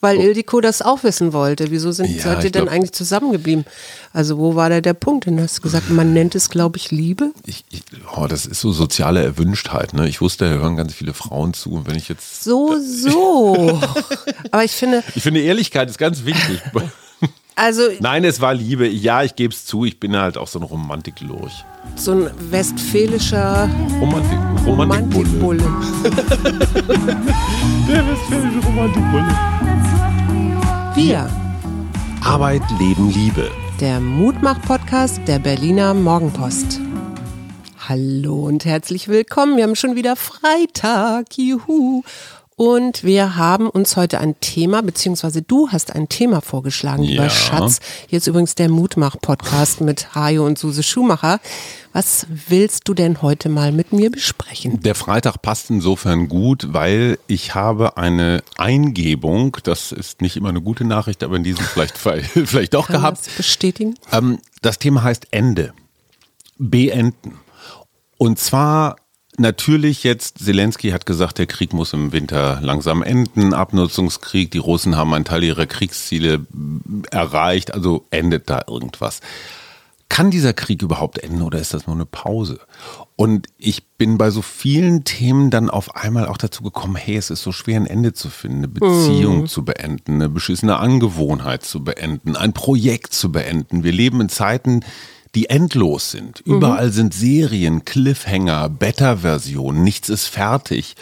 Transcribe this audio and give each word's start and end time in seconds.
weil 0.00 0.18
Ildiko 0.18 0.60
das 0.60 0.80
auch 0.82 1.02
wissen 1.02 1.32
wollte. 1.32 1.70
Wieso 1.70 1.90
sind, 1.92 2.08
Ja, 2.14 2.22
seid 2.22 2.44
ihr 2.44 2.50
denn 2.52 2.62
glaub- 2.64 2.74
eigentlich 2.74 2.92
zusammengeblieben? 2.92 3.64
Also 4.12 4.38
wo 4.38 4.54
war 4.54 4.70
da 4.70 4.80
der 4.80 4.94
Punkt? 4.94 5.26
Denn 5.26 5.36
du 5.36 5.42
hast 5.42 5.60
gesagt, 5.62 5.90
man 5.90 6.12
nennt 6.12 6.34
es, 6.34 6.50
glaube 6.50 6.76
ich, 6.78 6.90
Liebe. 6.90 7.32
Ich, 7.46 7.64
ich, 7.70 7.82
oh, 8.16 8.26
das 8.26 8.46
ist 8.46 8.60
so 8.60 8.72
soziale 8.72 9.22
Erwünschtheit. 9.22 9.94
Ne? 9.94 10.08
Ich 10.08 10.20
wusste, 10.20 10.48
da 10.48 10.56
hören 10.56 10.76
ganz 10.76 10.94
viele 10.94 11.14
Frauen 11.14 11.52
zu. 11.54 11.72
Und 11.72 11.86
wenn 11.86 11.96
ich 11.96 12.08
jetzt. 12.08 12.44
So, 12.44 12.76
so. 12.80 13.80
Aber 14.50 14.64
ich 14.64 14.72
finde, 14.72 15.02
Ich 15.14 15.22
finde, 15.22 15.40
Ehrlichkeit 15.40 15.88
ist 15.90 15.98
ganz 15.98 16.24
wichtig. 16.24 16.60
also 17.58 17.82
Nein, 18.00 18.24
es 18.24 18.40
war 18.40 18.54
Liebe. 18.54 18.86
Ja, 18.88 19.22
ich 19.22 19.34
gebe 19.34 19.52
es 19.52 19.64
zu. 19.66 19.84
Ich 19.84 19.98
bin 20.00 20.16
halt 20.16 20.38
auch 20.38 20.46
so 20.48 20.58
ein 20.58 20.62
Romantiklurch. 20.62 21.64
so 21.96 22.12
ein 22.12 22.30
westfälischer 22.50 23.68
Romantik, 24.00 24.38
Romantikbulle. 24.66 25.62
Romantikbulle. 25.64 25.64
Der 27.88 28.06
westfälische 28.08 28.66
Romantikbulle. 28.66 29.28
Wir, 30.94 31.30
Arbeit, 32.24 32.62
Leben, 32.78 33.10
Liebe. 33.12 33.50
der 33.80 34.00
Mutmach-Podcast 34.00 35.20
der 35.26 35.38
Berliner 35.38 35.94
Morgenpost. 35.94 36.80
Hallo 37.88 38.44
und 38.46 38.64
herzlich 38.64 39.08
willkommen. 39.08 39.56
Wir 39.56 39.64
haben 39.64 39.76
schon 39.76 39.94
wieder 39.96 40.16
Freitag. 40.16 41.26
Juhu. 41.38 42.02
Und 42.58 43.04
wir 43.04 43.36
haben 43.36 43.70
uns 43.70 43.96
heute 43.96 44.18
ein 44.18 44.34
Thema, 44.40 44.82
beziehungsweise 44.82 45.42
du 45.42 45.68
hast 45.70 45.94
ein 45.94 46.08
Thema 46.08 46.40
vorgeschlagen, 46.40 47.04
lieber 47.04 47.22
Ja. 47.22 47.30
Schatz. 47.30 47.78
Jetzt 48.08 48.26
übrigens 48.26 48.56
der 48.56 48.68
Mutmach-Podcast 48.68 49.80
mit 49.82 50.16
Hajo 50.16 50.44
und 50.44 50.58
Suse 50.58 50.82
Schumacher. 50.82 51.38
Was 51.92 52.26
willst 52.48 52.88
du 52.88 52.94
denn 52.94 53.22
heute 53.22 53.48
mal 53.48 53.70
mit 53.70 53.92
mir 53.92 54.10
besprechen? 54.10 54.82
Der 54.82 54.96
Freitag 54.96 55.40
passt 55.40 55.70
insofern 55.70 56.28
gut, 56.28 56.72
weil 56.74 57.20
ich 57.28 57.54
habe 57.54 57.96
eine 57.96 58.42
Eingebung, 58.56 59.56
das 59.62 59.92
ist 59.92 60.20
nicht 60.20 60.36
immer 60.36 60.48
eine 60.48 60.60
gute 60.60 60.84
Nachricht, 60.84 61.22
aber 61.22 61.36
in 61.36 61.44
diesem 61.44 61.64
vielleicht, 61.64 61.96
vielleicht 61.98 62.74
doch 62.74 62.88
Kann 62.88 62.96
gehabt. 62.96 63.24
das 63.24 63.34
bestätigen? 63.36 63.94
Ähm, 64.10 64.40
das 64.62 64.80
Thema 64.80 65.04
heißt 65.04 65.28
Ende. 65.30 65.72
Beenden. 66.58 67.38
Und 68.16 68.40
zwar 68.40 68.96
natürlich 69.38 70.04
jetzt, 70.04 70.38
Zelensky 70.38 70.90
hat 70.90 71.06
gesagt, 71.06 71.38
der 71.38 71.46
Krieg 71.46 71.72
muss 71.72 71.92
im 71.92 72.12
Winter 72.12 72.58
langsam 72.60 73.02
enden, 73.02 73.54
Abnutzungskrieg, 73.54 74.50
die 74.50 74.58
Russen 74.58 74.96
haben 74.96 75.14
einen 75.14 75.24
Teil 75.24 75.44
ihrer 75.44 75.66
Kriegsziele 75.66 76.38
mm, 76.38 77.02
erreicht, 77.10 77.74
also 77.74 78.06
endet 78.10 78.50
da 78.50 78.62
irgendwas. 78.66 79.20
Kann 80.08 80.30
dieser 80.30 80.54
Krieg 80.54 80.82
überhaupt 80.82 81.18
enden 81.18 81.42
oder 81.42 81.58
ist 81.58 81.74
das 81.74 81.86
nur 81.86 81.94
eine 81.94 82.06
Pause? 82.06 82.60
Und 83.14 83.48
ich 83.58 83.86
bin 83.98 84.16
bei 84.16 84.30
so 84.30 84.40
vielen 84.40 85.04
Themen 85.04 85.50
dann 85.50 85.68
auf 85.68 85.96
einmal 85.96 86.26
auch 86.26 86.38
dazu 86.38 86.62
gekommen, 86.62 86.96
hey, 86.96 87.16
es 87.16 87.30
ist 87.30 87.42
so 87.42 87.52
schwer, 87.52 87.76
ein 87.76 87.86
Ende 87.86 88.14
zu 88.14 88.30
finden, 88.30 88.58
eine 88.58 88.68
Beziehung 88.68 89.46
zu 89.46 89.64
beenden, 89.64 90.14
eine 90.14 90.28
beschissene 90.30 90.78
Angewohnheit 90.78 91.62
zu 91.62 91.84
beenden, 91.84 92.36
ein 92.36 92.54
Projekt 92.54 93.12
zu 93.12 93.30
beenden. 93.30 93.84
Wir 93.84 93.92
leben 93.92 94.20
in 94.22 94.28
Zeiten, 94.30 94.80
die 95.38 95.48
endlos 95.50 96.10
sind. 96.10 96.42
Überall 96.44 96.90
sind 96.90 97.14
Serien, 97.14 97.84
Cliffhanger, 97.84 98.68
Beta-Versionen, 98.68 99.84
nichts 99.84 100.08
ist 100.08 100.26
fertig. 100.26 100.96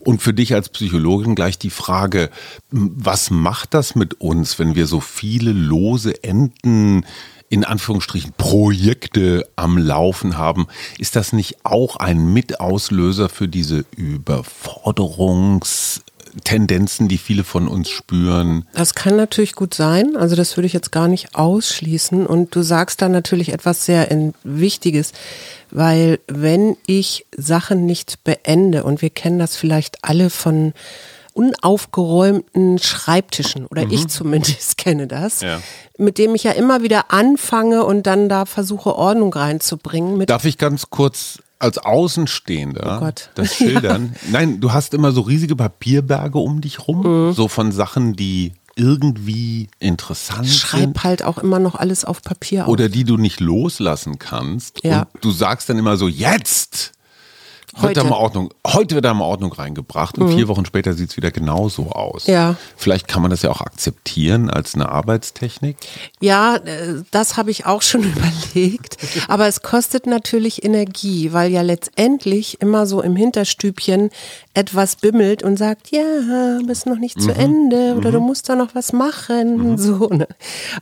Und 0.00 0.22
für 0.22 0.32
dich 0.32 0.54
als 0.54 0.70
Psychologin 0.70 1.34
gleich 1.34 1.58
die 1.58 1.68
Frage, 1.68 2.30
was 2.70 3.30
macht 3.30 3.74
das 3.74 3.94
mit 3.94 4.18
uns, 4.18 4.58
wenn 4.58 4.76
wir 4.76 4.86
so 4.86 5.00
viele 5.00 5.52
lose 5.52 6.24
Enden 6.24 7.04
in 7.50 7.64
Anführungsstrichen 7.64 8.32
Projekte 8.38 9.46
am 9.56 9.76
Laufen 9.76 10.38
haben, 10.38 10.68
ist 10.98 11.14
das 11.14 11.34
nicht 11.34 11.58
auch 11.64 11.96
ein 11.96 12.32
Mitauslöser 12.32 13.28
für 13.28 13.46
diese 13.46 13.84
Überforderungstendenzen, 16.36 17.08
die 17.08 17.18
viele 17.18 17.44
von 17.44 17.68
uns 17.68 17.88
spüren? 17.88 18.66
Das 18.74 18.94
kann 18.94 19.16
natürlich 19.16 19.54
gut 19.54 19.74
sein. 19.74 20.16
Also 20.16 20.36
das 20.36 20.56
würde 20.56 20.66
ich 20.66 20.72
jetzt 20.72 20.92
gar 20.92 21.08
nicht 21.08 21.34
ausschließen. 21.34 22.26
Und 22.26 22.54
du 22.54 22.62
sagst 22.62 23.00
da 23.02 23.08
natürlich 23.08 23.52
etwas 23.52 23.84
sehr 23.84 24.06
Wichtiges, 24.44 25.12
weil 25.70 26.20
wenn 26.28 26.76
ich 26.86 27.26
Sachen 27.36 27.86
nicht 27.86 28.22
beende, 28.24 28.84
und 28.84 29.02
wir 29.02 29.10
kennen 29.10 29.38
das 29.38 29.56
vielleicht 29.56 29.98
alle 30.02 30.30
von 30.30 30.72
unaufgeräumten 31.32 32.78
Schreibtischen, 32.78 33.66
oder 33.66 33.82
ich 33.90 34.08
zumindest 34.08 34.76
kenne 34.78 35.06
das, 35.06 35.42
Ja. 35.42 35.60
mit 35.98 36.16
dem 36.18 36.34
ich 36.34 36.44
ja 36.44 36.52
immer 36.52 36.82
wieder 36.82 37.12
anfange 37.12 37.84
und 37.84 38.06
dann 38.06 38.28
da 38.30 38.46
versuche 38.46 38.94
Ordnung 38.96 39.32
reinzubringen. 39.34 40.24
Darf 40.26 40.44
ich 40.46 40.56
ganz 40.56 40.88
kurz 40.88 41.38
als 41.58 41.78
Außenstehender 41.78 43.00
Oh 43.02 43.10
das 43.34 43.54
schildern? 43.56 44.14
Nein, 44.30 44.60
du 44.60 44.72
hast 44.72 44.94
immer 44.94 45.12
so 45.12 45.22
riesige 45.22 45.56
Papierberge 45.56 46.38
um 46.38 46.60
dich 46.60 46.86
rum, 46.86 47.02
Mhm. 47.28 47.32
so 47.32 47.48
von 47.48 47.72
Sachen, 47.72 48.14
die 48.14 48.52
irgendwie 48.78 49.68
interessant 49.78 50.46
sind. 50.46 50.58
Schreib 50.58 51.02
halt 51.02 51.22
auch 51.24 51.38
immer 51.38 51.58
noch 51.58 51.74
alles 51.76 52.04
auf 52.04 52.20
Papier 52.22 52.64
auf. 52.64 52.68
Oder 52.68 52.88
die 52.90 53.04
du 53.04 53.16
nicht 53.16 53.40
loslassen 53.40 54.18
kannst. 54.18 54.84
Ja. 54.84 55.06
Und 55.14 55.24
du 55.24 55.30
sagst 55.30 55.68
dann 55.70 55.78
immer 55.78 55.96
so, 55.96 56.08
jetzt! 56.08 56.92
Wird 57.76 57.90
Heute. 57.90 58.00
Mhm. 58.00 58.04
da 58.04 58.10
mal 58.10 58.16
Ordnung, 58.16 58.54
heute 58.66 58.94
wird 58.94 59.04
da 59.04 59.12
mal 59.12 59.26
Ordnung 59.26 59.52
reingebracht 59.52 60.16
und 60.16 60.34
vier 60.34 60.48
Wochen 60.48 60.64
später 60.64 60.94
sieht 60.94 61.10
es 61.10 61.16
wieder 61.18 61.30
genauso 61.30 61.90
aus. 61.90 62.26
Ja. 62.26 62.56
Vielleicht 62.74 63.06
kann 63.06 63.20
man 63.20 63.30
das 63.30 63.42
ja 63.42 63.50
auch 63.50 63.60
akzeptieren 63.60 64.48
als 64.48 64.74
eine 64.74 64.88
Arbeitstechnik. 64.88 65.76
Ja, 66.20 66.56
äh, 66.56 67.02
das 67.10 67.36
habe 67.36 67.50
ich 67.50 67.66
auch 67.66 67.82
schon 67.82 68.02
überlegt. 68.54 68.96
Aber 69.28 69.46
es 69.46 69.60
kostet 69.60 70.06
natürlich 70.06 70.64
Energie, 70.64 71.34
weil 71.34 71.52
ja 71.52 71.60
letztendlich 71.60 72.62
immer 72.62 72.86
so 72.86 73.02
im 73.02 73.14
Hinterstübchen 73.14 74.10
etwas 74.56 74.96
bimmelt 74.96 75.42
und 75.42 75.58
sagt, 75.58 75.90
ja, 75.90 76.58
bist 76.66 76.86
noch 76.86 76.98
nicht 76.98 77.20
zu 77.20 77.30
Ende 77.30 77.94
oder 77.94 78.10
du 78.10 78.20
musst 78.20 78.48
da 78.48 78.56
noch 78.56 78.74
was 78.74 78.92
machen. 78.92 79.76
So, 79.86 80.08
ne? 80.08 80.26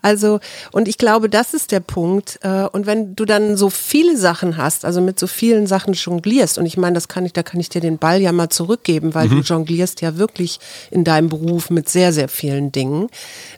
Also, 0.02 0.38
und 0.70 0.86
ich 0.86 0.98
glaube, 0.98 1.28
das 1.28 1.52
ist 1.52 1.72
der 1.72 1.80
Punkt. 1.80 2.38
Äh, 2.42 2.68
Und 2.72 2.86
wenn 2.86 3.16
du 3.16 3.24
dann 3.24 3.56
so 3.56 3.70
viele 3.70 4.16
Sachen 4.16 4.56
hast, 4.56 4.84
also 4.84 5.00
mit 5.00 5.18
so 5.18 5.26
vielen 5.26 5.66
Sachen 5.66 5.94
jonglierst, 5.94 6.58
und 6.58 6.66
ich 6.66 6.76
meine, 6.76 6.94
das 6.94 7.08
kann 7.08 7.26
ich, 7.26 7.32
da 7.32 7.42
kann 7.42 7.58
ich 7.58 7.68
dir 7.68 7.80
den 7.80 7.98
Ball 7.98 8.20
ja 8.20 8.30
mal 8.30 8.48
zurückgeben, 8.48 9.14
weil 9.14 9.28
du 9.28 9.40
jonglierst 9.40 10.00
ja 10.00 10.16
wirklich 10.16 10.60
in 10.92 11.02
deinem 11.02 11.28
Beruf 11.28 11.70
mit 11.70 11.88
sehr, 11.88 12.12
sehr 12.12 12.28
vielen 12.28 12.70
Dingen, 12.70 13.08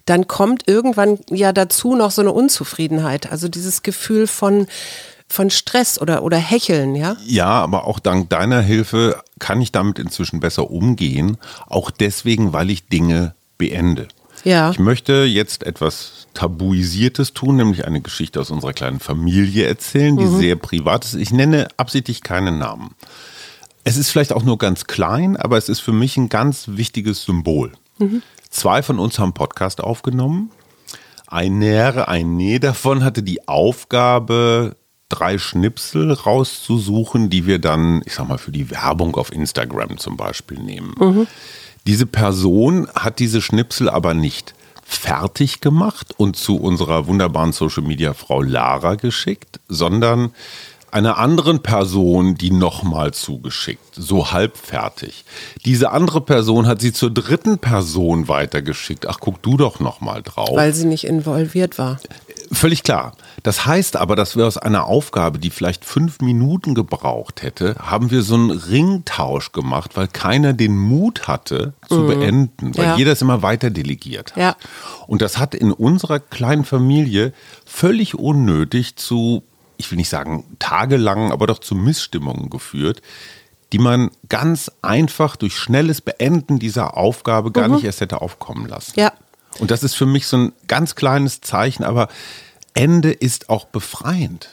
dann 0.07 0.27
kommt 0.27 0.67
irgendwann 0.67 1.19
ja 1.31 1.53
dazu 1.53 1.95
noch 1.95 2.11
so 2.11 2.23
eine 2.23 2.33
Unzufriedenheit. 2.33 3.31
Also 3.31 3.49
dieses 3.49 3.83
Gefühl 3.83 4.27
von, 4.27 4.67
von 5.29 5.51
Stress 5.51 6.01
oder, 6.01 6.23
oder 6.23 6.39
Hecheln, 6.39 6.95
ja? 6.95 7.17
Ja, 7.27 7.49
aber 7.49 7.87
auch 7.87 7.99
dank 7.99 8.31
deiner 8.31 8.61
Hilfe 8.63 9.23
kann 9.39 9.61
ich 9.61 9.73
damit 9.73 9.99
inzwischen 9.99 10.41
besser 10.41 10.71
umgehen. 10.71 11.37
Auch 11.67 11.91
deswegen, 11.91 12.53
weil 12.53 12.71
ich 12.71 12.89
Dinge 12.89 13.35
beende. 13.59 14.09
Ja. 14.45 14.71
Ich 14.71 14.79
möchte 14.79 15.25
jetzt 15.25 15.65
etwas 15.65 16.29
Tabuisiertes 16.35 17.33
tun, 17.33 17.57
nämlich 17.57 17.87
eine 17.87 18.01
Geschichte 18.01 18.41
aus 18.41 18.51
unserer 18.51 18.73
kleinen 18.73 19.01
Familie 19.01 19.67
erzählen, 19.67 20.17
die 20.17 20.27
sehr 20.27 20.57
privat 20.57 21.05
ist. 21.05 21.15
Ich 21.15 21.33
nenne 21.33 21.69
absichtlich 21.77 22.23
keinen 22.23 22.59
Namen. 22.59 22.95
Es 23.85 23.97
ist 23.97 24.11
vielleicht 24.11 24.33
auch 24.33 24.43
nur 24.43 24.59
ganz 24.59 24.87
klein, 24.87 25.37
aber 25.37 25.57
es 25.57 25.69
ist 25.69 25.81
für 25.81 25.93
mich 25.93 26.17
ein 26.17 26.29
ganz 26.29 26.69
wichtiges 26.69 27.25
Symbol. 27.25 27.73
Zwei 28.51 28.83
von 28.83 28.99
uns 28.99 29.19
haben 29.19 29.33
Podcast 29.33 29.81
aufgenommen. 29.81 30.51
Einer, 31.27 32.09
eine 32.09 32.61
davon 32.61 33.03
hatte 33.03 33.23
die 33.23 33.49
Aufgabe, 33.49 34.77
drei 35.09 35.39
Schnipsel 35.39 36.13
rauszusuchen, 36.13 37.31
die 37.31 37.47
wir 37.47 37.59
dann, 37.59 38.03
ich 38.05 38.15
sag 38.15 38.29
mal, 38.29 38.39
für 38.39 38.53
die 38.53 38.71
Werbung 38.71 39.17
auf 39.17 39.33
Instagram 39.33 39.99
zum 39.99 40.17
Beispiel 40.17 40.59
nehmen. 40.59 41.27
Diese 41.87 42.07
Person 42.07 42.89
hat 42.95 43.21
diese 43.21 43.41
Schnipsel 43.41 43.89
aber 43.89 44.15
nicht 44.15 44.55
fertig 44.85 45.61
gemacht 45.61 46.15
und 46.17 46.37
zu 46.37 46.57
unserer 46.57 47.07
wunderbaren 47.07 47.53
Social 47.53 47.83
Media 47.83 48.15
Frau 48.15 48.43
Lara 48.43 48.95
geschickt, 48.95 49.61
sondern 49.69 50.33
einer 50.91 51.19
anderen 51.19 51.63
Person 51.63 52.37
die 52.37 52.51
nochmal 52.51 53.13
zugeschickt, 53.13 53.95
so 53.95 54.33
halbfertig. 54.33 55.25
Diese 55.65 55.91
andere 55.91 56.21
Person 56.21 56.67
hat 56.67 56.81
sie 56.81 56.93
zur 56.93 57.11
dritten 57.11 57.59
Person 57.59 58.29
weitergeschickt. 58.29 59.07
Ach, 59.07 59.19
guck 59.21 59.43
du 59.43 59.57
doch 59.57 59.81
nochmal 59.81 60.23
drauf. 60.23 60.51
Weil 60.55 60.73
sie 60.73 60.87
nicht 60.87 61.05
involviert 61.05 61.79
war. 61.79 61.99
Völlig 62.53 62.83
klar. 62.83 63.13
Das 63.43 63.67
heißt 63.67 63.97
aber, 63.97 64.17
dass 64.17 64.37
wir 64.37 64.47
aus 64.47 64.57
einer 64.59 64.85
Aufgabe, 64.87 65.39
die 65.39 65.51
vielleicht 65.51 65.85
fünf 65.85 66.21
Minuten 66.21 66.75
gebraucht 66.75 67.43
hätte, 67.43 67.77
haben 67.79 68.11
wir 68.11 68.23
so 68.23 68.35
einen 68.35 68.51
Ringtausch 68.51 69.53
gemacht, 69.53 69.97
weil 69.97 70.09
keiner 70.09 70.53
den 70.53 70.77
Mut 70.77 71.29
hatte 71.29 71.75
zu 71.89 72.07
beenden, 72.07 72.77
weil 72.77 72.85
Ja. 72.85 72.97
jeder 72.97 73.13
es 73.13 73.23
immer 73.23 73.43
weiter 73.43 73.71
delegiert 73.71 74.33
hat. 74.33 74.39
Ja. 74.43 74.57
Und 75.07 75.23
das 75.23 75.39
hat 75.39 75.55
in 75.55 75.73
unserer 75.73 76.19
kleinen 76.21 76.65
Familie 76.65 77.33
völlig 77.65 78.15
unnötig 78.19 78.97
zu, 78.97 79.43
ich 79.77 79.91
will 79.91 79.97
nicht 79.97 80.09
sagen 80.09 80.45
tagelang, 80.59 81.33
aber 81.33 81.47
doch 81.47 81.59
zu 81.59 81.75
Missstimmungen 81.75 82.51
geführt, 82.51 83.03
die 83.73 83.79
man 83.79 84.11
ganz 84.29 84.71
einfach 84.83 85.35
durch 85.37 85.57
schnelles 85.57 86.01
Beenden 86.01 86.59
dieser 86.61 86.97
Aufgabe 86.97 87.51
gar 87.51 87.67
nicht 87.69 87.85
erst 87.85 88.01
hätte 88.01 88.21
aufkommen 88.23 88.69
lassen. 88.69 88.93
Ja. 88.97 89.13
Und 89.59 89.71
das 89.71 89.83
ist 89.83 89.95
für 89.95 90.07
mich 90.07 90.27
so 90.27 90.37
ein 90.37 90.53
ganz 90.69 90.95
kleines 90.95 91.41
Zeichen, 91.41 91.85
aber 91.85 92.09
Ende 92.75 93.13
ist 93.13 93.49
auch 93.49 93.65
befreiend. 93.65 94.51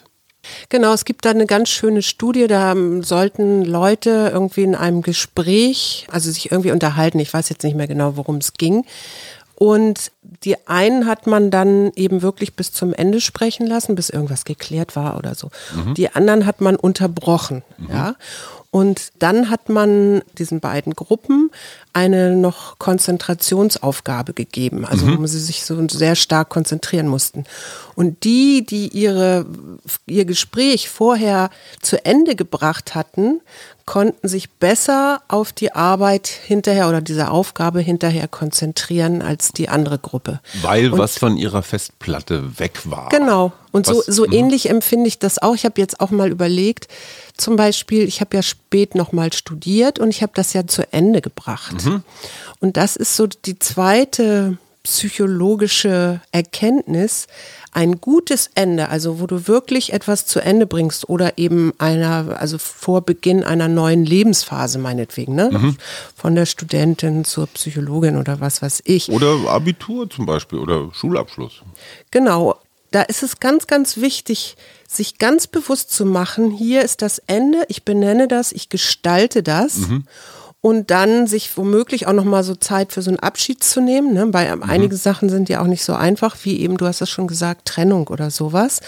Genau, 0.70 0.94
es 0.94 1.06
gibt 1.06 1.26
da 1.26 1.30
eine 1.30 1.46
ganz 1.46 1.70
schöne 1.70 2.02
Studie, 2.02 2.48
da 2.48 2.76
sollten 3.02 3.64
Leute 3.64 4.30
irgendwie 4.34 4.64
in 4.64 4.76
einem 4.76 5.02
Gespräch, 5.02 6.08
also 6.12 6.30
sich 6.32 6.52
irgendwie 6.52 6.72
unterhalten, 6.72 7.20
ich 7.20 7.34
weiß 7.34 7.50
jetzt 7.50 7.64
nicht 7.64 7.76
mehr 7.76 7.88
genau, 7.88 8.18
worum 8.18 8.38
es 8.38 8.54
ging. 8.54 8.86
Und 9.56 10.12
die 10.44 10.68
einen 10.68 11.06
hat 11.06 11.28
man 11.28 11.52
dann 11.52 11.92
eben 11.96 12.22
wirklich 12.22 12.56
bis 12.56 12.72
zum 12.72 12.94
Ende 12.94 13.22
sprechen 13.22 13.68
lassen, 13.68 13.96
bis 13.96 14.10
irgendwas 14.10 14.46
geklärt 14.46 14.96
war 14.96 15.18
oder 15.18 15.36
so. 15.36 15.50
Mhm. 15.76 15.94
Die 15.94 16.10
anderen 16.10 16.46
hat 16.46 16.62
man 16.62 16.76
unterbrochen, 16.76 17.64
mhm. 17.78 17.90
ja. 17.90 18.16
Und 18.74 19.12
dann 19.20 19.52
hat 19.52 19.70
man 19.70 20.24
diesen 20.40 20.60
beiden 20.60 20.96
Gruppen 20.96 21.52
eine 21.94 22.36
noch 22.36 22.80
Konzentrationsaufgabe 22.80 24.34
gegeben, 24.34 24.84
also 24.84 25.06
mhm. 25.06 25.20
wo 25.20 25.28
sie 25.28 25.40
sich 25.40 25.64
so 25.64 25.88
sehr 25.90 26.16
stark 26.16 26.50
konzentrieren 26.50 27.08
mussten. 27.08 27.44
Und 27.94 28.24
die, 28.24 28.66
die 28.66 28.88
ihre, 28.88 29.46
ihr 30.08 30.26
Gespräch 30.26 30.90
vorher 30.90 31.52
zu 31.84 32.04
Ende 32.04 32.36
gebracht 32.36 32.96
hatten, 32.96 33.42
konnten 33.86 34.28
sich 34.28 34.50
besser 34.50 35.22
auf 35.28 35.52
die 35.52 35.74
Arbeit 35.74 36.28
hinterher 36.28 36.88
oder 36.88 37.02
diese 37.02 37.30
Aufgabe 37.30 37.82
hinterher 37.82 38.28
konzentrieren 38.28 39.22
als 39.22 39.52
die 39.52 39.68
andere 39.68 40.00
Gruppe. 40.00 40.40
Weil 40.62 40.94
und 40.94 41.00
was 41.00 41.18
von 41.18 41.38
ihrer 41.38 41.64
Festplatte 41.64 42.60
weg 42.60 42.82
war. 42.86 43.10
Genau. 43.10 43.52
Und 43.72 43.88
was, 43.88 44.06
so, 44.06 44.12
so 44.12 44.26
mhm. 44.26 44.34
ähnlich 44.34 44.70
empfinde 44.70 45.08
ich 45.08 45.20
das 45.20 45.42
auch. 45.42 45.56
Ich 45.56 45.66
habe 45.66 45.82
jetzt 45.82 46.00
auch 46.00 46.12
mal 46.12 46.30
überlegt, 46.30 46.88
zum 47.36 47.56
Beispiel, 47.56 48.08
ich 48.08 48.22
habe 48.22 48.36
ja 48.36 48.44
spät 48.44 48.96
nochmal 48.96 49.34
studiert 49.34 50.00
und 50.00 50.10
ich 50.10 50.22
habe 50.22 50.34
das 50.36 50.54
ja 50.54 50.66
zu 50.68 50.92
Ende 50.94 51.22
gebracht. 51.22 51.86
Mhm. 51.86 52.04
Und 52.60 52.78
das 52.78 52.96
ist 52.96 53.16
so 53.18 53.28
die 53.28 53.60
zweite 53.60 54.58
psychologische 54.84 56.20
Erkenntnis, 56.34 57.28
ein 57.72 58.02
gutes 58.02 58.50
Ende, 58.54 58.90
also 58.90 59.22
wo 59.22 59.28
du 59.28 59.48
wirklich 59.48 59.94
etwas 59.94 60.26
zu 60.26 60.42
Ende 60.42 60.68
bringst 60.68 61.08
oder 61.08 61.38
eben 61.38 61.74
einer, 61.78 62.38
also 62.40 62.58
vor 62.58 63.02
Beginn 63.02 63.44
einer 63.46 63.70
neuen 63.70 64.06
Lebensphase 64.06 64.80
meinetwegen, 64.80 65.36
ne? 65.36 65.50
Mhm. 65.52 65.78
Von 66.16 66.36
der 66.36 66.46
Studentin 66.46 67.24
zur 67.24 67.48
Psychologin 67.48 68.18
oder 68.18 68.42
was 68.42 68.62
weiß 68.62 68.84
ich. 68.86 69.10
Oder 69.10 69.38
Abitur 69.48 70.10
zum 70.10 70.26
Beispiel 70.26 70.60
oder 70.60 70.90
Schulabschluss. 70.94 71.62
Genau. 72.12 72.60
Da 72.92 73.02
ist 73.02 73.24
es 73.24 73.40
ganz, 73.40 73.66
ganz 73.66 73.98
wichtig, 73.98 74.56
sich 74.88 75.18
ganz 75.18 75.48
bewusst 75.48 75.90
zu 75.90 76.06
machen, 76.06 76.52
hier 76.52 76.84
ist 76.84 77.02
das 77.02 77.18
Ende, 77.26 77.64
ich 77.68 77.84
benenne 77.84 78.28
das, 78.28 78.52
ich 78.52 78.70
gestalte 78.70 79.42
das. 79.42 79.78
Mhm 79.78 80.04
und 80.64 80.92
dann 80.92 81.28
sich 81.28 81.58
womöglich 81.58 82.08
auch 82.08 82.14
noch 82.14 82.24
mal 82.24 82.42
so 82.42 82.56
Zeit 82.56 82.94
für 82.94 83.02
so 83.02 83.12
einen 83.12 83.20
Abschied 83.20 83.62
zu 83.62 83.82
nehmen. 83.82 84.14
Ne? 84.14 84.28
Bei 84.28 84.56
mhm. 84.56 84.64
einige 84.64 84.96
Sachen 84.96 85.28
sind 85.28 85.50
ja 85.50 85.62
auch 85.62 85.68
nicht 85.68 85.84
so 85.84 85.94
einfach, 85.94 86.38
wie 86.44 86.62
eben, 86.62 86.78
du 86.78 86.86
hast 86.88 87.02
es 87.02 87.10
schon 87.10 87.28
gesagt, 87.28 87.66
Trennung 87.66 88.08
oder 88.08 88.32
sowas. 88.32 88.80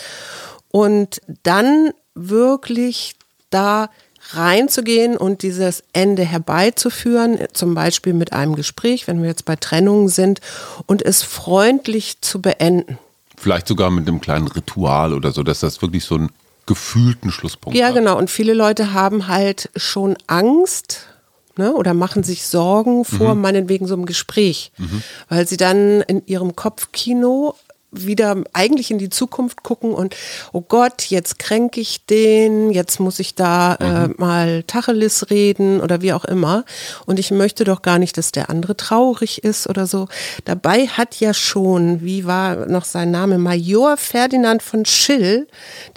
Und 0.72 1.20
dann 1.44 1.92
wirklich 2.14 3.18
da 3.50 3.90
reinzugehen 4.32 5.18
und 5.18 5.42
dieses 5.42 5.84
Ende 5.92 6.24
herbeizuführen, 6.24 7.40
zum 7.52 7.76
Beispiel 7.76 8.14
mit 8.14 8.32
einem 8.32 8.56
Gespräch, 8.56 9.06
wenn 9.10 9.22
wir 9.22 9.28
jetzt 9.28 9.44
bei 9.44 9.58
Trennungen 9.58 10.08
sind, 10.08 10.40
und 10.86 11.02
es 11.02 11.24
freundlich 11.24 12.22
zu 12.22 12.42
beenden. 12.42 12.98
Vielleicht 13.36 13.68
sogar 13.68 13.92
mit 13.92 14.08
einem 14.08 14.22
kleinen 14.22 14.48
Ritual 14.48 15.14
oder 15.14 15.34
so, 15.34 15.44
dass 15.44 15.60
das 15.60 15.82
wirklich 15.82 16.06
so 16.06 16.16
einen 16.16 16.30
gefühlten 16.68 17.32
Schlusspunkt 17.32 17.78
ja, 17.78 17.88
hat. 17.88 17.96
Ja, 17.96 18.00
genau. 18.00 18.18
Und 18.18 18.30
viele 18.32 18.54
Leute 18.54 18.94
haben 18.94 19.28
halt 19.28 19.70
schon 19.76 20.16
Angst, 20.28 21.10
ne, 21.58 21.74
oder 21.74 21.94
machen 21.94 22.24
sich 22.24 22.46
Sorgen 22.46 23.06
vor 23.06 23.36
mhm. 23.36 23.42
meinetwegen 23.42 23.88
so 23.88 23.94
einem 23.94 24.06
Gespräch, 24.06 24.72
mhm. 24.78 25.04
weil 25.30 25.48
sie 25.48 25.58
dann 25.58 26.02
in 26.02 26.26
ihrem 26.26 26.56
Kopfkino 26.56 27.56
wieder 27.92 28.44
eigentlich 28.54 28.92
in 28.92 28.98
die 28.98 29.10
Zukunft 29.10 29.64
gucken 29.64 29.94
und 29.94 30.16
oh 30.52 30.62
Gott, 30.62 31.04
jetzt 31.04 31.40
kränke 31.40 31.80
ich 31.80 32.06
den, 32.06 32.72
jetzt 32.72 33.00
muss 33.00 33.20
ich 33.20 33.36
da 33.36 33.76
äh, 33.76 34.08
mhm. 34.08 34.16
mal 34.18 34.64
Tacheles 34.64 35.30
reden 35.30 35.82
oder 35.82 36.02
wie 36.02 36.14
auch 36.14 36.26
immer. 36.26 36.66
Und 37.06 37.20
ich 37.20 37.32
möchte 37.32 37.64
doch 37.64 37.82
gar 37.82 38.00
nicht, 38.00 38.18
dass 38.18 38.32
der 38.32 38.50
andere 38.50 38.76
traurig 38.76 39.44
ist 39.44 39.68
oder 39.68 39.88
so. 39.88 40.08
Dabei 40.46 40.88
hat 40.88 41.20
ja 41.20 41.34
schon, 41.34 42.02
wie 42.02 42.26
war 42.26 42.66
noch 42.68 42.86
sein 42.86 43.12
Name, 43.12 43.38
Major 43.38 43.98
Ferdinand 43.98 44.62
von 44.62 44.86
Schill 44.86 45.48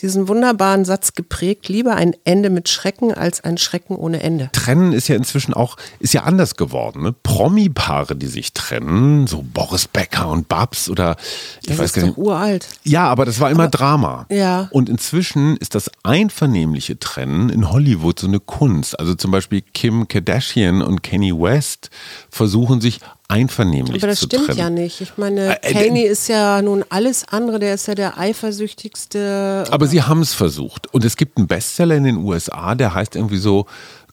diesen 0.00 0.29
wunderbaren 0.29 0.85
Satz 0.85 1.14
geprägt, 1.14 1.69
lieber 1.69 1.96
ein 1.96 2.14
Ende 2.25 2.50
mit 2.50 2.69
Schrecken 2.69 3.12
als 3.12 3.43
ein 3.43 3.58
Schrecken 3.58 3.96
ohne 3.96 4.23
Ende. 4.23 4.50
Trennen 4.52 4.93
ist 4.93 5.08
ja 5.08 5.17
inzwischen 5.17 5.55
auch, 5.55 5.76
ist 5.99 6.14
ja 6.14 6.23
anders 6.23 6.56
geworden. 6.56 7.02
Ne? 7.02 7.14
Promi-Paare, 7.23 8.17
die 8.17 8.26
sich 8.26 8.52
trennen, 8.52 9.26
so 9.26 9.43
Boris 9.43 9.88
Becker 9.88 10.29
und 10.29 10.49
Babs 10.49 10.88
oder 10.88 11.17
ich 11.62 11.69
das 11.69 11.79
weiß 11.79 11.88
ist 11.96 12.06
doch 12.06 12.17
uralt. 12.17 12.69
Ja, 12.85 13.08
aber 13.08 13.25
das 13.25 13.40
war 13.40 13.50
immer 13.50 13.64
aber, 13.64 13.70
Drama. 13.70 14.26
Ja. 14.31 14.69
Und 14.70 14.88
inzwischen 14.88 15.56
ist 15.56 15.75
das 15.75 15.90
einvernehmliche 16.02 16.99
Trennen 16.99 17.49
in 17.50 17.70
Hollywood 17.70 18.19
so 18.20 18.26
eine 18.26 18.40
Kunst. 18.40 18.99
Also 18.99 19.14
zum 19.14 19.31
Beispiel 19.31 19.62
Kim 19.62 20.08
Kardashian 20.08 20.82
und 20.82 21.02
Kanye 21.02 21.32
West 21.32 21.90
versuchen 22.31 22.81
sich 22.81 23.00
einvernehmlich 23.29 24.02
Aber 24.02 24.08
das 24.08 24.20
zu 24.20 24.26
stimmt 24.26 24.46
trennen. 24.46 24.58
ja 24.58 24.70
nicht. 24.70 25.00
Ich 25.00 25.17
meine, 25.19 25.61
äh, 25.62 25.70
äh 25.70 25.73
Kanye 25.73 26.06
ist 26.06 26.29
ja 26.29 26.62
nun 26.62 26.85
alles 26.88 27.29
andere, 27.29 27.58
der 27.58 27.75
ist 27.75 27.87
ja 27.87 27.94
der 27.94 28.19
eifersüchtigste. 28.19 29.64
Aber 29.70 29.87
sie 29.87 30.02
haben 30.02 30.20
es 30.20 30.35
versucht. 30.35 30.93
Und 30.93 31.05
es 31.05 31.17
gibt 31.17 31.37
einen 31.37 31.46
Bestseller 31.46 31.96
in 31.96 32.05
den 32.05 32.17
USA, 32.19 32.75
der 32.75 32.94
heißt 32.94 33.17
irgendwie 33.17 33.38
so 33.38 33.67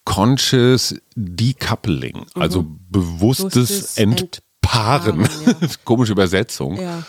Conscious 0.03 0.95
Decoupling, 1.15 2.25
also 2.35 2.61
mhm. 2.61 2.79
bewusstes 2.89 3.97
Entpaaren. 3.97 4.41
Entpaaren 4.65 5.21
ja. 5.21 5.67
Komische 5.83 6.11
Übersetzung. 6.11 6.79
Ja 6.79 7.03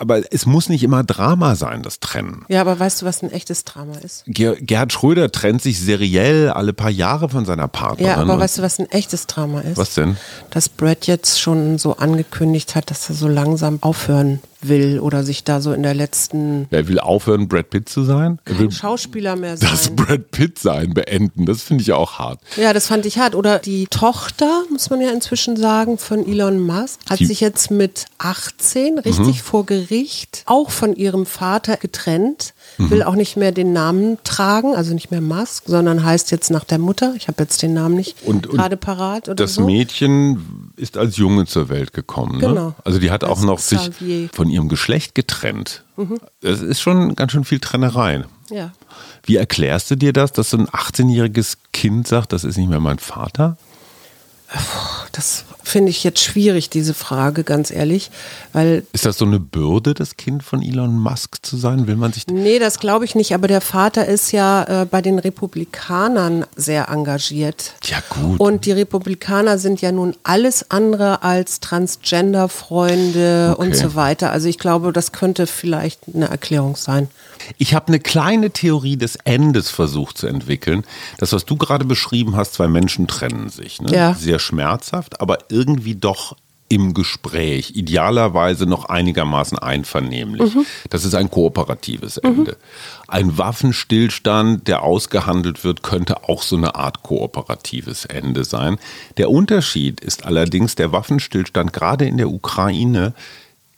aber 0.00 0.22
es 0.32 0.46
muss 0.46 0.68
nicht 0.70 0.82
immer 0.82 1.04
Drama 1.04 1.54
sein, 1.56 1.82
das 1.82 2.00
Trennen. 2.00 2.46
Ja, 2.48 2.62
aber 2.62 2.80
weißt 2.80 3.02
du, 3.02 3.06
was 3.06 3.22
ein 3.22 3.30
echtes 3.30 3.64
Drama 3.64 3.98
ist? 3.98 4.24
Ger 4.26 4.56
Gerhard 4.56 4.92
Schröder 4.92 5.30
trennt 5.30 5.60
sich 5.60 5.78
seriell 5.78 6.48
alle 6.48 6.72
paar 6.72 6.90
Jahre 6.90 7.28
von 7.28 7.44
seiner 7.44 7.68
Partnerin. 7.68 8.06
Ja, 8.06 8.16
aber 8.16 8.38
weißt 8.38 8.58
du, 8.58 8.62
was 8.62 8.78
ein 8.78 8.90
echtes 8.90 9.26
Drama 9.26 9.60
ist? 9.60 9.76
Was 9.76 9.94
denn? 9.94 10.16
Dass 10.50 10.70
Brad 10.70 11.06
jetzt 11.06 11.38
schon 11.40 11.76
so 11.76 11.96
angekündigt 11.96 12.74
hat, 12.74 12.90
dass 12.90 13.10
er 13.10 13.14
so 13.14 13.28
langsam 13.28 13.78
aufhören 13.82 14.40
will 14.62 15.00
oder 15.00 15.22
sich 15.24 15.44
da 15.44 15.60
so 15.60 15.72
in 15.72 15.82
der 15.82 15.94
letzten. 15.94 16.66
Er 16.70 16.88
will 16.88 17.00
aufhören, 17.00 17.48
Brad 17.48 17.70
Pitt 17.70 17.88
zu 17.88 18.04
sein? 18.04 18.38
Er 18.44 18.58
will 18.58 18.70
Schauspieler 18.70 19.36
mehr 19.36 19.56
sein. 19.56 19.70
Das 19.70 19.90
Brad 19.90 20.30
Pitt 20.30 20.58
sein 20.58 20.94
beenden, 20.94 21.46
das 21.46 21.62
finde 21.62 21.82
ich 21.82 21.92
auch 21.92 22.18
hart. 22.18 22.40
Ja, 22.56 22.72
das 22.72 22.86
fand 22.86 23.06
ich 23.06 23.18
hart. 23.18 23.34
Oder 23.34 23.58
die 23.58 23.86
Tochter, 23.86 24.64
muss 24.70 24.90
man 24.90 25.00
ja 25.00 25.10
inzwischen 25.10 25.56
sagen, 25.56 25.98
von 25.98 26.26
Elon 26.26 26.60
Musk, 26.60 27.00
hat 27.08 27.20
die 27.20 27.26
sich 27.26 27.40
jetzt 27.40 27.70
mit 27.70 28.06
18 28.18 28.98
richtig 28.98 29.26
mhm. 29.26 29.34
vor 29.34 29.66
Gericht 29.66 30.42
auch 30.46 30.70
von 30.70 30.94
ihrem 30.94 31.26
Vater 31.26 31.76
getrennt 31.76 32.54
mhm. 32.78 32.90
will 32.90 33.02
auch 33.02 33.14
nicht 33.14 33.36
mehr 33.36 33.52
den 33.52 33.72
Namen 33.72 34.18
tragen, 34.24 34.74
also 34.74 34.94
nicht 34.94 35.10
mehr 35.10 35.20
Musk, 35.20 35.64
sondern 35.66 36.04
heißt 36.04 36.30
jetzt 36.30 36.50
nach 36.50 36.64
der 36.64 36.78
Mutter. 36.78 37.14
Ich 37.16 37.28
habe 37.28 37.42
jetzt 37.42 37.62
den 37.62 37.74
Namen 37.74 37.94
nicht 37.94 38.16
und, 38.24 38.48
gerade 38.48 38.76
parat. 38.76 39.28
Oder 39.28 39.36
das 39.36 39.54
so. 39.54 39.64
Mädchen 39.64 40.72
ist 40.76 40.96
als 40.96 41.16
Junge 41.16 41.46
zur 41.46 41.68
Welt 41.68 41.92
gekommen. 41.92 42.38
Ne? 42.38 42.48
Genau. 42.48 42.74
Also 42.84 42.98
die 42.98 43.10
hat 43.10 43.24
auch 43.24 43.40
noch 43.42 43.58
Xavier. 43.58 44.22
sich 44.22 44.30
von 44.32 44.49
ihrem 44.50 44.68
Geschlecht 44.68 45.14
getrennt. 45.14 45.84
Mhm. 45.96 46.18
Das 46.40 46.60
ist 46.60 46.80
schon 46.80 47.14
ganz 47.16 47.32
schön 47.32 47.44
viel 47.44 47.60
Trennerei. 47.60 48.24
Ja. 48.50 48.72
Wie 49.22 49.36
erklärst 49.36 49.90
du 49.90 49.96
dir 49.96 50.12
das, 50.12 50.32
dass 50.32 50.50
so 50.50 50.58
ein 50.58 50.66
18-jähriges 50.68 51.58
Kind 51.72 52.08
sagt, 52.08 52.32
das 52.32 52.44
ist 52.44 52.56
nicht 52.56 52.68
mehr 52.68 52.80
mein 52.80 52.98
Vater? 52.98 53.56
Das 55.12 55.44
finde 55.62 55.90
ich 55.90 56.04
jetzt 56.04 56.20
schwierig, 56.20 56.70
diese 56.70 56.94
Frage, 56.94 57.44
ganz 57.44 57.70
ehrlich. 57.70 58.10
Weil 58.52 58.84
ist 58.92 59.06
das 59.06 59.18
so 59.18 59.24
eine 59.24 59.40
Bürde, 59.40 59.94
das 59.94 60.16
Kind 60.16 60.42
von 60.42 60.62
Elon 60.62 60.98
Musk 60.98 61.44
zu 61.44 61.56
sein? 61.56 61.86
Will 61.86 61.96
man 61.96 62.12
sich. 62.12 62.26
Nee, 62.26 62.58
das 62.58 62.78
glaube 62.78 63.04
ich 63.04 63.14
nicht. 63.14 63.34
Aber 63.34 63.48
der 63.48 63.60
Vater 63.60 64.06
ist 64.06 64.32
ja 64.32 64.82
äh, 64.82 64.86
bei 64.86 65.02
den 65.02 65.18
Republikanern 65.18 66.44
sehr 66.56 66.88
engagiert. 66.88 67.74
Ja, 67.84 67.98
gut. 68.08 68.40
Und 68.40 68.66
die 68.66 68.72
Republikaner 68.72 69.58
sind 69.58 69.80
ja 69.80 69.92
nun 69.92 70.16
alles 70.22 70.70
andere 70.70 71.22
als 71.22 71.60
Transgender-Freunde 71.60 73.54
okay. 73.56 73.66
und 73.66 73.76
so 73.76 73.94
weiter. 73.94 74.30
Also 74.30 74.48
ich 74.48 74.58
glaube, 74.58 74.92
das 74.92 75.12
könnte 75.12 75.46
vielleicht 75.46 76.00
eine 76.12 76.28
Erklärung 76.28 76.76
sein. 76.76 77.08
Ich 77.58 77.74
habe 77.74 77.88
eine 77.88 78.00
kleine 78.00 78.50
Theorie 78.50 78.96
des 78.96 79.16
Endes 79.24 79.70
versucht 79.70 80.18
zu 80.18 80.26
entwickeln. 80.26 80.84
Das, 81.18 81.32
was 81.32 81.44
du 81.44 81.56
gerade 81.56 81.84
beschrieben 81.84 82.36
hast, 82.36 82.54
zwei 82.54 82.68
Menschen 82.68 83.06
trennen 83.06 83.48
sich. 83.48 83.80
Ne? 83.80 83.92
Ja. 83.92 84.14
Sehr 84.14 84.38
schmerzhaft, 84.38 85.20
aber 85.20 85.38
irgendwie 85.50 85.94
doch 85.94 86.36
im 86.70 86.94
Gespräch, 86.94 87.72
idealerweise 87.74 88.64
noch 88.64 88.84
einigermaßen 88.84 89.58
einvernehmlich. 89.58 90.54
Mhm. 90.54 90.64
Das 90.88 91.04
ist 91.04 91.16
ein 91.16 91.28
kooperatives 91.28 92.16
Ende. 92.18 92.52
Mhm. 92.52 92.56
Ein 93.08 93.38
Waffenstillstand, 93.38 94.68
der 94.68 94.82
ausgehandelt 94.82 95.64
wird, 95.64 95.82
könnte 95.82 96.28
auch 96.28 96.42
so 96.42 96.56
eine 96.56 96.76
Art 96.76 97.02
kooperatives 97.02 98.04
Ende 98.04 98.44
sein. 98.44 98.78
Der 99.16 99.30
Unterschied 99.30 100.00
ist 100.00 100.24
allerdings 100.24 100.76
der 100.76 100.92
Waffenstillstand 100.92 101.72
gerade 101.72 102.06
in 102.06 102.18
der 102.18 102.30
Ukraine 102.30 103.14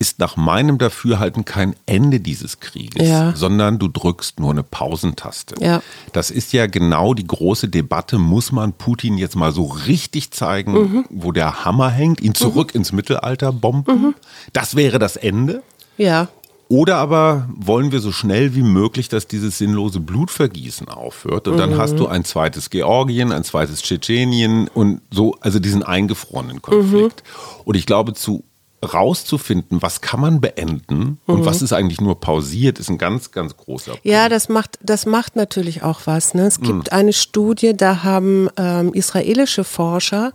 ist 0.02 0.18
nach 0.18 0.36
meinem 0.36 0.78
Dafürhalten 0.78 1.44
kein 1.44 1.76
Ende 1.86 2.18
dieses 2.18 2.58
Krieges, 2.58 3.08
ja. 3.08 3.36
sondern 3.36 3.78
du 3.78 3.86
drückst 3.86 4.40
nur 4.40 4.50
eine 4.50 4.64
Pausentaste. 4.64 5.54
Ja. 5.60 5.80
Das 6.12 6.32
ist 6.32 6.52
ja 6.52 6.66
genau 6.66 7.14
die 7.14 7.24
große 7.24 7.68
Debatte, 7.68 8.18
muss 8.18 8.50
man 8.50 8.72
Putin 8.72 9.16
jetzt 9.16 9.36
mal 9.36 9.52
so 9.52 9.66
richtig 9.66 10.32
zeigen, 10.32 10.72
mhm. 10.72 11.04
wo 11.08 11.30
der 11.30 11.64
Hammer 11.64 11.88
hängt, 11.88 12.20
ihn 12.20 12.34
zurück 12.34 12.74
mhm. 12.74 12.80
ins 12.80 12.90
Mittelalter 12.90 13.52
bomben? 13.52 14.02
Mhm. 14.02 14.14
Das 14.52 14.74
wäre 14.74 14.98
das 14.98 15.14
Ende. 15.14 15.62
Ja. 15.96 16.26
Oder 16.66 16.96
aber 16.96 17.48
wollen 17.54 17.92
wir 17.92 18.00
so 18.00 18.10
schnell 18.10 18.56
wie 18.56 18.64
möglich, 18.64 19.08
dass 19.08 19.28
dieses 19.28 19.58
sinnlose 19.58 20.00
Blutvergießen 20.00 20.88
aufhört 20.88 21.46
und 21.46 21.58
dann 21.58 21.76
hast 21.76 21.96
du 21.96 22.08
ein 22.08 22.24
zweites 22.24 22.70
Georgien, 22.70 23.30
ein 23.30 23.44
zweites 23.44 23.82
Tschetschenien 23.82 24.66
und 24.66 25.00
so, 25.12 25.36
also 25.40 25.60
diesen 25.60 25.84
eingefrorenen 25.84 26.60
Konflikt. 26.60 27.22
Und 27.64 27.76
ich 27.76 27.86
glaube, 27.86 28.14
zu 28.14 28.42
rauszufinden, 28.82 29.80
was 29.80 30.00
kann 30.00 30.20
man 30.20 30.40
beenden 30.40 31.18
und 31.26 31.44
was 31.44 31.62
ist 31.62 31.72
eigentlich 31.72 32.00
nur 32.00 32.18
pausiert, 32.18 32.80
ist 32.80 32.90
ein 32.90 32.98
ganz, 32.98 33.30
ganz 33.30 33.56
großer 33.56 33.92
Punkt. 33.92 34.04
Ja, 34.04 34.28
das 34.28 34.48
macht, 34.48 34.78
das 34.82 35.06
macht 35.06 35.36
natürlich 35.36 35.84
auch 35.84 36.00
was. 36.06 36.34
Ne? 36.34 36.46
Es 36.46 36.60
gibt 36.60 36.92
eine 36.92 37.12
Studie, 37.12 37.76
da 37.76 38.02
haben 38.02 38.48
ähm, 38.56 38.92
israelische 38.92 39.62
Forscher 39.62 40.32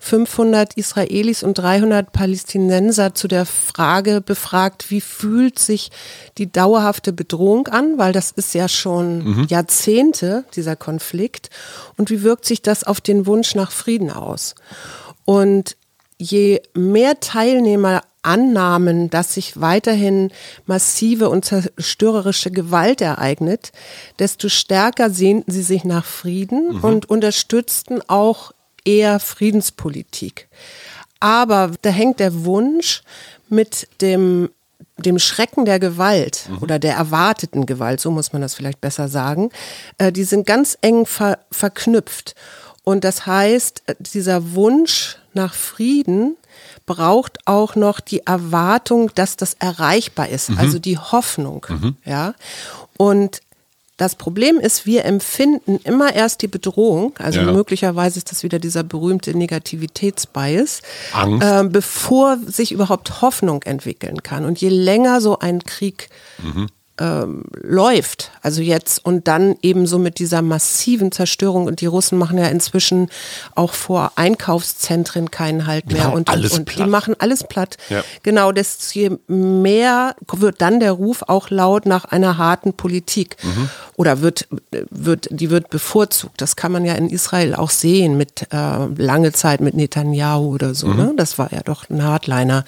500 0.00 0.74
Israelis 0.74 1.42
und 1.42 1.54
300 1.54 2.12
Palästinenser 2.12 3.14
zu 3.14 3.28
der 3.28 3.46
Frage 3.46 4.20
befragt, 4.20 4.90
wie 4.90 5.00
fühlt 5.00 5.58
sich 5.58 5.90
die 6.36 6.50
dauerhafte 6.50 7.12
Bedrohung 7.12 7.68
an, 7.68 7.96
weil 7.96 8.12
das 8.12 8.32
ist 8.32 8.54
ja 8.54 8.68
schon 8.68 9.46
Jahrzehnte, 9.48 10.44
dieser 10.56 10.76
Konflikt, 10.76 11.48
und 11.96 12.10
wie 12.10 12.22
wirkt 12.22 12.44
sich 12.44 12.60
das 12.60 12.84
auf 12.84 13.00
den 13.00 13.26
Wunsch 13.26 13.54
nach 13.54 13.70
Frieden 13.70 14.10
aus. 14.10 14.56
Und 15.24 15.76
je 16.24 16.62
mehr 16.74 17.20
Teilnehmer 17.20 18.02
annahmen, 18.22 19.10
dass 19.10 19.34
sich 19.34 19.60
weiterhin 19.60 20.32
massive 20.66 21.28
und 21.28 21.44
zerstörerische 21.44 22.50
Gewalt 22.50 23.00
ereignet, 23.00 23.72
desto 24.18 24.48
stärker 24.48 25.10
sehnten 25.10 25.52
sie 25.52 25.62
sich 25.62 25.84
nach 25.84 26.06
Frieden 26.06 26.80
und 26.80 27.10
unterstützten 27.10 28.00
auch 28.08 28.52
eher 28.84 29.20
Friedenspolitik. 29.20 30.48
Aber 31.20 31.72
da 31.82 31.90
hängt 31.90 32.20
der 32.20 32.44
Wunsch 32.44 33.02
mit 33.48 33.88
dem 34.00 34.48
dem 34.96 35.18
Schrecken 35.18 35.64
der 35.64 35.80
Gewalt 35.80 36.48
oder 36.60 36.78
der 36.78 36.94
erwarteten 36.94 37.66
Gewalt, 37.66 38.00
so 38.00 38.12
muss 38.12 38.32
man 38.32 38.42
das 38.42 38.54
vielleicht 38.54 38.80
besser 38.80 39.08
sagen, 39.08 39.50
äh, 39.98 40.12
die 40.12 40.22
sind 40.22 40.46
ganz 40.46 40.78
eng 40.82 41.04
ver 41.04 41.40
verknüpft. 41.50 42.36
Und 42.84 43.02
das 43.04 43.26
heißt, 43.26 43.82
äh, 43.86 43.94
dieser 43.98 44.52
Wunsch 44.54 45.16
nach 45.32 45.54
Frieden 45.54 46.36
braucht 46.86 47.38
auch 47.46 47.74
noch 47.76 47.98
die 48.00 48.26
Erwartung, 48.26 49.10
dass 49.14 49.36
das 49.36 49.54
erreichbar 49.58 50.28
ist, 50.28 50.50
also 50.56 50.78
die 50.78 50.98
Hoffnung, 50.98 51.66
ja. 52.04 52.34
Und 52.96 53.40
das 53.96 54.16
Problem 54.16 54.58
ist, 54.58 54.86
wir 54.86 55.04
empfinden 55.04 55.78
immer 55.84 56.14
erst 56.14 56.42
die 56.42 56.48
Bedrohung, 56.48 57.14
also 57.18 57.40
Ja. 57.40 57.52
möglicherweise 57.52 58.18
ist 58.18 58.30
das 58.30 58.42
wieder 58.42 58.58
dieser 58.58 58.82
berühmte 58.82 59.34
Negativitätsbias, 59.36 60.82
äh, 61.40 61.64
bevor 61.64 62.38
sich 62.46 62.72
überhaupt 62.72 63.22
Hoffnung 63.22 63.62
entwickeln 63.62 64.22
kann. 64.22 64.44
Und 64.44 64.60
je 64.60 64.68
länger 64.68 65.20
so 65.20 65.38
ein 65.38 65.62
Krieg 65.64 66.10
ähm, 66.98 67.44
läuft, 67.60 68.30
also 68.40 68.62
jetzt 68.62 69.04
und 69.04 69.26
dann 69.26 69.56
eben 69.62 69.86
so 69.86 69.98
mit 69.98 70.18
dieser 70.20 70.42
massiven 70.42 71.10
Zerstörung 71.10 71.66
und 71.66 71.80
die 71.80 71.86
Russen 71.86 72.18
machen 72.18 72.38
ja 72.38 72.46
inzwischen 72.46 73.08
auch 73.56 73.72
vor 73.72 74.12
Einkaufszentren 74.14 75.30
keinen 75.32 75.66
Halt 75.66 75.92
mehr 75.92 76.12
und, 76.12 76.28
alles 76.28 76.52
und, 76.52 76.58
und 76.60 76.64
platt. 76.66 76.86
die 76.86 76.90
machen 76.90 77.14
alles 77.18 77.42
platt. 77.44 77.76
Ja. 77.88 78.04
Genau, 78.22 78.52
desto 78.52 79.18
mehr 79.26 80.14
wird 80.32 80.60
dann 80.60 80.78
der 80.78 80.92
Ruf 80.92 81.22
auch 81.26 81.50
laut 81.50 81.86
nach 81.86 82.04
einer 82.04 82.38
harten 82.38 82.72
Politik 82.74 83.36
Mhm. 83.42 83.68
oder 83.96 84.20
wird, 84.20 84.46
wird, 84.90 85.26
die 85.30 85.50
wird 85.50 85.68
bevorzugt. 85.70 86.40
Das 86.40 86.54
kann 86.56 86.70
man 86.70 86.84
ja 86.84 86.94
in 86.94 87.08
Israel 87.10 87.54
auch 87.54 87.70
sehen 87.70 88.16
mit 88.16 88.46
äh, 88.52 88.86
lange 88.96 89.32
Zeit 89.32 89.60
mit 89.60 89.74
Netanyahu 89.74 90.54
oder 90.54 90.74
so. 90.74 90.86
Mhm. 90.86 90.96
Ne? 90.96 91.12
Das 91.16 91.38
war 91.38 91.52
ja 91.52 91.62
doch 91.62 91.90
ein 91.90 92.02
Hardliner. 92.04 92.64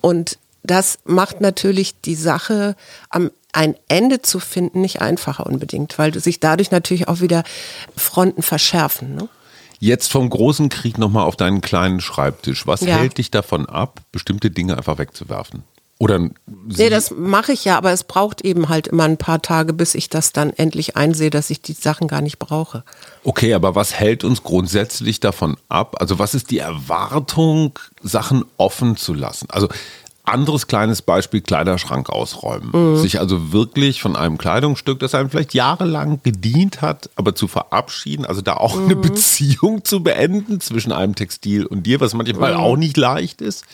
Und 0.00 0.38
das 0.62 0.98
macht 1.04 1.40
natürlich 1.40 2.00
die 2.00 2.14
Sache 2.14 2.76
am 3.10 3.30
ein 3.52 3.76
Ende 3.88 4.20
zu 4.20 4.40
finden 4.40 4.82
nicht 4.82 5.00
einfacher 5.00 5.46
unbedingt, 5.46 5.98
weil 5.98 6.16
sich 6.18 6.38
dadurch 6.38 6.70
natürlich 6.70 7.08
auch 7.08 7.20
wieder 7.20 7.44
Fronten 7.96 8.42
verschärfen. 8.42 9.14
Ne? 9.14 9.28
Jetzt 9.80 10.12
vom 10.12 10.28
großen 10.28 10.68
Krieg 10.68 10.98
nochmal 10.98 11.24
auf 11.24 11.34
deinen 11.34 11.62
kleinen 11.62 12.00
Schreibtisch. 12.00 12.66
Was 12.66 12.82
Ja. 12.82 12.96
hält 12.96 13.16
dich 13.16 13.30
davon 13.30 13.66
ab, 13.66 14.00
bestimmte 14.12 14.50
Dinge 14.50 14.76
einfach 14.76 14.98
wegzuwerfen? 14.98 15.62
Oder 16.00 16.30
Nee, 16.46 16.90
das 16.90 17.10
mache 17.10 17.52
ich 17.52 17.64
ja, 17.64 17.76
aber 17.76 17.90
es 17.90 18.04
braucht 18.04 18.42
eben 18.42 18.68
halt 18.68 18.86
immer 18.86 19.04
ein 19.04 19.16
paar 19.16 19.42
Tage, 19.42 19.72
bis 19.72 19.96
ich 19.96 20.08
das 20.08 20.32
dann 20.32 20.50
endlich 20.50 20.96
einsehe, 20.96 21.30
dass 21.30 21.50
ich 21.50 21.60
die 21.60 21.72
Sachen 21.72 22.06
gar 22.06 22.20
nicht 22.20 22.38
brauche. 22.38 22.84
Okay, 23.24 23.52
aber 23.54 23.74
was 23.74 23.94
hält 23.94 24.22
uns 24.22 24.44
grundsätzlich 24.44 25.18
davon 25.18 25.56
ab? 25.68 25.96
Also 26.00 26.20
was 26.20 26.34
ist 26.34 26.50
die 26.52 26.58
Erwartung, 26.58 27.76
Sachen 28.00 28.44
offen 28.58 28.96
zu 28.96 29.12
lassen? 29.12 29.48
Also 29.50 29.68
anderes 30.28 30.66
kleines 30.66 31.02
Beispiel, 31.02 31.40
Kleiderschrank 31.40 32.10
ausräumen. 32.10 32.70
Mhm. 32.72 32.96
Sich 32.96 33.18
also 33.20 33.52
wirklich 33.52 34.00
von 34.00 34.16
einem 34.16 34.38
Kleidungsstück, 34.38 34.98
das 35.00 35.14
einem 35.14 35.30
vielleicht 35.30 35.54
jahrelang 35.54 36.20
gedient 36.22 36.80
hat, 36.82 37.10
aber 37.16 37.34
zu 37.34 37.48
verabschieden, 37.48 38.24
also 38.24 38.40
da 38.40 38.54
auch 38.54 38.76
Mhm. 38.76 38.84
eine 38.84 38.96
Beziehung 38.96 39.84
zu 39.84 40.02
beenden 40.02 40.60
zwischen 40.60 40.92
einem 40.92 41.14
Textil 41.14 41.66
und 41.66 41.84
dir, 41.84 42.00
was 42.00 42.14
manchmal 42.14 42.54
Mhm. 42.54 42.60
auch 42.60 42.76
nicht 42.76 42.96
leicht 42.96 43.40
ist. 43.40 43.64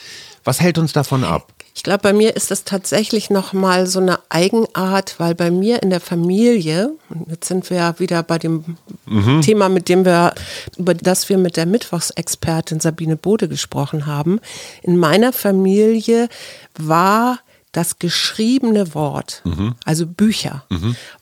Was 0.45 0.61
hält 0.61 0.79
uns 0.79 0.93
davon 0.93 1.25
ab? 1.25 1.53
Ich 1.77 1.83
glaube, 1.83 2.01
bei 2.01 2.13
mir 2.13 2.37
ist 2.37 2.53
das 2.53 2.63
tatsächlich 2.63 3.31
nochmal 3.31 3.87
so 3.89 3.99
eine 3.99 4.21
Eigenart, 4.29 5.17
weil 5.19 5.35
bei 5.35 5.51
mir 5.51 5.83
in 5.83 5.91
der 5.91 6.01
Familie, 6.01 6.93
und 7.09 7.29
jetzt 7.29 7.49
sind 7.49 7.69
wir 7.69 7.79
ja 7.79 7.99
wieder 7.99 8.23
bei 8.23 8.39
dem 8.39 8.77
Thema, 9.43 9.69
mit 9.69 9.89
dem 9.89 10.05
wir, 10.05 10.35
über 10.77 10.95
das 10.95 11.29
wir 11.29 11.37
mit 11.37 11.57
der 11.57 11.67
Mittwochsexpertin 11.67 12.79
Sabine 12.79 13.17
Bode 13.17 13.49
gesprochen 13.49 14.07
haben. 14.07 14.39
In 14.83 14.99
meiner 14.99 15.33
Familie 15.33 16.29
war 16.79 17.41
das 17.75 17.99
geschriebene 17.99 18.95
Wort, 18.95 19.43
also 19.85 20.07
Bücher, 20.07 20.65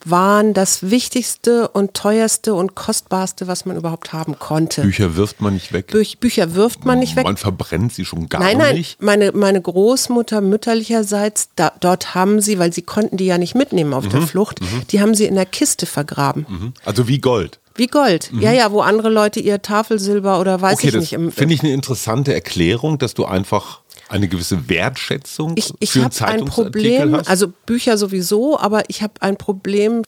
waren 0.05 0.53
das 0.53 0.89
wichtigste 0.89 1.67
und 1.67 1.93
teuerste 1.93 2.53
und 2.53 2.75
kostbarste, 2.75 3.47
was 3.47 3.65
man 3.65 3.75
überhaupt 3.75 4.13
haben 4.13 4.39
konnte. 4.39 4.83
Bücher 4.83 5.15
wirft 5.15 5.41
man 5.41 5.53
nicht 5.55 5.73
weg. 5.73 5.89
Büch- 5.91 6.17
Bücher 6.19 6.55
wirft 6.55 6.85
man 6.85 6.99
nicht 6.99 7.15
weg. 7.15 7.25
Man 7.25 7.37
verbrennt 7.37 7.93
sie 7.93 8.05
schon 8.05 8.29
gar 8.29 8.39
Nein, 8.41 8.57
nein, 8.57 8.75
nicht. 8.75 9.01
meine, 9.01 9.31
meine 9.33 9.61
Großmutter 9.61 10.41
mütterlicherseits, 10.41 11.49
da, 11.55 11.71
dort 11.79 12.15
haben 12.15 12.41
sie, 12.41 12.59
weil 12.59 12.73
sie 12.73 12.81
konnten 12.83 13.17
die 13.17 13.25
ja 13.25 13.37
nicht 13.37 13.55
mitnehmen 13.55 13.93
auf 13.93 14.07
der 14.07 14.21
Mhm, 14.21 14.27
Flucht, 14.27 14.59
die 14.91 15.01
haben 15.01 15.15
sie 15.15 15.25
in 15.25 15.35
der 15.35 15.45
Kiste 15.45 15.85
vergraben. 15.85 16.73
Also 16.85 17.07
wie 17.07 17.19
Gold. 17.19 17.59
Wie 17.75 17.87
Gold. 17.87 18.29
Ja, 18.39 18.51
ja, 18.51 18.71
wo 18.71 18.81
andere 18.81 19.09
Leute 19.09 19.39
ihr 19.39 19.59
Tafelsilber 19.61 20.39
oder 20.39 20.61
weiß 20.61 20.83
Mhm. 20.83 20.89
Okay, 20.89 20.97
ich 20.99 21.11
nicht. 21.17 21.33
Finde 21.33 21.55
ich 21.55 21.63
eine 21.63 21.73
interessante 21.73 22.31
Erklärung, 22.31 22.99
dass 22.99 23.15
du 23.15 23.25
einfach 23.25 23.79
eine 24.13 24.27
gewisse 24.27 24.69
Wertschätzung 24.69 25.53
ich 25.57 25.73
ich 25.79 25.91
für 25.91 25.99
habe 25.99 26.07
ein 26.07 26.11
Zeitungsartikel 26.11 26.81
Problem, 26.81 27.15
hast. 27.17 27.27
also 27.27 27.51
Bücher 27.65 27.97
sowieso, 27.97 28.59
aber 28.59 28.83
ich 28.89 29.01
habe 29.01 29.13
ein 29.21 29.37
Problem, 29.37 30.03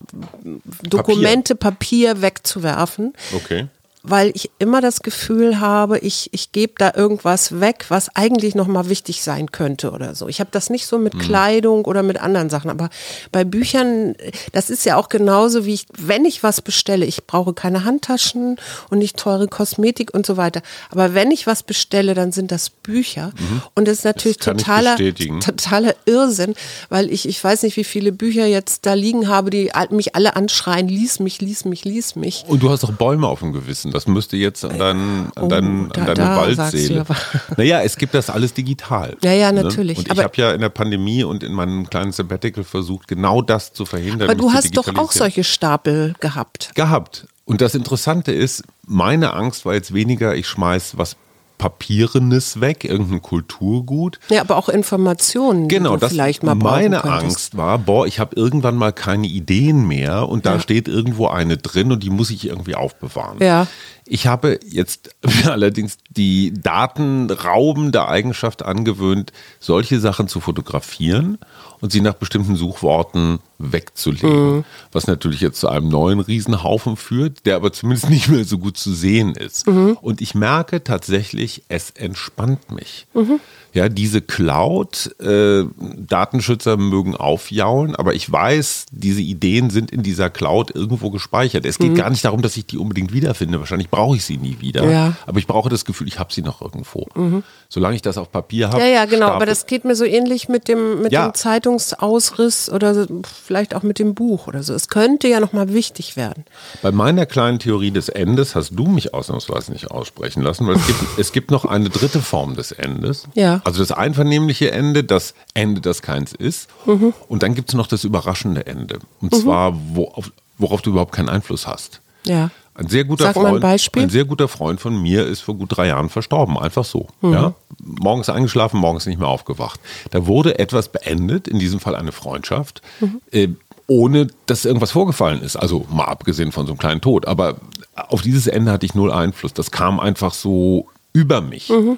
Dokumente, 0.84 1.56
Papier 1.56 2.22
wegzuwerfen. 2.22 3.14
okay. 3.36 3.68
Weil 4.08 4.32
ich 4.36 4.52
immer 4.60 4.82
das 4.82 5.02
Gefühl 5.02 5.60
habe, 5.60 6.00
ich, 6.00 6.30
ich 6.32 6.52
gebe 6.52 6.74
da 6.78 6.94
irgendwas 6.96 7.60
weg, 7.60 7.86
was 7.90 8.16
eigentlich 8.16 8.56
nochmal 8.56 8.90
wichtig 8.90 9.24
sein 9.24 9.52
könnte 9.52 9.92
oder 9.92 10.16
so. 10.16 10.28
Ich 10.28 10.40
habe 10.40 10.50
das 10.52 10.70
nicht 10.70 10.86
so 10.86 10.98
mit 10.98 11.20
Kleidung 11.20 11.86
oder 11.86 12.04
mit 12.04 12.22
anderen 12.22 12.50
Sachen, 12.50 12.70
aber 12.70 12.90
bei 13.32 13.44
Büchern, 13.44 14.16
das 14.52 14.70
ist 14.70 14.86
ja 14.86 14.98
auch 14.98 15.10
genauso 15.10 15.66
wie 15.66 15.74
ich, 15.74 15.86
wenn 15.98 16.26
ich 16.26 16.44
was 16.44 16.62
bestelle, 16.62 17.06
ich 17.06 17.26
brauche 17.26 17.54
keine 17.54 17.84
Handtaschen 17.84 18.58
und 18.90 19.00
nicht 19.00 19.18
teure 19.18 19.48
Kosmetik 19.48 20.14
und 20.14 20.26
so 20.26 20.38
weiter. 20.38 20.62
Aber 20.92 21.14
wenn 21.14 21.32
ich 21.32 21.48
was 21.48 21.64
bestelle, 21.64 22.14
dann 22.14 22.32
sind 22.32 22.52
das 22.52 22.70
Bücher. 22.70 23.32
Und 23.74 23.88
das 23.88 24.00
ist 24.00 24.06
natürlich 24.06 24.38
ich 24.38 24.46
totaler, 24.46 24.98
totaler 25.40 25.96
Irrsinn, 26.06 26.56
weil 26.90 27.12
ich, 27.12 27.28
ich 27.28 27.44
weiß 27.44 27.64
nicht, 27.64 27.78
wie 27.78 27.84
viele 27.84 28.12
Bücher 28.12 28.46
jetzt 28.46 28.86
da 28.86 28.94
liegen 28.94 29.28
habe, 29.28 29.50
die 29.50 29.72
mich 29.90 30.16
alle 30.16 30.36
anschreien, 30.36 30.88
lies 30.88 31.20
mich, 31.20 31.42
lies 31.42 31.66
mich, 31.66 31.86
lies 31.86 32.16
mich. 32.16 32.44
Und 32.48 32.62
du 32.62 32.70
hast 32.70 32.84
auch 32.84 32.92
Bäume 32.92 33.28
auf 33.28 33.40
dem 33.40 33.54
Gewissen. 33.54 33.92
Das 33.96 34.08
müsste 34.08 34.38
jetzt 34.38 34.64
an, 34.66 34.78
dein, 34.78 34.98
an, 34.98 35.32
Oh, 35.40 35.48
dein, 35.48 35.90
da- 35.90 36.02
an 36.02 36.16
deine 36.16 36.36
Waldseele. 36.38 37.06
Naja, 37.58 37.82
es 37.82 37.98
gibt 37.98 38.14
das 38.14 38.30
alles 38.30 38.54
digital. 38.54 39.16
Ja, 39.24 39.32
ja, 39.32 39.52
ne? 39.52 39.64
natürlich. 39.64 39.98
Und 39.98 40.12
ich 40.12 40.24
habe 40.24 40.34
ja 40.36 40.52
in 40.52 40.62
der 40.62 40.70
Pandemie 40.70 41.24
und 41.24 41.44
in 41.44 41.54
meinem 41.54 41.90
kleinen 41.90 42.12
Sabbatical 42.12 42.64
versucht, 42.64 43.08
genau 43.08 43.42
das 43.42 43.74
zu 43.74 43.86
verhindern. 43.86 44.30
Aber 44.30 44.36
du 44.36 44.52
hast 44.52 44.75
doch 44.78 44.96
auch 44.96 45.12
solche 45.12 45.44
Stapel 45.44 46.14
gehabt. 46.20 46.72
gehabt. 46.75 47.28
Und 47.46 47.62
das 47.62 47.75
Interessante 47.75 48.32
ist, 48.32 48.64
meine 48.86 49.34
Angst 49.34 49.66
war 49.66 49.74
jetzt 49.75 49.94
weniger, 49.94 50.36
ich 50.36 50.48
schmeiß 50.48 50.98
was 50.98 51.16
Papierenes 51.58 52.60
weg, 52.62 52.84
irgendein 52.84 53.22
Kulturgut. 53.22 54.20
Ja, 54.30 54.42
aber 54.42 54.58
auch 54.58 54.70
Informationen, 54.70 55.68
Genau, 55.68 55.98
das 55.98 56.12
vielleicht 56.12 56.44
mal 56.44 56.56
meine. 56.56 57.04
Angst 57.04 57.58
war, 57.58 57.78
boah, 57.80 58.06
ich 58.08 58.20
habe 58.20 58.36
irgendwann 58.36 58.76
mal 58.76 58.92
keine 58.92 59.28
Ideen 59.28 59.88
mehr 59.88 60.28
und 60.30 60.46
da 60.46 60.54
Ja. 60.56 60.60
steht 60.60 60.88
irgendwo 60.88 61.28
eine 61.28 61.58
drin 61.58 61.92
und 61.92 62.04
die 62.04 62.10
muss 62.10 62.30
ich 62.30 62.46
irgendwie 62.48 62.76
aufbewahren. 62.76 63.38
Ja. 63.40 63.68
Ich 64.08 64.28
habe 64.28 64.60
jetzt 64.68 65.16
allerdings 65.46 65.98
die 66.10 66.54
datenraubende 66.54 68.08
Eigenschaft 68.08 68.64
angewöhnt, 68.64 69.34
solche 69.60 70.00
Sachen 70.00 70.28
zu 70.28 70.40
fotografieren 70.40 71.40
und 71.82 71.92
sie 71.92 72.02
nach 72.02 72.14
bestimmten 72.14 72.56
Suchworten 72.56 73.40
wegzulegen. 73.58 74.58
Mhm. 74.58 74.64
Was 74.92 75.08
natürlich 75.08 75.42
jetzt 75.42 75.60
zu 75.60 75.70
einem 75.70 75.88
neuen 75.88 76.20
Riesenhaufen 76.20 76.98
führt, 76.98 77.46
der 77.46 77.56
aber 77.56 77.72
zumindest 77.74 78.10
nicht 78.12 78.30
mehr 78.30 78.46
so 78.46 78.58
gut 78.58 78.78
zu 78.78 78.94
sehen 78.94 79.36
ist. 79.36 79.68
Mhm. 79.68 79.98
Und 80.02 80.22
ich 80.22 80.36
merke 80.36 80.84
tatsächlich, 80.84 81.64
es 81.68 81.92
entspannt 81.92 82.72
mich. 82.72 83.08
Mhm. 83.14 83.40
Ja, 83.74 83.90
diese 83.90 84.22
Cloud, 84.22 85.20
äh, 85.20 85.66
Datenschützer 85.98 86.78
mögen 86.78 87.16
aufjaulen, 87.16 87.94
aber 87.96 88.14
ich 88.14 88.32
weiß, 88.32 88.86
diese 88.92 89.20
Ideen 89.20 89.70
sind 89.70 89.92
in 89.92 90.02
dieser 90.02 90.30
Cloud 90.30 90.74
irgendwo 90.74 91.12
gespeichert. 91.12 91.66
Es 91.66 91.78
geht 91.78 91.92
mhm. 91.92 91.96
gar 91.96 92.10
nicht 92.10 92.24
darum, 92.24 92.42
dass 92.42 92.56
ich 92.56 92.66
die 92.66 92.78
unbedingt 92.78 93.12
wiederfinde. 93.12 93.60
Wahrscheinlich 93.60 93.90
brauche 93.96 94.18
ich 94.18 94.25
sie 94.25 94.38
nie 94.38 94.58
wieder. 94.60 94.90
Ja. 94.90 95.14
Aber 95.25 95.40
ich 95.40 95.48
brauche 95.48 95.70
das 95.70 95.86
Gefühl, 95.86 96.08
ich 96.08 96.20
habe 96.20 96.34
sie 96.34 96.42
noch 96.42 96.62
irgendwo. 96.62 97.08
Mhm. 97.16 97.44
Solange 97.70 97.96
ich 97.96 98.02
das 98.02 98.18
auf 98.18 98.30
Papier 98.32 98.70
habe. 98.70 98.82
Ja, 98.82 98.88
ja, 98.88 99.06
genau. 99.06 99.28
Aber 99.28 99.46
das 99.46 99.68
geht 99.68 99.86
mir 99.86 99.96
so 99.96 100.04
ähnlich 100.04 100.50
mit 100.50 100.68
dem, 100.68 101.02
mit 101.02 101.14
ja. 101.14 101.30
dem 101.30 101.34
Zeitungsausriss 101.34 102.70
oder 102.70 103.08
vielleicht 103.46 103.74
auch 103.74 103.84
mit 103.84 103.98
dem 104.00 104.14
Buch 104.14 104.48
oder 104.48 104.64
so. 104.64 104.74
Es 104.74 104.90
könnte 104.90 105.30
ja 105.30 105.40
nochmal 105.40 105.74
wichtig 105.74 106.18
werden. 106.18 106.44
Bei 106.82 106.92
meiner 106.92 107.25
kleinen 107.25 107.60
Theorie 107.60 107.92
des 107.92 108.10
Endes 108.10 108.54
hast 108.54 108.72
du 108.72 108.86
mich 108.86 109.14
ausnahmsweise 109.14 109.72
nicht 109.72 109.92
aussprechen 109.92 110.44
lassen, 110.44 110.68
weil 110.68 110.75
es 110.75 110.88
gibt, 110.88 111.00
es 111.18 111.32
gibt 111.32 111.52
noch 111.52 111.64
eine 111.64 111.90
dritte 111.90 112.20
Form 112.20 112.56
des 112.56 112.74
Endes. 112.74 113.28
Ja. 113.34 113.62
Also 113.64 113.80
das 113.80 113.94
einvernehmliche 113.94 114.72
Ende, 114.72 115.06
das 115.06 115.36
Ende, 115.54 115.80
das 115.80 116.02
keins 116.02 116.34
ist. 116.34 116.70
Mhm. 116.86 117.14
Und 117.30 117.44
dann 117.44 117.56
gibt 117.56 117.70
es 117.70 117.75
noch 117.75 117.88
das 117.88 118.04
überraschende 118.04 118.66
Ende. 118.68 119.00
Und 119.22 119.32
mhm. 119.32 119.38
zwar, 119.38 119.74
worauf, 119.94 120.32
worauf 120.58 120.82
du 120.82 120.90
überhaupt 120.90 121.14
keinen 121.14 121.30
Einfluss 121.30 121.66
hast. 121.66 122.02
Ja. 122.25 122.50
Ein 122.77 122.89
sehr 122.89 123.05
guter 123.05 123.25
Sag 123.25 123.36
Freund, 123.36 123.63
ein, 123.63 123.79
ein, 123.96 124.10
sehr 124.10 124.25
guter 124.25 124.50
Freund 124.50 124.82
von 124.82 125.01
mir 125.01 125.25
ist 125.25 125.39
vor 125.39 125.55
gut 125.55 125.77
drei 125.77 125.88
Jahren 125.88 126.10
verstorben, 126.10 126.58
einfach 126.58 126.84
so. 126.84 127.08
Mhm. 127.22 127.34
Ja? 127.34 127.53
Morgens 127.82 128.29
eingeschlafen, 128.29 128.82
morgens 128.82 129.05
nicht 129.05 129.17
mehr 129.17 129.29
aufgewacht. 129.29 129.79
Da 130.12 130.27
wurde 130.27 130.60
etwas 130.60 130.89
beendet, 130.89 131.48
in 131.48 131.58
diesem 131.58 131.79
Fall 131.79 131.96
eine 131.96 132.12
Freundschaft, 132.12 132.82
mhm. 133.00 133.22
äh, 133.32 133.48
ohne 133.88 134.27
dass 134.46 134.65
irgendwas 134.65 134.91
vorgefallen 134.91 135.41
ist. 135.41 135.55
Also 135.55 135.86
mal 135.89 136.05
abgesehen 136.05 136.51
von 136.51 136.65
so 136.65 136.74
einem 136.74 136.79
kleinen 136.79 137.01
Tod. 137.01 137.27
Aber 137.27 137.55
auf 137.96 138.22
dieses 138.22 138.48
Ende 138.48 138.74
hatte 138.74 138.86
ich 138.86 138.94
null 138.94 139.12
Einfluss. 139.12 139.53
Das 139.53 139.72
kam 139.72 140.01
einfach 140.01 140.34
so 140.34 140.89
über 141.13 141.39
mich. 141.39 141.70
Mhm. 141.70 141.98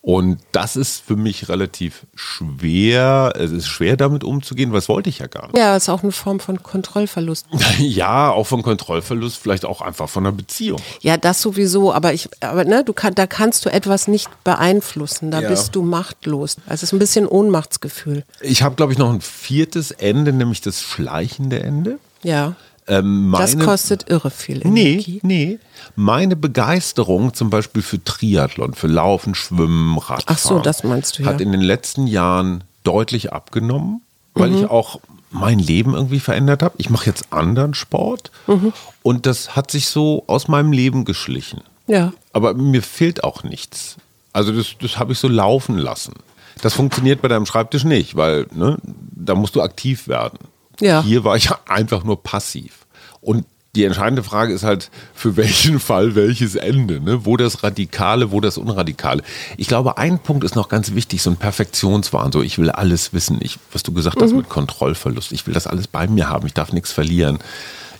Und 0.00 0.38
das 0.52 0.76
ist 0.76 1.02
für 1.04 1.16
mich 1.16 1.48
relativ 1.48 2.06
schwer. 2.14 3.32
Es 3.36 3.50
ist 3.50 3.66
schwer 3.66 3.96
damit 3.96 4.24
umzugehen, 4.24 4.72
was 4.72 4.88
wollte 4.88 5.10
ich 5.10 5.18
ja 5.18 5.26
gar 5.26 5.48
nicht. 5.48 5.58
Ja, 5.58 5.76
es 5.76 5.84
ist 5.84 5.88
auch 5.88 6.02
eine 6.02 6.12
Form 6.12 6.40
von 6.40 6.62
Kontrollverlust. 6.62 7.46
ja, 7.78 8.30
auch 8.30 8.46
von 8.46 8.62
Kontrollverlust, 8.62 9.36
vielleicht 9.36 9.64
auch 9.64 9.80
einfach 9.80 10.08
von 10.08 10.24
einer 10.24 10.34
Beziehung. 10.34 10.80
Ja, 11.00 11.16
das 11.16 11.42
sowieso, 11.42 11.92
aber 11.92 12.14
ich, 12.14 12.28
aber 12.40 12.64
ne, 12.64 12.84
du 12.84 12.92
kann, 12.92 13.14
da 13.14 13.26
kannst 13.26 13.66
du 13.66 13.70
etwas 13.70 14.08
nicht 14.08 14.28
beeinflussen. 14.44 15.30
Da 15.30 15.40
ja. 15.40 15.48
bist 15.48 15.74
du 15.74 15.82
machtlos. 15.82 16.56
Also 16.66 16.74
es 16.74 16.82
ist 16.84 16.92
ein 16.92 17.00
bisschen 17.00 17.26
Ohnmachtsgefühl. 17.26 18.24
Ich 18.40 18.62
habe, 18.62 18.76
glaube 18.76 18.92
ich, 18.92 18.98
noch 18.98 19.12
ein 19.12 19.20
viertes 19.20 19.90
Ende, 19.90 20.32
nämlich 20.32 20.60
das 20.60 20.80
schleichende 20.80 21.60
Ende. 21.60 21.98
Ja. 22.22 22.54
Ähm, 22.88 23.28
meine, 23.28 23.44
das 23.44 23.58
kostet 23.58 24.08
irre 24.08 24.30
viel 24.30 24.66
Energie. 24.66 25.20
Nee, 25.22 25.50
nee. 25.50 25.58
Meine 25.94 26.36
Begeisterung 26.36 27.34
zum 27.34 27.50
Beispiel 27.50 27.82
für 27.82 28.02
Triathlon, 28.02 28.74
für 28.74 28.86
Laufen, 28.86 29.34
Schwimmen, 29.34 29.98
Radfahren, 29.98 30.24
Ach 30.26 30.38
so, 30.38 30.58
das 30.58 30.84
meinst 30.84 31.18
du, 31.18 31.22
ja. 31.22 31.28
hat 31.28 31.40
in 31.40 31.52
den 31.52 31.60
letzten 31.60 32.06
Jahren 32.06 32.64
deutlich 32.84 33.32
abgenommen, 33.32 34.00
weil 34.34 34.50
mhm. 34.50 34.56
ich 34.56 34.70
auch 34.70 35.00
mein 35.30 35.58
Leben 35.58 35.94
irgendwie 35.94 36.20
verändert 36.20 36.62
habe. 36.62 36.74
Ich 36.78 36.88
mache 36.88 37.06
jetzt 37.06 37.32
anderen 37.32 37.74
Sport 37.74 38.30
mhm. 38.46 38.72
und 39.02 39.26
das 39.26 39.54
hat 39.54 39.70
sich 39.70 39.88
so 39.88 40.24
aus 40.26 40.48
meinem 40.48 40.72
Leben 40.72 41.04
geschlichen. 41.04 41.60
Ja. 41.86 42.12
Aber 42.32 42.54
mir 42.54 42.82
fehlt 42.82 43.24
auch 43.24 43.42
nichts. 43.42 43.96
Also 44.32 44.52
das, 44.52 44.76
das 44.80 44.98
habe 44.98 45.12
ich 45.12 45.18
so 45.18 45.28
laufen 45.28 45.76
lassen. 45.78 46.14
Das 46.62 46.74
funktioniert 46.74 47.22
bei 47.22 47.28
deinem 47.28 47.46
Schreibtisch 47.46 47.84
nicht, 47.84 48.16
weil 48.16 48.46
ne, 48.52 48.78
da 48.82 49.34
musst 49.34 49.54
du 49.56 49.62
aktiv 49.62 50.08
werden. 50.08 50.38
Ja. 50.80 51.02
Hier 51.02 51.24
war 51.24 51.36
ich 51.36 51.50
einfach 51.68 52.04
nur 52.04 52.22
passiv. 52.22 52.86
Und 53.20 53.44
die 53.74 53.84
entscheidende 53.84 54.22
Frage 54.22 54.52
ist 54.52 54.64
halt, 54.64 54.90
für 55.14 55.36
welchen 55.36 55.78
Fall 55.80 56.14
welches 56.14 56.56
Ende, 56.56 57.00
ne? 57.00 57.24
Wo 57.24 57.36
das 57.36 57.62
Radikale, 57.62 58.32
wo 58.32 58.40
das 58.40 58.58
Unradikale. 58.58 59.22
Ich 59.56 59.68
glaube, 59.68 59.98
ein 59.98 60.18
Punkt 60.18 60.44
ist 60.44 60.56
noch 60.56 60.68
ganz 60.68 60.94
wichtig, 60.94 61.22
so 61.22 61.30
ein 61.30 61.36
Perfektionswahn, 61.36 62.32
so 62.32 62.42
ich 62.42 62.58
will 62.58 62.70
alles 62.70 63.12
wissen, 63.12 63.38
ich, 63.40 63.58
was 63.72 63.82
du 63.82 63.92
gesagt 63.92 64.20
hast 64.20 64.32
mhm. 64.32 64.38
mit 64.38 64.48
Kontrollverlust, 64.48 65.32
ich 65.32 65.46
will 65.46 65.54
das 65.54 65.66
alles 65.66 65.86
bei 65.86 66.06
mir 66.08 66.28
haben, 66.28 66.46
ich 66.46 66.54
darf 66.54 66.72
nichts 66.72 66.92
verlieren. 66.92 67.38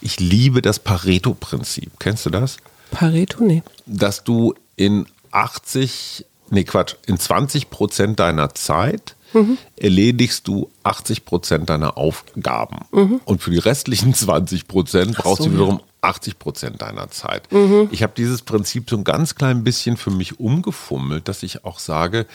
Ich 0.00 0.20
liebe 0.20 0.62
das 0.62 0.78
Pareto-Prinzip. 0.78 1.90
Kennst 1.98 2.24
du 2.24 2.30
das? 2.30 2.58
Pareto, 2.90 3.42
nee. 3.42 3.62
Dass 3.86 4.24
du 4.24 4.54
in 4.76 5.06
80, 5.32 6.24
nee 6.50 6.64
Quatsch, 6.64 6.94
in 7.06 7.18
20 7.18 7.68
Prozent 7.70 8.20
deiner 8.20 8.54
Zeit 8.54 9.16
mhm. 9.32 9.58
erledigst 9.76 10.46
du 10.48 10.70
80 10.82 11.24
Prozent 11.24 11.70
deiner 11.70 11.96
Aufgaben. 11.96 12.86
Mhm. 12.92 13.20
Und 13.24 13.42
für 13.42 13.50
die 13.50 13.58
restlichen 13.58 14.14
20 14.14 14.68
Prozent 14.68 15.16
brauchst 15.16 15.42
so, 15.42 15.48
du 15.48 15.54
wiederum 15.54 15.80
80 16.00 16.38
Prozent 16.38 16.82
deiner 16.82 17.10
Zeit. 17.10 17.50
Mhm. 17.52 17.88
Ich 17.90 18.02
habe 18.02 18.12
dieses 18.16 18.42
Prinzip 18.42 18.88
so 18.88 18.96
ein 18.96 19.04
ganz 19.04 19.34
klein 19.34 19.64
bisschen 19.64 19.96
für 19.96 20.10
mich 20.10 20.38
umgefummelt, 20.38 21.28
dass 21.28 21.42
ich 21.42 21.64
auch 21.64 21.78
sage, 21.78 22.26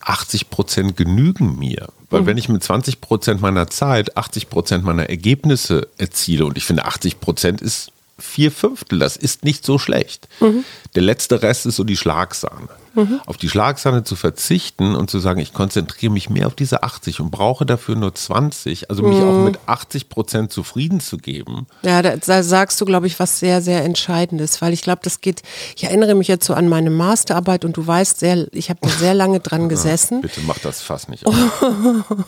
80 0.00 0.50
Prozent 0.50 0.96
genügen 0.96 1.58
mir. 1.58 1.88
Weil 2.10 2.22
mhm. 2.22 2.26
wenn 2.26 2.38
ich 2.38 2.48
mit 2.48 2.62
20 2.62 3.00
Prozent 3.00 3.40
meiner 3.40 3.68
Zeit 3.68 4.16
80 4.16 4.50
Prozent 4.50 4.84
meiner 4.84 5.08
Ergebnisse 5.08 5.88
erziele 5.98 6.44
und 6.44 6.58
ich 6.58 6.64
finde 6.64 6.84
80 6.84 7.20
Prozent 7.20 7.60
ist 7.60 7.90
vier 8.18 8.52
Fünftel, 8.52 8.98
das 8.98 9.16
ist 9.16 9.44
nicht 9.44 9.64
so 9.64 9.78
schlecht. 9.78 10.28
Mhm. 10.40 10.64
Der 10.94 11.02
letzte 11.02 11.42
Rest 11.42 11.66
ist 11.66 11.76
so 11.76 11.84
die 11.84 11.96
Schlagsahne. 11.96 12.68
Mhm. 12.94 13.20
Auf 13.26 13.36
die 13.36 13.48
Schlagsahne 13.48 14.04
zu 14.04 14.14
verzichten 14.14 14.94
und 14.94 15.10
zu 15.10 15.18
sagen, 15.18 15.40
ich 15.40 15.52
konzentriere 15.52 16.12
mich 16.12 16.30
mehr 16.30 16.46
auf 16.46 16.54
diese 16.54 16.84
80 16.84 17.20
und 17.20 17.30
brauche 17.30 17.66
dafür 17.66 17.96
nur 17.96 18.14
20, 18.14 18.88
also 18.88 19.02
mich 19.02 19.18
mhm. 19.18 19.28
auch 19.28 19.44
mit 19.44 19.58
80 19.66 20.08
Prozent 20.08 20.52
zufrieden 20.52 21.00
zu 21.00 21.18
geben. 21.18 21.66
Ja, 21.82 22.02
da, 22.02 22.16
da 22.16 22.42
sagst 22.42 22.80
du, 22.80 22.84
glaube 22.84 23.08
ich, 23.08 23.18
was 23.18 23.40
sehr, 23.40 23.62
sehr 23.62 23.84
Entscheidendes, 23.84 24.62
weil 24.62 24.72
ich 24.72 24.82
glaube, 24.82 25.00
das 25.02 25.20
geht, 25.20 25.42
ich 25.76 25.84
erinnere 25.84 26.14
mich 26.14 26.28
jetzt 26.28 26.46
so 26.46 26.54
an 26.54 26.68
meine 26.68 26.90
Masterarbeit 26.90 27.64
und 27.64 27.76
du 27.76 27.84
weißt 27.84 28.20
sehr, 28.20 28.46
ich 28.52 28.70
habe 28.70 28.78
da 28.82 28.88
sehr 28.90 29.14
lange 29.14 29.40
dran 29.40 29.68
gesessen. 29.68 30.20
Bitte 30.20 30.40
mach 30.46 30.58
das 30.60 30.80
fast 30.80 31.08
nicht. 31.08 31.26
Auf. 31.26 31.34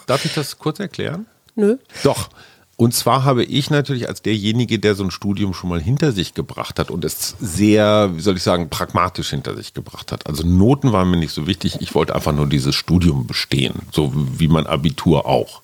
Darf 0.07 0.25
ich 0.25 0.35
das 0.35 0.59
kurz 0.59 0.81
erklären? 0.81 1.27
Nö. 1.55 1.77
Doch. 2.03 2.29
Und 2.79 2.93
zwar 2.93 3.25
habe 3.25 3.43
ich 3.43 3.71
natürlich 3.71 4.07
als 4.09 4.21
derjenige, 4.21 4.79
der 4.79 4.95
so 4.95 5.03
ein 5.03 5.11
Studium 5.11 5.55
schon 5.55 5.71
mal 5.71 5.81
hinter 5.81 6.12
sich 6.12 6.35
gebracht 6.35 6.79
hat 6.79 6.91
und 6.91 7.07
es 7.07 7.35
sehr, 7.41 8.11
wie 8.15 8.21
soll 8.21 8.37
ich 8.37 8.43
sagen, 8.43 8.69
pragmatisch 8.69 9.31
hinter 9.31 9.57
sich 9.57 9.73
gebracht 9.73 10.12
hat. 10.12 10.27
Also 10.27 10.47
Noten 10.47 10.93
waren 10.93 11.11
mir 11.11 11.17
nicht 11.17 11.33
so 11.33 11.47
wichtig. 11.47 11.79
Ich 11.81 11.95
wollte 11.95 12.15
einfach 12.15 12.33
nur 12.33 12.47
dieses 12.47 12.75
Studium 12.75 13.27
bestehen, 13.27 13.75
so 13.93 14.12
wie 14.15 14.49
mein 14.49 14.67
Abitur 14.67 15.25
auch. 15.25 15.62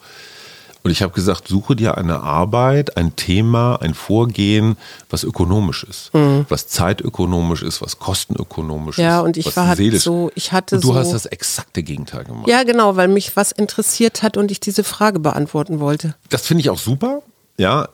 Und 0.84 0.90
ich 0.90 1.02
habe 1.02 1.12
gesagt, 1.12 1.46
suche 1.46 1.76
dir 1.76 1.96
eine 1.96 2.20
Arbeit, 2.20 2.96
ein 2.96 3.14
Thema, 3.14 3.76
ein 3.76 3.94
Vorgehen, 3.94 4.76
was 5.10 5.22
ökonomisch 5.22 5.84
ist, 5.84 6.12
mhm. 6.12 6.44
was 6.48 6.66
zeitökonomisch 6.66 7.62
ist, 7.62 7.82
was 7.82 8.00
kostenökonomisch 8.00 8.98
ja, 8.98 9.04
ist. 9.04 9.12
Ja, 9.12 9.20
und 9.20 9.36
ich 9.36 9.56
war 9.56 9.68
halt 9.68 10.00
so, 10.00 10.32
ich 10.34 10.52
hatte 10.52 10.76
und 10.76 10.84
du 10.84 10.88
so, 10.88 10.94
hast 10.96 11.12
das 11.12 11.26
exakte 11.26 11.84
Gegenteil 11.84 12.24
gemacht. 12.24 12.48
Ja, 12.48 12.64
genau, 12.64 12.96
weil 12.96 13.08
mich 13.08 13.36
was 13.36 13.52
interessiert 13.52 14.22
hat 14.22 14.36
und 14.36 14.50
ich 14.50 14.58
diese 14.58 14.82
Frage 14.82 15.20
beantworten 15.20 15.78
wollte. 15.78 16.16
Das 16.30 16.46
finde 16.46 16.62
ich 16.62 16.70
auch 16.70 16.78
super. 16.78 17.22
Ja, 17.58 17.88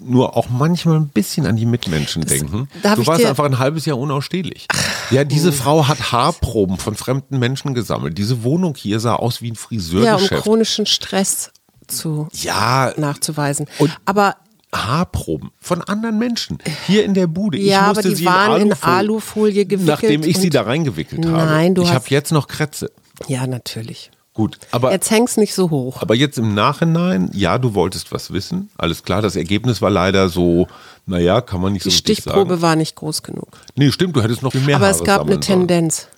nur 0.00 0.36
auch 0.36 0.48
manchmal 0.48 0.96
ein 0.96 1.08
bisschen 1.08 1.46
an 1.46 1.56
die 1.56 1.66
Mitmenschen 1.66 2.22
das, 2.22 2.32
denken. 2.32 2.68
Du 2.82 3.06
warst 3.06 3.24
einfach 3.24 3.44
ein 3.44 3.58
halbes 3.58 3.84
Jahr 3.84 3.98
unausstehlich. 3.98 4.68
Ja, 5.10 5.24
diese 5.24 5.50
oh. 5.50 5.52
Frau 5.52 5.88
hat 5.88 6.12
Haarproben 6.12 6.78
von 6.78 6.94
fremden 6.94 7.38
Menschen 7.38 7.74
gesammelt. 7.74 8.16
Diese 8.16 8.42
Wohnung 8.42 8.74
hier 8.76 9.00
sah 9.00 9.16
aus 9.16 9.42
wie 9.42 9.50
ein 9.50 9.56
Friseurgeschäft. 9.56 10.30
Ja, 10.30 10.36
um 10.38 10.42
chronischen 10.42 10.86
Stress 10.86 11.50
zu 11.92 12.28
ja, 12.32 12.92
nachzuweisen. 12.96 13.66
Aber 14.04 14.36
Haarproben 14.74 15.50
von 15.60 15.82
anderen 15.82 16.18
Menschen 16.18 16.58
hier 16.86 17.04
in 17.04 17.14
der 17.14 17.26
Bude. 17.26 17.58
Ich 17.58 17.66
ja, 17.66 17.82
aber 17.82 18.02
die 18.02 18.24
waren 18.24 18.62
in 18.62 18.72
Alufolie, 18.72 18.72
in 18.72 18.82
Alufolie 18.82 19.66
gewickelt. 19.66 19.88
Nachdem 19.88 20.22
ich 20.22 20.38
sie 20.38 20.50
da 20.50 20.62
reingewickelt 20.62 21.26
habe. 21.26 21.36
Nein, 21.36 21.74
du 21.74 21.82
Ich 21.82 21.92
habe 21.92 22.06
jetzt 22.08 22.32
noch 22.32 22.48
Krätze. 22.48 22.90
Ja, 23.28 23.46
natürlich. 23.46 24.10
Gut, 24.34 24.58
aber 24.70 24.92
jetzt 24.92 25.10
hängst 25.10 25.36
nicht 25.36 25.52
so 25.52 25.68
hoch. 25.68 26.00
Aber 26.00 26.14
jetzt 26.14 26.38
im 26.38 26.54
Nachhinein, 26.54 27.30
ja, 27.34 27.58
du 27.58 27.74
wolltest 27.74 28.12
was 28.12 28.32
wissen. 28.32 28.70
Alles 28.78 29.02
klar, 29.02 29.20
das 29.20 29.36
Ergebnis 29.36 29.82
war 29.82 29.90
leider 29.90 30.30
so, 30.30 30.68
naja, 31.04 31.42
kann 31.42 31.60
man 31.60 31.74
nicht 31.74 31.82
so 31.82 31.90
Die 31.90 31.96
Stichprobe 31.96 32.62
war 32.62 32.74
nicht 32.74 32.96
groß 32.96 33.22
genug. 33.22 33.48
Nee, 33.76 33.92
stimmt, 33.92 34.16
du 34.16 34.22
hättest 34.22 34.42
noch 34.42 34.52
viel 34.52 34.62
mehr 34.62 34.76
Aber 34.76 34.86
Haare 34.86 34.96
es 34.96 35.04
gab 35.04 35.26
eine 35.26 35.38
Tendenz 35.38 36.08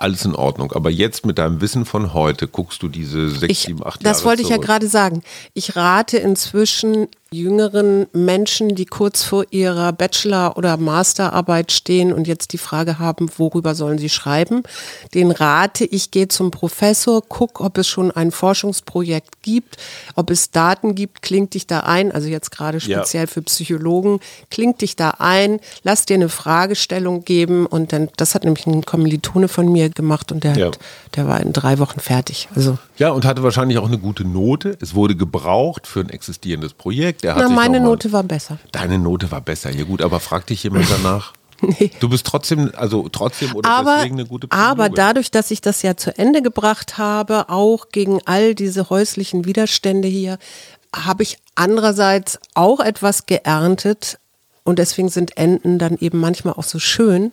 alles 0.00 0.24
in 0.24 0.34
Ordnung. 0.34 0.72
Aber 0.72 0.90
jetzt 0.90 1.26
mit 1.26 1.38
deinem 1.38 1.60
Wissen 1.60 1.84
von 1.84 2.14
heute 2.14 2.48
guckst 2.48 2.82
du 2.82 2.88
diese 2.88 3.28
sechs, 3.30 3.52
ich, 3.52 3.58
sieben, 3.60 3.86
acht 3.86 4.02
Jahre 4.02 4.14
Das 4.14 4.24
wollte 4.24 4.42
zurück. 4.42 4.56
ich 4.56 4.60
ja 4.60 4.66
gerade 4.66 4.88
sagen. 4.88 5.22
Ich 5.54 5.76
rate 5.76 6.18
inzwischen 6.18 7.08
jüngeren 7.32 8.08
Menschen, 8.12 8.74
die 8.74 8.86
kurz 8.86 9.22
vor 9.22 9.44
ihrer 9.50 9.92
Bachelor- 9.92 10.56
oder 10.56 10.76
Masterarbeit 10.76 11.70
stehen 11.70 12.12
und 12.12 12.26
jetzt 12.26 12.52
die 12.52 12.58
Frage 12.58 12.98
haben, 12.98 13.30
worüber 13.36 13.76
sollen 13.76 13.98
sie 13.98 14.08
schreiben, 14.08 14.64
den 15.14 15.30
rate 15.30 15.84
ich, 15.84 16.10
geh 16.10 16.26
zum 16.26 16.50
Professor, 16.50 17.22
guck, 17.22 17.60
ob 17.60 17.78
es 17.78 17.86
schon 17.86 18.10
ein 18.10 18.32
Forschungsprojekt 18.32 19.42
gibt, 19.42 19.76
ob 20.16 20.30
es 20.30 20.50
Daten 20.50 20.96
gibt, 20.96 21.22
klingt 21.22 21.54
dich 21.54 21.68
da 21.68 21.80
ein, 21.80 22.10
also 22.10 22.26
jetzt 22.26 22.50
gerade 22.50 22.80
speziell 22.80 23.24
ja. 23.24 23.26
für 23.28 23.42
Psychologen, 23.42 24.18
klingt 24.50 24.80
dich 24.80 24.96
da 24.96 25.10
ein, 25.20 25.60
lass 25.84 26.06
dir 26.06 26.14
eine 26.14 26.30
Fragestellung 26.30 27.24
geben 27.24 27.66
und 27.66 27.92
dann, 27.92 28.08
das 28.16 28.34
hat 28.34 28.42
nämlich 28.42 28.66
ein 28.66 28.84
Kommilitone 28.84 29.46
von 29.46 29.70
mir 29.70 29.88
gemacht 29.90 30.32
und 30.32 30.42
der, 30.42 30.56
ja. 30.56 30.66
hat, 30.66 30.80
der 31.14 31.28
war 31.28 31.40
in 31.40 31.52
drei 31.52 31.78
Wochen 31.78 32.00
fertig. 32.00 32.48
Also 32.56 32.76
ja, 32.98 33.10
und 33.10 33.24
hatte 33.24 33.44
wahrscheinlich 33.44 33.78
auch 33.78 33.86
eine 33.86 33.98
gute 33.98 34.24
Note. 34.24 34.76
Es 34.80 34.96
wurde 34.96 35.14
gebraucht 35.14 35.86
für 35.86 36.00
ein 36.00 36.10
existierendes 36.10 36.74
Projekt. 36.74 37.19
Na, 37.22 37.48
meine 37.48 37.80
Note 37.80 38.12
war 38.12 38.22
besser. 38.22 38.58
Deine 38.72 38.98
Note 38.98 39.30
war 39.30 39.40
besser, 39.40 39.70
ja 39.70 39.84
gut, 39.84 40.02
aber 40.02 40.20
frag 40.20 40.46
dich 40.46 40.62
jemand 40.62 40.86
danach. 40.90 41.32
Nee. 41.62 41.90
Du 42.00 42.08
bist 42.08 42.26
trotzdem, 42.26 42.72
also 42.74 43.10
trotzdem 43.10 43.54
oder 43.54 43.68
aber, 43.68 43.96
deswegen 43.96 44.18
eine 44.18 44.26
gute 44.26 44.48
Psychologin. 44.48 44.70
Aber 44.70 44.88
dadurch, 44.88 45.30
dass 45.30 45.50
ich 45.50 45.60
das 45.60 45.82
ja 45.82 45.94
zu 45.94 46.16
Ende 46.16 46.40
gebracht 46.40 46.96
habe, 46.96 47.50
auch 47.50 47.90
gegen 47.92 48.20
all 48.24 48.54
diese 48.54 48.88
häuslichen 48.88 49.44
Widerstände 49.44 50.08
hier, 50.08 50.38
habe 50.96 51.22
ich 51.22 51.36
andererseits 51.56 52.38
auch 52.54 52.80
etwas 52.80 53.26
geerntet. 53.26 54.18
Und 54.64 54.78
deswegen 54.78 55.10
sind 55.10 55.36
Enden 55.36 55.78
dann 55.78 55.98
eben 55.98 56.18
manchmal 56.18 56.54
auch 56.54 56.64
so 56.64 56.78
schön, 56.78 57.32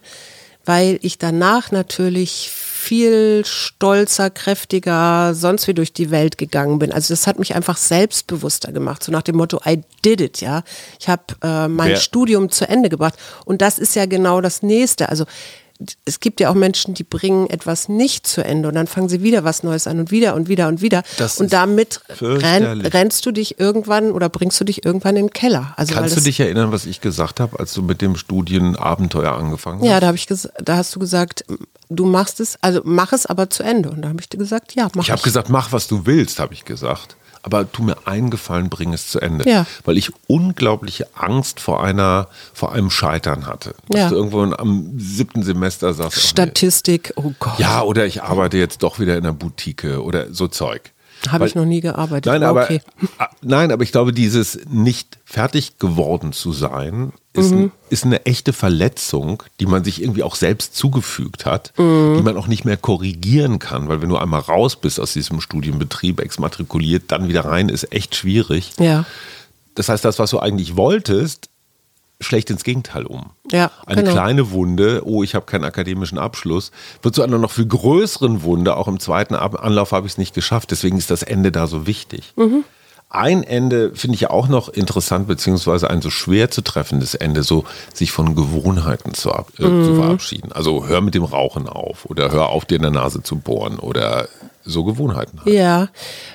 weil 0.68 1.00
ich 1.02 1.18
danach 1.18 1.72
natürlich 1.72 2.52
viel 2.52 3.44
stolzer, 3.46 4.30
kräftiger, 4.30 5.34
sonst 5.34 5.68
wie 5.68 5.74
durch 5.74 5.94
die 5.94 6.12
Welt 6.12 6.38
gegangen 6.38 6.78
bin. 6.80 6.92
Also 6.92 7.14
das 7.14 7.26
hat 7.26 7.40
mich 7.40 7.56
einfach 7.56 7.78
selbstbewusster 7.78 8.72
gemacht, 8.72 9.04
so 9.04 9.12
nach 9.12 9.22
dem 9.22 9.38
Motto, 9.38 9.62
I 9.66 9.82
did 10.04 10.22
it, 10.22 10.42
ja. 10.42 10.64
Ich 11.00 11.08
habe 11.08 11.24
äh, 11.42 11.68
mein 11.68 11.92
Wer? 11.92 11.96
Studium 11.98 12.50
zu 12.50 12.68
Ende 12.68 12.90
gebracht. 12.90 13.16
Und 13.46 13.62
das 13.62 13.80
ist 13.80 13.96
ja 13.96 14.06
genau 14.06 14.42
das 14.42 14.62
Nächste. 14.62 15.10
Also 15.10 15.26
es 16.06 16.20
gibt 16.20 16.40
ja 16.40 16.50
auch 16.50 16.56
Menschen, 16.56 16.94
die 16.94 17.04
bringen 17.04 17.50
etwas 17.50 17.88
nicht 17.88 18.26
zu 18.26 18.44
Ende 18.44 18.68
und 18.68 18.76
dann 18.76 18.88
fangen 18.88 19.10
sie 19.10 19.22
wieder 19.22 19.44
was 19.44 19.64
Neues 19.64 19.86
an 19.86 20.00
und 20.00 20.12
wieder 20.12 20.36
und 20.36 20.48
wieder 20.48 20.68
und 20.68 20.82
wieder. 20.82 21.04
Das 21.18 21.40
und 21.40 21.54
damit 21.54 22.02
renn, 22.20 22.82
rennst 22.82 23.26
du 23.26 23.32
dich 23.32 23.60
irgendwann 23.60 24.12
oder 24.12 24.30
bringst 24.30 24.60
du 24.60 24.64
dich 24.64 24.86
irgendwann 24.86 25.16
in 25.16 25.28
den 25.28 25.34
Keller. 25.34 25.74
Also, 25.78 25.94
Kannst 25.94 26.18
du 26.18 26.22
dich 26.22 26.40
erinnern, 26.40 26.72
was 26.72 26.86
ich 26.86 27.02
gesagt 27.02 27.40
habe, 27.40 27.60
als 27.60 27.74
du 27.74 27.84
mit 27.84 28.02
dem 28.02 28.16
Studienabenteuer 28.16 29.34
angefangen 29.34 29.82
hast? 29.82 29.88
Ja, 29.88 30.00
da, 30.00 30.14
ich 30.14 30.26
da 30.26 30.78
hast 30.78 30.96
du 30.96 31.00
gesagt, 31.00 31.46
du 31.90 32.06
machst 32.06 32.40
es, 32.40 32.58
also 32.62 32.82
mach 32.84 33.14
es 33.14 33.26
aber 33.26 33.50
zu 33.50 33.64
Ende. 33.64 33.92
Und 33.92 34.02
da 34.02 34.10
habe 34.10 34.22
ich 34.22 34.30
dir 34.30 34.38
gesagt, 34.38 34.74
ja, 34.74 34.90
mach 34.96 35.04
Ich 35.04 35.12
habe 35.12 35.22
gesagt, 35.22 35.50
mach, 35.50 35.72
was 35.72 35.88
du 35.88 36.06
willst, 36.06 36.40
habe 36.40 36.54
ich 36.54 36.66
gesagt 36.66 37.17
aber 37.44 37.72
tu 37.72 37.84
mir 37.84 37.96
einen 38.06 38.30
Gefallen, 38.30 38.70
bring 38.70 38.94
es 38.94 39.08
zu 39.08 39.20
Ende. 39.20 39.50
Ja. 39.50 39.66
Weil 39.86 39.98
ich 39.98 40.12
unglaubliche 40.28 41.08
Angst 41.16 41.60
vor 41.60 41.84
einer, 41.84 42.28
vor 42.54 42.72
einem 42.74 42.90
Scheitern 42.90 43.46
hatte. 43.46 43.76
Dass 43.90 44.02
ja. 44.02 44.10
du 44.10 44.16
irgendwo 44.16 44.42
am 44.44 44.94
siebten 44.98 45.44
Semester 45.44 45.94
sagst. 45.94 46.28
Statistik, 46.28 47.14
oh 47.16 47.32
Gott. 47.40 47.60
Ja, 47.60 47.82
oder 47.82 48.06
ich 48.06 48.24
arbeite 48.24 48.58
jetzt 48.58 48.84
doch 48.84 49.00
wieder 49.00 49.18
in 49.18 49.24
einer 49.24 49.34
Boutique 49.34 49.98
oder 50.00 50.34
so 50.34 50.48
Zeug. 50.48 50.92
Habe 51.30 51.48
ich 51.48 51.56
noch 51.56 51.66
nie 51.66 51.82
gearbeitet. 51.82 52.32
Nein, 52.32 52.44
aber, 52.44 52.64
okay. 52.64 52.82
nein, 53.42 53.72
aber 53.72 53.84
ich 53.84 53.92
glaube, 53.92 54.14
dieses 54.14 54.60
nicht 54.70 55.18
fertig 55.26 55.80
geworden 55.80 56.32
zu 56.32 56.54
sein, 56.54 57.12
ist, 57.34 57.52
mhm. 57.52 57.72
ist 57.90 58.06
eine 58.06 58.26
echte 58.26 58.54
Verletzung, 58.54 59.44
die 59.60 59.66
man 59.66 59.84
sich 59.84 60.02
irgendwie 60.02 60.24
auch 60.24 60.36
selbst 60.36 60.76
zugefügt 60.76 61.46
hat, 61.46 61.74
mhm. 61.78 62.16
die 62.18 62.24
man 62.24 62.38
auch 62.38 62.48
nicht 62.48 62.66
mehr 62.66 62.78
korrigieren 62.78 63.60
kann, 63.60 63.90
weil 63.90 64.02
wenn 64.02 64.10
du 64.10 64.18
einmal 64.18 64.42
raus 64.42 64.76
bist 64.76 65.00
aus 65.00 65.14
diesem 65.14 65.42
Studienbetrieb, 65.42 66.20
exmatrikuliert, 66.20 67.04
dann 67.08 67.28
wieder 67.28 67.46
rein, 67.46 67.70
ist 67.70 67.92
echt 67.92 68.16
schwierig. 68.16 68.74
Ja. 68.80 69.06
Das 69.76 69.90
heißt, 69.90 70.04
das, 70.04 70.18
was 70.20 70.32
du 70.32 70.40
eigentlich 70.40 70.76
wolltest, 70.76 71.50
schlecht 72.20 72.50
ins 72.50 72.64
Gegenteil 72.64 73.06
um. 73.06 73.32
Ja, 73.52 73.72
eine 73.86 74.02
genau. 74.02 74.14
kleine 74.14 74.52
Wunde, 74.52 75.02
oh, 75.06 75.24
ich 75.24 75.36
habe 75.36 75.46
keinen 75.46 75.64
akademischen 75.64 76.18
Abschluss, 76.18 76.72
wird 77.02 77.16
zu 77.16 77.22
einer 77.24 77.38
noch 77.38 77.52
viel 77.52 77.68
größeren 77.68 78.44
Wunde. 78.44 78.76
Auch 78.76 78.88
im 78.88 79.00
zweiten 79.00 79.36
Anlauf 79.36 79.92
habe 79.92 80.08
ich 80.08 80.14
es 80.14 80.18
nicht 80.18 80.34
geschafft. 80.34 80.72
Deswegen 80.72 80.98
ist 80.98 81.12
das 81.12 81.24
Ende 81.24 81.52
da 81.52 81.68
so 81.68 81.86
wichtig. 81.88 82.34
Mhm. 82.36 82.64
Ein 83.10 83.44
Ende 83.44 83.96
finde 83.96 84.16
ich 84.16 84.22
ja 84.22 84.32
auch 84.32 84.50
noch 84.50 84.68
interessant, 84.68 85.30
beziehungsweise 85.30 85.90
ein 85.90 86.02
so 86.02 86.10
schwer 86.10 86.52
zu 86.52 86.62
treffendes 86.62 87.16
Ende, 87.16 87.44
so 87.44 87.64
sich 87.94 88.12
von 88.12 88.36
Gewohnheiten 88.36 89.14
zu, 89.14 89.30
äh, 89.30 89.44
mhm. 89.60 89.86
zu 89.86 89.96
verabschieden. 89.96 90.52
Also 90.52 90.88
hör 90.88 91.00
mit 91.00 91.16
dem 91.16 91.24
Rauchen 91.24 91.70
auf 91.70 92.06
oder 92.06 92.32
hör 92.32 92.50
auf, 92.50 92.66
dir 92.66 92.76
in 92.76 92.82
der 92.82 92.92
Nase 92.92 93.24
zu 93.24 93.38
bohren 93.38 93.80
oder 93.80 94.28
so 94.68 94.84
Gewohnheiten 94.84 95.40
hat. 95.40 95.48
Ja, 95.48 95.90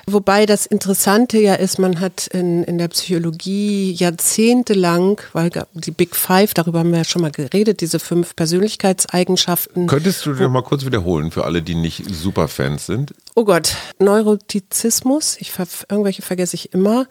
wobei 0.07 0.45
das 0.45 0.65
Interessante 0.65 1.39
ja 1.39 1.53
ist, 1.53 1.79
man 1.79 1.99
hat 1.99 2.27
in, 2.27 2.63
in 2.63 2.77
der 2.77 2.87
Psychologie 2.89 3.91
jahrzehntelang, 3.91 5.21
weil 5.33 5.51
die 5.73 5.91
Big 5.91 6.15
Five, 6.15 6.53
darüber 6.53 6.79
haben 6.79 6.91
wir 6.91 6.99
ja 6.99 7.03
schon 7.03 7.21
mal 7.21 7.31
geredet, 7.31 7.81
diese 7.81 7.99
fünf 7.99 8.35
Persönlichkeitseigenschaften. 8.35 9.87
Könntest 9.87 10.25
du 10.25 10.33
dir 10.33 10.49
mal 10.49 10.63
kurz 10.63 10.85
wiederholen 10.85 11.31
für 11.31 11.45
alle, 11.45 11.61
die 11.61 11.75
nicht 11.75 12.03
Superfans 12.13 12.85
sind? 12.85 13.13
Oh 13.35 13.45
Gott, 13.45 13.75
Neurotizismus, 13.99 15.37
ich, 15.39 15.51
irgendwelche 15.89 16.21
vergesse 16.21 16.55
ich 16.55 16.73
immer. 16.73 17.07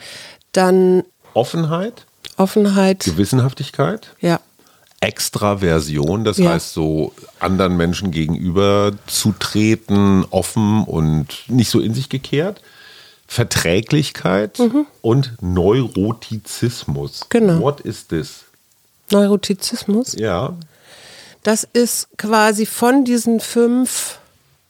Dann 0.53 1.05
Offenheit. 1.35 2.05
Offenheit. 2.37 3.05
Gewissenhaftigkeit. 3.05 4.15
Ja. 4.21 4.41
Extraversion, 5.03 6.25
das 6.25 6.39
ja. 6.39 6.51
heißt 6.51 6.73
so 6.73 7.13
anderen 7.41 7.77
Menschen 7.77 8.13
gegenüber 8.13 8.93
zu 9.07 9.35
treten, 9.39 10.25
offen 10.31 10.85
und 10.85 11.27
nicht 11.49 11.69
so 11.71 11.81
in 11.81 11.93
sich 11.93 12.09
gekehrt. 12.09 12.63
Verträglichkeit 13.27 14.61
mhm. 14.61 14.87
und 15.01 15.33
Neurotizismus. 15.41 17.27
Genau. 17.31 17.59
What 17.61 17.81
is 17.81 18.07
this? 18.07 18.45
Neurotizismus? 19.11 20.15
Ja. 20.15 20.55
Das 21.43 21.67
ist 21.73 22.07
quasi 22.17 22.65
von 22.67 23.05
diesen 23.05 23.41
fünf 23.41 24.21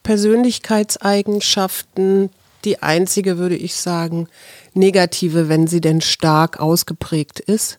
Persönlichkeitseigenschaften 0.03 2.31
die 2.64 2.83
einzige, 2.83 3.38
würde 3.38 3.57
ich 3.57 3.75
sagen, 3.77 4.29
negative, 4.75 5.48
wenn 5.48 5.66
sie 5.66 5.81
denn 5.81 6.01
stark 6.01 6.61
ausgeprägt 6.61 7.40
ist. 7.40 7.79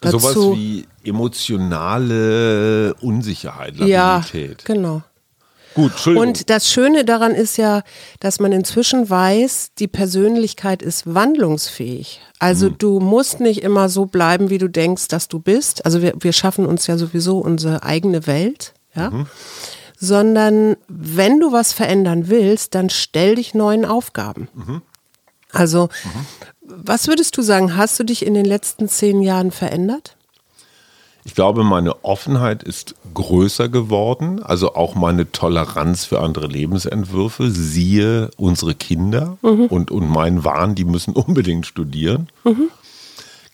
Dazu, 0.00 0.18
Sowas 0.18 0.36
wie 0.56 0.86
emotionale 1.04 2.94
Unsicherheit, 3.00 3.76
Labilität. 3.76 3.88
Ja, 3.88 4.74
genau. 4.74 5.02
Gut, 5.74 5.90
Entschuldigung. 5.90 6.28
Und 6.28 6.50
das 6.50 6.70
Schöne 6.70 7.04
daran 7.04 7.32
ist 7.32 7.56
ja, 7.56 7.82
dass 8.20 8.38
man 8.38 8.52
inzwischen 8.52 9.10
weiß, 9.10 9.72
die 9.78 9.88
Persönlichkeit 9.88 10.82
ist 10.82 11.12
wandlungsfähig. 11.12 12.20
Also 12.38 12.68
hm. 12.68 12.78
du 12.78 13.00
musst 13.00 13.40
nicht 13.40 13.62
immer 13.62 13.88
so 13.88 14.06
bleiben, 14.06 14.50
wie 14.50 14.58
du 14.58 14.68
denkst, 14.68 15.08
dass 15.08 15.26
du 15.26 15.40
bist. 15.40 15.84
Also 15.84 16.00
wir, 16.00 16.14
wir 16.20 16.32
schaffen 16.32 16.66
uns 16.66 16.86
ja 16.86 16.96
sowieso 16.96 17.38
unsere 17.38 17.82
eigene 17.82 18.26
Welt. 18.26 18.74
Ja. 18.94 19.10
Mhm 19.10 19.26
sondern 20.04 20.76
wenn 20.88 21.40
du 21.40 21.52
was 21.52 21.72
verändern 21.72 22.28
willst, 22.28 22.74
dann 22.74 22.90
stell 22.90 23.36
dich 23.36 23.54
neuen 23.54 23.84
Aufgaben. 23.84 24.48
Mhm. 24.54 24.82
Also, 25.52 25.88
mhm. 26.04 26.26
was 26.62 27.08
würdest 27.08 27.36
du 27.36 27.42
sagen, 27.42 27.76
hast 27.76 27.98
du 27.98 28.04
dich 28.04 28.26
in 28.26 28.34
den 28.34 28.44
letzten 28.44 28.88
zehn 28.88 29.22
Jahren 29.22 29.50
verändert? 29.50 30.16
Ich 31.26 31.34
glaube, 31.34 31.64
meine 31.64 32.04
Offenheit 32.04 32.62
ist 32.62 32.96
größer 33.14 33.70
geworden, 33.70 34.42
also 34.42 34.74
auch 34.74 34.94
meine 34.94 35.32
Toleranz 35.32 36.04
für 36.04 36.20
andere 36.20 36.48
Lebensentwürfe. 36.48 37.50
Siehe 37.50 38.30
unsere 38.36 38.74
Kinder 38.74 39.38
mhm. 39.40 39.66
und, 39.66 39.90
und 39.90 40.08
mein 40.08 40.44
Wahn, 40.44 40.74
die 40.74 40.84
müssen 40.84 41.14
unbedingt 41.14 41.66
studieren. 41.66 42.28
Mhm. 42.44 42.68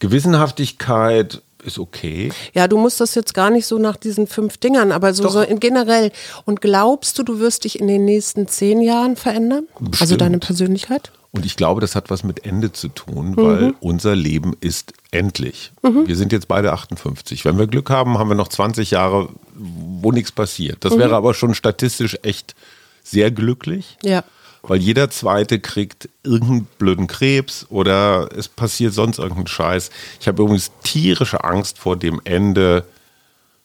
Gewissenhaftigkeit 0.01 1.43
ist 1.62 1.79
okay. 1.79 2.33
Ja, 2.55 2.68
du 2.68 2.79
musst 2.79 3.01
das 3.01 3.14
jetzt 3.14 3.35
gar 3.35 3.51
nicht 3.51 3.66
so 3.66 3.79
nach 3.79 3.96
diesen 3.96 4.27
fünf 4.27 4.59
Dingern, 4.59 4.92
aber 4.92 5.14
so, 5.14 5.29
so 5.29 5.40
in 5.40 5.61
generell. 5.61 6.12
Und 6.44 6.61
glaubst 6.61 7.18
du, 7.18 7.23
du 7.23 7.40
wirst 7.40 7.64
dich 7.64 7.81
in 7.81 7.87
den 7.87 8.05
nächsten 8.05 8.49
zehn 8.49 8.81
Jahren 8.81 9.16
verändern? 9.16 9.66
Bestimmt. 9.79 10.01
Also 10.01 10.16
deine 10.16 10.38
Persönlichkeit? 10.38 11.12
Und 11.33 11.46
ich 11.46 11.57
glaube, 11.57 11.81
das 11.81 11.94
hat 11.94 12.11
was 12.11 12.25
mit 12.25 12.44
Ende 12.44 12.73
zu 12.73 12.88
tun, 12.88 13.37
weil 13.37 13.61
mhm. 13.62 13.77
unser 13.79 14.16
Leben 14.16 14.57
ist 14.61 14.92
endlich. 15.12 15.70
Mhm. 15.83 16.09
Wir 16.09 16.16
sind 16.16 16.33
jetzt 16.33 16.49
beide 16.49 16.73
58. 16.73 17.44
Wenn 17.44 17.57
wir 17.57 17.68
Glück 17.68 17.88
haben, 17.88 18.18
haben 18.18 18.29
wir 18.29 18.35
noch 18.35 18.49
20 18.49 18.90
Jahre, 18.90 19.29
wo 19.55 20.11
nichts 20.11 20.33
passiert. 20.33 20.79
Das 20.85 20.94
mhm. 20.94 20.99
wäre 20.99 21.16
aber 21.16 21.35
schon 21.35 21.55
statistisch 21.55 22.18
echt 22.23 22.57
sehr 23.05 23.31
glücklich. 23.31 23.96
Ja 24.03 24.25
weil 24.62 24.79
jeder 24.79 25.11
zweite 25.11 25.59
kriegt 25.59 26.09
irgendeinen 26.23 26.66
blöden 26.79 27.07
Krebs 27.07 27.66
oder 27.70 28.29
es 28.37 28.49
passiert 28.49 28.92
sonst 28.94 29.18
irgendein 29.18 29.46
Scheiß. 29.46 29.90
Ich 30.20 30.29
habe 30.29 30.42
übrigens 30.42 30.70
tierische 30.83 31.44
Angst 31.44 31.79
vor 31.79 31.96
dem 31.96 32.20
Ende 32.25 32.85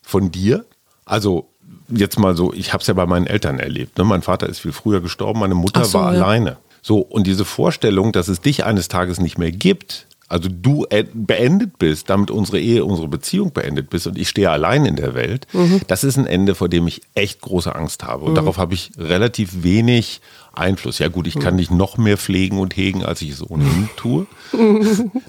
von 0.02 0.32
dir. 0.32 0.66
Also 1.06 1.48
jetzt 1.90 2.18
mal 2.18 2.36
so, 2.36 2.54
ich 2.54 2.74
habe 2.74 2.82
es 2.82 2.88
ja 2.88 2.94
bei 2.94 3.06
meinen 3.06 3.28
Eltern 3.28 3.60
erlebt. 3.60 3.98
Ne? 3.98 4.04
Mein 4.04 4.22
Vater 4.22 4.48
ist 4.48 4.60
viel 4.60 4.72
früher 4.72 5.02
gestorben, 5.02 5.40
meine 5.40 5.56
Mutter 5.56 5.86
so, 5.86 6.00
war 6.00 6.14
ja. 6.14 6.22
alleine. 6.22 6.58
So, 6.82 7.00
und 7.00 7.26
diese 7.28 7.46
Vorstellung, 7.46 8.12
dass 8.12 8.28
es 8.28 8.42
dich 8.42 8.64
eines 8.64 8.88
Tages 8.88 9.20
nicht 9.20 9.38
mehr 9.38 9.52
gibt, 9.52 10.08
also 10.28 10.50
du 10.50 10.86
beendet 11.14 11.78
bist, 11.78 12.10
damit 12.10 12.32
unsere 12.32 12.60
Ehe, 12.60 12.84
unsere 12.84 13.08
Beziehung 13.08 13.54
beendet 13.54 13.92
bist 13.92 14.08
und 14.08 14.18
ich 14.18 14.28
stehe 14.28 14.50
allein 14.50 14.86
in 14.86 14.96
der 14.96 15.14
Welt, 15.14 15.46
mhm. 15.54 15.82
das 15.88 16.04
ist 16.04 16.18
ein 16.18 16.26
Ende, 16.26 16.56
vor 16.56 16.68
dem 16.68 16.88
ich 16.88 17.02
echt 17.14 17.42
große 17.42 17.74
Angst 17.76 18.04
habe. 18.04 18.26
Und 18.26 18.32
mhm. 18.32 18.36
darauf 18.36 18.58
habe 18.58 18.74
ich 18.74 18.92
relativ 18.98 19.64
wenig 19.64 20.22
Einfluss. 20.54 20.98
Ja 20.98 21.10
gut, 21.10 21.28
ich 21.28 21.40
kann 21.40 21.58
dich 21.58 21.70
noch 21.70 21.98
mehr 21.98 22.18
pflegen 22.18 22.58
und 22.58 22.76
hegen, 22.76 23.06
als 23.06 23.22
ich 23.22 23.32
es 23.32 23.48
ohnehin 23.48 23.90
tue. 23.98 24.26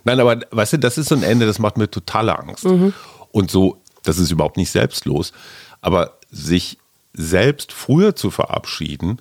Nein, 0.04 0.20
aber 0.20 0.40
weißt 0.50 0.74
du, 0.74 0.78
das 0.78 0.96
ist 0.96 1.10
so 1.10 1.14
ein 1.14 1.22
Ende, 1.22 1.44
das 1.44 1.58
macht 1.58 1.76
mir 1.76 1.90
totale 1.90 2.38
Angst. 2.38 2.64
Mhm. 2.64 2.94
Und 3.32 3.50
so, 3.50 3.82
das 4.02 4.18
ist 4.18 4.30
überhaupt 4.30 4.56
nicht 4.56 4.70
selbstlos, 4.70 5.32
aber 5.82 6.18
sich 6.30 6.78
selbst 7.12 7.72
früher 7.72 8.16
zu 8.16 8.30
verabschieden, 8.30 9.20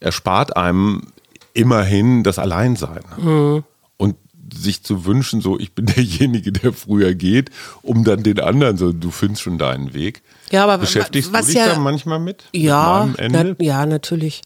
erspart 0.00 0.56
einem 0.56 1.02
immerhin 1.54 2.24
das 2.24 2.38
Alleinsein. 2.38 3.02
Sich 4.54 4.82
zu 4.82 5.04
wünschen, 5.04 5.40
so 5.40 5.58
ich 5.58 5.72
bin 5.72 5.86
derjenige, 5.96 6.52
der 6.52 6.72
früher 6.72 7.14
geht, 7.14 7.50
um 7.82 8.04
dann 8.04 8.22
den 8.22 8.40
anderen 8.40 8.76
so, 8.76 8.92
du 8.92 9.10
findest 9.10 9.42
schon 9.42 9.58
deinen 9.58 9.94
Weg. 9.94 10.22
Ja, 10.50 10.64
aber 10.64 10.78
beschäftigst 10.78 11.32
was 11.32 11.46
du 11.46 11.52
dich 11.52 11.60
ja, 11.60 11.74
da 11.74 11.78
manchmal 11.78 12.18
mit? 12.18 12.44
Ja, 12.52 13.06
mit 13.06 13.32
na, 13.32 13.54
ja, 13.58 13.86
natürlich. 13.86 14.42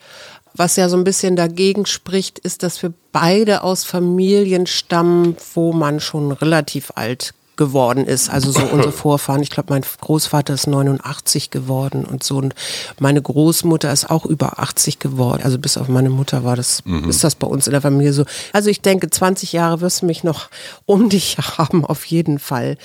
Was 0.54 0.76
ja 0.76 0.88
so 0.88 0.96
ein 0.96 1.04
bisschen 1.04 1.36
dagegen 1.36 1.84
spricht, 1.84 2.38
ist, 2.38 2.62
dass 2.62 2.82
wir 2.82 2.94
beide 3.12 3.62
aus 3.62 3.84
Familien 3.84 4.66
stammen, 4.66 5.36
wo 5.54 5.72
man 5.72 6.00
schon 6.00 6.32
relativ 6.32 6.92
alt 6.94 7.34
geworden 7.56 8.04
ist. 8.04 8.30
Also 8.30 8.50
so 8.50 8.60
unsere 8.72 8.92
Vorfahren. 8.92 9.42
Ich 9.42 9.50
glaube, 9.50 9.72
mein 9.72 9.82
Großvater 10.00 10.54
ist 10.54 10.66
89 10.66 11.50
geworden 11.50 12.04
und 12.04 12.22
so. 12.22 12.36
Und 12.36 12.54
meine 12.98 13.20
Großmutter 13.20 13.92
ist 13.92 14.10
auch 14.10 14.26
über 14.26 14.58
80 14.58 14.98
geworden. 14.98 15.42
Also 15.44 15.58
bis 15.58 15.76
auf 15.76 15.88
meine 15.88 16.10
Mutter 16.10 16.44
war 16.44 16.56
das, 16.56 16.84
mhm. 16.84 17.08
ist 17.08 17.24
das 17.24 17.34
bei 17.34 17.46
uns 17.46 17.66
in 17.66 17.72
der 17.72 17.82
Familie 17.82 18.12
so. 18.12 18.24
Also 18.52 18.70
ich 18.70 18.80
denke, 18.80 19.10
20 19.10 19.52
Jahre 19.52 19.80
wirst 19.80 20.02
du 20.02 20.06
mich 20.06 20.24
noch 20.24 20.48
um 20.86 21.08
dich 21.08 21.36
haben, 21.38 21.84
auf 21.84 22.04
jeden 22.06 22.38
Fall. 22.38 22.76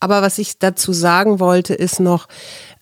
Aber 0.00 0.22
was 0.22 0.38
ich 0.38 0.58
dazu 0.58 0.92
sagen 0.92 1.40
wollte, 1.40 1.74
ist 1.74 2.00
noch, 2.00 2.28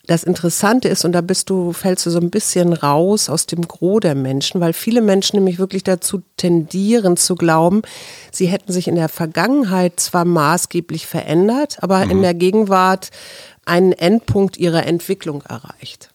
das 0.06 0.24
Interessante 0.24 0.88
ist, 0.88 1.04
und 1.04 1.12
da 1.12 1.20
bist 1.20 1.48
du, 1.50 1.72
fällst 1.72 2.04
du 2.06 2.10
so 2.10 2.18
ein 2.18 2.30
bisschen 2.30 2.72
raus 2.72 3.28
aus 3.28 3.46
dem 3.46 3.62
Gros 3.62 4.00
der 4.00 4.14
Menschen, 4.14 4.60
weil 4.60 4.72
viele 4.72 5.00
Menschen 5.00 5.36
nämlich 5.36 5.58
wirklich 5.58 5.84
dazu 5.84 6.22
tendieren 6.36 7.16
zu 7.16 7.34
glauben, 7.34 7.82
sie 8.30 8.46
hätten 8.46 8.72
sich 8.72 8.88
in 8.88 8.96
der 8.96 9.08
Vergangenheit 9.08 10.00
zwar 10.00 10.24
maßgeblich 10.24 11.06
verändert, 11.06 11.78
aber 11.80 12.04
mhm. 12.04 12.10
in 12.10 12.22
der 12.22 12.34
Gegenwart 12.34 13.10
einen 13.64 13.92
Endpunkt 13.92 14.58
ihrer 14.58 14.86
Entwicklung 14.86 15.42
erreicht. 15.42 16.10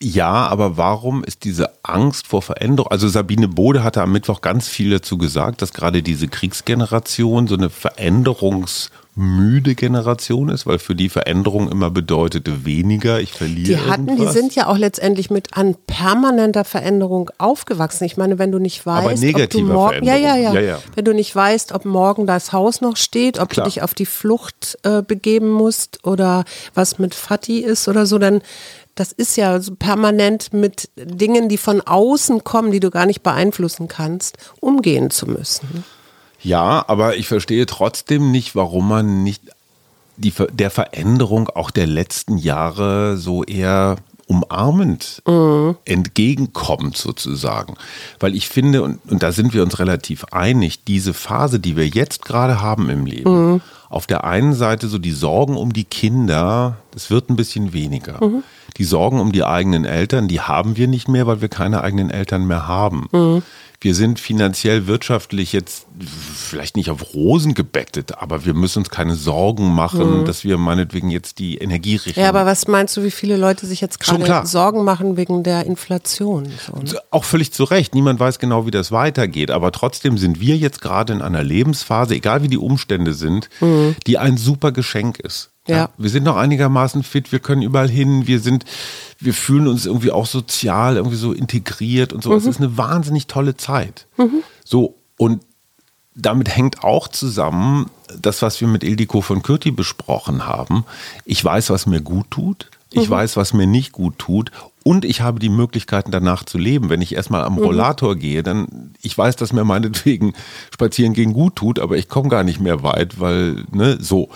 Ja, 0.00 0.46
aber 0.48 0.76
warum 0.76 1.24
ist 1.24 1.44
diese 1.44 1.70
Angst 1.82 2.26
vor 2.26 2.42
Veränderung? 2.42 2.90
Also 2.90 3.08
Sabine 3.08 3.48
Bode 3.48 3.82
hatte 3.82 4.02
am 4.02 4.12
Mittwoch 4.12 4.42
ganz 4.42 4.68
viel 4.68 4.90
dazu 4.90 5.16
gesagt, 5.16 5.62
dass 5.62 5.72
gerade 5.72 6.02
diese 6.02 6.28
Kriegsgeneration 6.28 7.46
so 7.46 7.54
eine 7.54 7.68
Veränderungs- 7.68 8.90
müde 9.18 9.74
Generation 9.74 10.50
ist, 10.50 10.66
weil 10.66 10.78
für 10.78 10.94
die 10.94 11.08
Veränderung 11.08 11.70
immer 11.70 11.90
bedeutete 11.90 12.66
weniger, 12.66 13.18
ich 13.18 13.32
verliere 13.32 13.66
Die 13.66 13.90
hatten, 13.90 14.08
irgendwas. 14.08 14.34
die 14.34 14.38
sind 14.40 14.54
ja 14.54 14.66
auch 14.66 14.76
letztendlich 14.76 15.30
mit 15.30 15.56
an 15.56 15.74
permanenter 15.86 16.64
Veränderung 16.64 17.30
aufgewachsen. 17.38 18.04
Ich 18.04 18.18
meine, 18.18 18.38
wenn 18.38 18.52
du 18.52 18.58
nicht 18.58 18.84
weißt, 18.84 19.24
ob 19.24 19.50
du 19.50 19.60
morgen, 19.62 20.04
ja, 20.04 20.16
ja, 20.16 20.36
ja, 20.36 20.60
ja, 20.60 20.78
wenn 20.94 21.06
du 21.06 21.14
nicht 21.14 21.34
weißt, 21.34 21.72
ob 21.72 21.86
morgen 21.86 22.26
das 22.26 22.52
Haus 22.52 22.82
noch 22.82 22.98
steht, 22.98 23.38
ob 23.38 23.48
Klar. 23.48 23.64
du 23.64 23.70
dich 23.70 23.82
auf 23.82 23.94
die 23.94 24.04
Flucht 24.04 24.78
äh, 24.82 25.00
begeben 25.00 25.50
musst 25.50 26.04
oder 26.04 26.44
was 26.74 26.98
mit 26.98 27.14
Fatih 27.14 27.60
ist 27.60 27.88
oder 27.88 28.04
so, 28.04 28.18
dann 28.18 28.42
das 28.96 29.12
ist 29.12 29.36
ja 29.36 29.60
so 29.60 29.74
permanent 29.76 30.52
mit 30.52 30.88
Dingen, 30.96 31.48
die 31.48 31.58
von 31.58 31.82
außen 31.82 32.44
kommen, 32.44 32.70
die 32.70 32.80
du 32.80 32.90
gar 32.90 33.06
nicht 33.06 33.22
beeinflussen 33.22 33.88
kannst, 33.88 34.38
umgehen 34.60 35.10
zu 35.10 35.26
müssen. 35.26 35.84
Ja, 36.46 36.84
aber 36.86 37.16
ich 37.16 37.26
verstehe 37.26 37.66
trotzdem 37.66 38.30
nicht, 38.30 38.54
warum 38.54 38.88
man 38.88 39.24
nicht 39.24 39.42
die, 40.16 40.32
der 40.52 40.70
Veränderung 40.70 41.48
auch 41.48 41.72
der 41.72 41.88
letzten 41.88 42.38
Jahre 42.38 43.16
so 43.16 43.42
eher 43.42 43.96
umarmend 44.28 45.22
mhm. 45.26 45.76
entgegenkommt 45.84 46.96
sozusagen. 46.96 47.74
Weil 48.20 48.36
ich 48.36 48.48
finde, 48.48 48.82
und, 48.82 49.00
und 49.10 49.24
da 49.24 49.32
sind 49.32 49.54
wir 49.54 49.62
uns 49.64 49.80
relativ 49.80 50.24
einig, 50.26 50.84
diese 50.84 51.14
Phase, 51.14 51.58
die 51.58 51.76
wir 51.76 51.88
jetzt 51.88 52.24
gerade 52.24 52.60
haben 52.60 52.90
im 52.90 53.06
Leben, 53.06 53.52
mhm. 53.52 53.60
auf 53.88 54.06
der 54.06 54.22
einen 54.22 54.54
Seite 54.54 54.86
so 54.86 54.98
die 54.98 55.12
Sorgen 55.12 55.56
um 55.56 55.72
die 55.72 55.84
Kinder, 55.84 56.76
das 56.92 57.10
wird 57.10 57.28
ein 57.28 57.36
bisschen 57.36 57.72
weniger. 57.72 58.24
Mhm. 58.24 58.44
Die 58.76 58.84
Sorgen 58.84 59.20
um 59.20 59.32
die 59.32 59.44
eigenen 59.44 59.84
Eltern, 59.84 60.28
die 60.28 60.40
haben 60.40 60.76
wir 60.76 60.86
nicht 60.86 61.08
mehr, 61.08 61.26
weil 61.26 61.40
wir 61.40 61.48
keine 61.48 61.82
eigenen 61.82 62.10
Eltern 62.10 62.46
mehr 62.46 62.68
haben. 62.68 63.08
Wir 63.80 63.94
sind 63.94 64.18
finanziell, 64.18 64.86
wirtschaftlich 64.86 65.52
jetzt 65.52 65.86
vielleicht 65.98 66.76
nicht 66.76 66.90
auf 66.90 67.14
Rosen 67.14 67.54
gebettet, 67.54 68.18
aber 68.18 68.44
wir 68.44 68.54
müssen 68.54 68.80
uns 68.80 68.90
keine 68.90 69.14
Sorgen 69.14 69.72
machen, 69.72 70.20
mhm. 70.20 70.24
dass 70.24 70.44
wir 70.44 70.58
meinetwegen 70.58 71.10
jetzt 71.10 71.38
die 71.38 71.58
Energie 71.58 71.96
richten. 71.96 72.20
Ja, 72.20 72.28
aber 72.28 72.46
was 72.46 72.68
meinst 72.68 72.96
du, 72.96 73.02
wie 73.02 73.10
viele 73.10 73.36
Leute 73.36 73.66
sich 73.66 73.80
jetzt 73.80 74.00
gerade 74.00 74.46
Sorgen 74.46 74.84
machen 74.84 75.16
wegen 75.16 75.42
der 75.42 75.66
Inflation? 75.66 76.50
So, 76.66 76.76
ne? 76.76 77.00
Auch 77.10 77.24
völlig 77.24 77.52
zu 77.52 77.64
Recht. 77.64 77.94
Niemand 77.94 78.20
weiß 78.20 78.38
genau, 78.38 78.66
wie 78.66 78.70
das 78.70 78.92
weitergeht. 78.92 79.50
Aber 79.50 79.72
trotzdem 79.72 80.18
sind 80.18 80.40
wir 80.40 80.56
jetzt 80.56 80.80
gerade 80.80 81.12
in 81.12 81.22
einer 81.22 81.42
Lebensphase, 81.42 82.14
egal 82.14 82.42
wie 82.42 82.48
die 82.48 82.58
Umstände 82.58 83.14
sind, 83.14 83.48
mhm. 83.60 83.96
die 84.06 84.18
ein 84.18 84.36
super 84.36 84.72
Geschenk 84.72 85.18
ist. 85.18 85.50
Ja. 85.66 85.76
ja. 85.76 85.90
Wir 85.98 86.10
sind 86.10 86.24
noch 86.24 86.36
einigermaßen 86.36 87.02
fit, 87.02 87.32
wir 87.32 87.40
können 87.40 87.62
überall 87.62 87.88
hin, 87.88 88.26
wir 88.26 88.40
sind, 88.40 88.64
wir 89.18 89.34
fühlen 89.34 89.66
uns 89.66 89.86
irgendwie 89.86 90.12
auch 90.12 90.26
sozial, 90.26 90.96
irgendwie 90.96 91.16
so 91.16 91.32
integriert 91.32 92.12
und 92.12 92.22
so. 92.22 92.30
Mhm. 92.30 92.36
Es 92.36 92.46
ist 92.46 92.58
eine 92.58 92.76
wahnsinnig 92.76 93.26
tolle 93.26 93.56
Zeit. 93.56 94.06
Mhm. 94.16 94.42
So, 94.64 94.96
und 95.18 95.42
damit 96.14 96.54
hängt 96.56 96.82
auch 96.82 97.08
zusammen 97.08 97.90
das, 98.20 98.42
was 98.42 98.60
wir 98.60 98.68
mit 98.68 98.82
Ildiko 98.82 99.20
von 99.20 99.42
Kürti 99.42 99.70
besprochen 99.70 100.46
haben. 100.46 100.84
Ich 101.24 101.44
weiß, 101.44 101.70
was 101.70 101.86
mir 101.86 102.00
gut 102.00 102.30
tut. 102.30 102.70
Ich 102.90 103.08
mhm. 103.08 103.12
weiß, 103.12 103.36
was 103.36 103.52
mir 103.52 103.66
nicht 103.66 103.92
gut 103.92 104.18
tut. 104.18 104.50
Und 104.82 105.04
ich 105.04 105.20
habe 105.20 105.40
die 105.40 105.48
Möglichkeiten 105.48 106.12
danach 106.12 106.44
zu 106.44 106.58
leben. 106.58 106.88
Wenn 106.88 107.02
ich 107.02 107.14
erstmal 107.14 107.44
am 107.44 107.54
mhm. 107.54 107.64
Rollator 107.64 108.16
gehe, 108.16 108.42
dann, 108.42 108.94
ich 109.02 109.18
weiß, 109.18 109.36
dass 109.36 109.52
mir 109.52 109.64
meinetwegen 109.64 110.32
spazieren 110.72 111.12
gehen 111.12 111.32
gut 111.32 111.56
tut, 111.56 111.78
aber 111.78 111.96
ich 111.96 112.08
komme 112.08 112.28
gar 112.28 112.44
nicht 112.44 112.60
mehr 112.60 112.82
weit, 112.82 113.20
weil, 113.20 113.64
ne, 113.72 113.98
so 114.00 114.30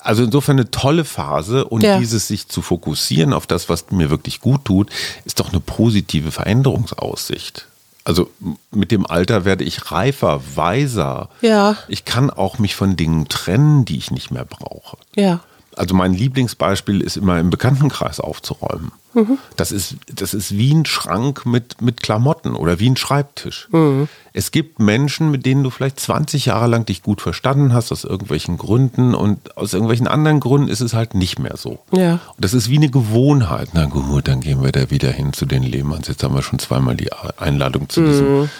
also 0.00 0.22
insofern 0.24 0.56
eine 0.58 0.70
tolle 0.70 1.04
Phase 1.04 1.64
und 1.64 1.82
ja. 1.82 1.98
dieses 1.98 2.28
sich 2.28 2.48
zu 2.48 2.62
fokussieren 2.62 3.32
auf 3.32 3.46
das, 3.46 3.68
was 3.68 3.90
mir 3.90 4.10
wirklich 4.10 4.40
gut 4.40 4.64
tut, 4.64 4.90
ist 5.24 5.40
doch 5.40 5.50
eine 5.50 5.60
positive 5.60 6.30
Veränderungsaussicht. 6.30 7.66
Also 8.04 8.30
mit 8.70 8.90
dem 8.90 9.04
Alter 9.04 9.44
werde 9.44 9.64
ich 9.64 9.90
reifer, 9.92 10.40
weiser. 10.54 11.28
Ja. 11.42 11.76
Ich 11.88 12.06
kann 12.06 12.30
auch 12.30 12.58
mich 12.58 12.74
von 12.74 12.96
Dingen 12.96 13.28
trennen, 13.28 13.84
die 13.84 13.98
ich 13.98 14.10
nicht 14.10 14.30
mehr 14.30 14.46
brauche. 14.46 14.96
Ja. 15.14 15.40
Also 15.78 15.94
mein 15.94 16.12
Lieblingsbeispiel 16.12 17.00
ist 17.00 17.16
immer 17.16 17.38
im 17.38 17.50
Bekanntenkreis 17.50 18.18
aufzuräumen. 18.18 18.90
Mhm. 19.14 19.38
Das, 19.56 19.72
ist, 19.72 19.96
das 20.12 20.34
ist 20.34 20.56
wie 20.56 20.72
ein 20.72 20.84
Schrank 20.84 21.46
mit, 21.46 21.80
mit 21.80 22.02
Klamotten 22.02 22.56
oder 22.56 22.80
wie 22.80 22.90
ein 22.90 22.96
Schreibtisch. 22.96 23.68
Mhm. 23.70 24.08
Es 24.32 24.50
gibt 24.50 24.80
Menschen, 24.80 25.30
mit 25.30 25.46
denen 25.46 25.62
du 25.62 25.70
vielleicht 25.70 26.00
20 26.00 26.46
Jahre 26.46 26.66
lang 26.66 26.84
dich 26.84 27.02
gut 27.02 27.20
verstanden 27.20 27.72
hast, 27.72 27.92
aus 27.92 28.04
irgendwelchen 28.04 28.58
Gründen 28.58 29.14
und 29.14 29.56
aus 29.56 29.72
irgendwelchen 29.72 30.08
anderen 30.08 30.40
Gründen 30.40 30.68
ist 30.68 30.80
es 30.80 30.94
halt 30.94 31.14
nicht 31.14 31.38
mehr 31.38 31.56
so. 31.56 31.78
Ja. 31.92 32.14
Und 32.14 32.44
das 32.44 32.54
ist 32.54 32.68
wie 32.68 32.76
eine 32.76 32.90
Gewohnheit. 32.90 33.70
Na 33.72 33.86
gut, 33.86 34.28
dann 34.28 34.40
gehen 34.40 34.62
wir 34.62 34.72
da 34.72 34.90
wieder 34.90 35.10
hin 35.10 35.32
zu 35.32 35.46
den 35.46 35.62
Lehmanns. 35.62 36.08
Jetzt 36.08 36.22
haben 36.24 36.34
wir 36.34 36.42
schon 36.42 36.58
zweimal 36.58 36.96
die 36.96 37.12
Einladung 37.38 37.88
zu 37.88 38.04
diesem. 38.04 38.40
Mhm. 38.40 38.50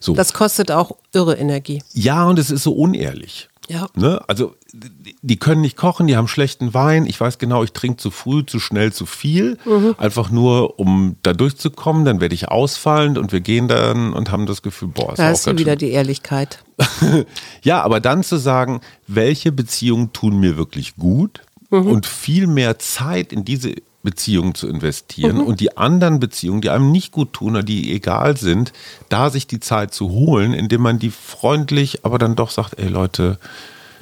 So. 0.00 0.14
Das 0.14 0.32
kostet 0.32 0.70
auch 0.70 0.92
irre 1.12 1.36
Energie. 1.36 1.82
Ja, 1.92 2.24
und 2.24 2.38
es 2.38 2.50
ist 2.50 2.62
so 2.62 2.72
unehrlich. 2.72 3.49
Ja. 3.70 3.86
Ne? 3.94 4.20
Also 4.26 4.56
die 4.72 5.36
können 5.36 5.60
nicht 5.60 5.76
kochen, 5.76 6.08
die 6.08 6.16
haben 6.16 6.26
schlechten 6.26 6.74
Wein. 6.74 7.06
Ich 7.06 7.20
weiß 7.20 7.38
genau, 7.38 7.62
ich 7.62 7.72
trinke 7.72 7.98
zu 7.98 8.10
früh, 8.10 8.44
zu 8.44 8.58
schnell, 8.58 8.92
zu 8.92 9.06
viel. 9.06 9.58
Mhm. 9.64 9.94
Einfach 9.96 10.30
nur, 10.30 10.80
um 10.80 11.14
da 11.22 11.32
durchzukommen. 11.32 12.04
Dann 12.04 12.20
werde 12.20 12.34
ich 12.34 12.48
ausfallend 12.48 13.16
und 13.16 13.30
wir 13.30 13.40
gehen 13.40 13.68
dann 13.68 14.12
und 14.12 14.32
haben 14.32 14.46
das 14.46 14.62
Gefühl, 14.62 14.88
boah, 14.88 15.12
ist 15.12 15.20
da 15.20 15.28
auch 15.28 15.34
ist 15.34 15.46
wieder 15.46 15.72
schön. 15.72 15.78
die 15.78 15.90
Ehrlichkeit. 15.90 16.64
ja, 17.62 17.80
aber 17.82 18.00
dann 18.00 18.24
zu 18.24 18.38
sagen, 18.38 18.80
welche 19.06 19.52
Beziehungen 19.52 20.12
tun 20.12 20.40
mir 20.40 20.56
wirklich 20.56 20.96
gut 20.96 21.42
mhm. 21.70 21.86
und 21.86 22.06
viel 22.06 22.48
mehr 22.48 22.80
Zeit 22.80 23.32
in 23.32 23.44
diese 23.44 23.76
Beziehungen 24.02 24.54
zu 24.54 24.66
investieren 24.68 25.36
mhm. 25.36 25.42
und 25.42 25.60
die 25.60 25.76
anderen 25.76 26.20
Beziehungen, 26.20 26.60
die 26.60 26.70
einem 26.70 26.90
nicht 26.90 27.12
gut 27.12 27.32
tun 27.34 27.50
oder 27.50 27.62
die 27.62 27.92
egal 27.92 28.36
sind, 28.36 28.72
da 29.08 29.30
sich 29.30 29.46
die 29.46 29.60
Zeit 29.60 29.92
zu 29.92 30.10
holen, 30.10 30.54
indem 30.54 30.80
man 30.80 30.98
die 30.98 31.10
freundlich, 31.10 32.04
aber 32.04 32.18
dann 32.18 32.36
doch 32.36 32.50
sagt, 32.50 32.78
ey 32.78 32.88
Leute, 32.88 33.38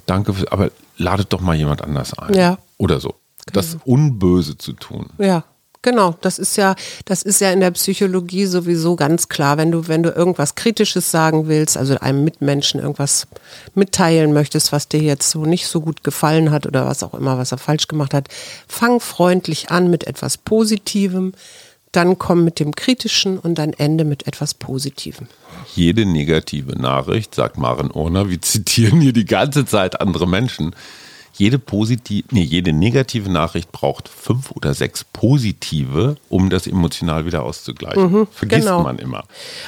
danke, 0.06 0.34
aber 0.50 0.70
ladet 0.96 1.32
doch 1.32 1.40
mal 1.40 1.56
jemand 1.56 1.82
anders 1.82 2.16
ein. 2.16 2.34
Ja. 2.34 2.58
Oder 2.76 3.00
so. 3.00 3.14
Das 3.52 3.72
genau. 3.72 3.82
Unböse 3.86 4.58
zu 4.58 4.72
tun. 4.72 5.06
Ja. 5.18 5.44
Genau, 5.82 6.16
das 6.22 6.40
ist 6.40 6.56
ja, 6.56 6.74
das 7.04 7.22
ist 7.22 7.40
ja 7.40 7.52
in 7.52 7.60
der 7.60 7.70
Psychologie 7.70 8.46
sowieso 8.46 8.96
ganz 8.96 9.28
klar. 9.28 9.58
Wenn 9.58 9.70
du, 9.70 9.86
wenn 9.86 10.02
du 10.02 10.10
irgendwas 10.10 10.56
Kritisches 10.56 11.10
sagen 11.10 11.46
willst, 11.46 11.76
also 11.76 11.98
einem 11.98 12.24
Mitmenschen 12.24 12.80
irgendwas 12.80 13.28
mitteilen 13.74 14.32
möchtest, 14.32 14.72
was 14.72 14.88
dir 14.88 15.00
jetzt 15.00 15.30
so 15.30 15.44
nicht 15.44 15.68
so 15.68 15.80
gut 15.80 16.02
gefallen 16.02 16.50
hat 16.50 16.66
oder 16.66 16.86
was 16.86 17.04
auch 17.04 17.14
immer, 17.14 17.38
was 17.38 17.52
er 17.52 17.58
falsch 17.58 17.86
gemacht 17.86 18.12
hat, 18.12 18.28
fang 18.66 18.98
freundlich 18.98 19.70
an 19.70 19.88
mit 19.88 20.04
etwas 20.04 20.36
Positivem. 20.36 21.32
dann 21.92 22.18
komm 22.18 22.44
mit 22.44 22.60
dem 22.60 22.74
Kritischen 22.74 23.38
und 23.38 23.56
dann 23.56 23.72
Ende 23.72 24.04
mit 24.04 24.26
etwas 24.26 24.54
Positivem. 24.54 25.26
Jede 25.74 26.04
negative 26.04 26.72
Nachricht, 26.72 27.34
sagt 27.34 27.56
Maren 27.56 27.90
Urner, 27.90 28.28
wir 28.28 28.42
zitieren 28.42 29.00
hier 29.00 29.12
die 29.12 29.24
ganze 29.24 29.64
Zeit 29.64 30.00
andere 30.00 30.28
Menschen. 30.28 30.74
Jede, 31.38 31.58
positiv, 31.58 32.26
nee, 32.32 32.42
jede 32.42 32.72
negative 32.72 33.30
Nachricht 33.30 33.70
braucht 33.70 34.08
fünf 34.08 34.50
oder 34.50 34.74
sechs 34.74 35.04
positive, 35.04 36.16
um 36.28 36.50
das 36.50 36.66
emotional 36.66 37.26
wieder 37.26 37.44
auszugleichen. 37.44 38.12
Mhm, 38.12 38.26
Vergisst 38.30 38.62
genau. 38.62 38.82
man 38.82 38.98
immer. 38.98 39.24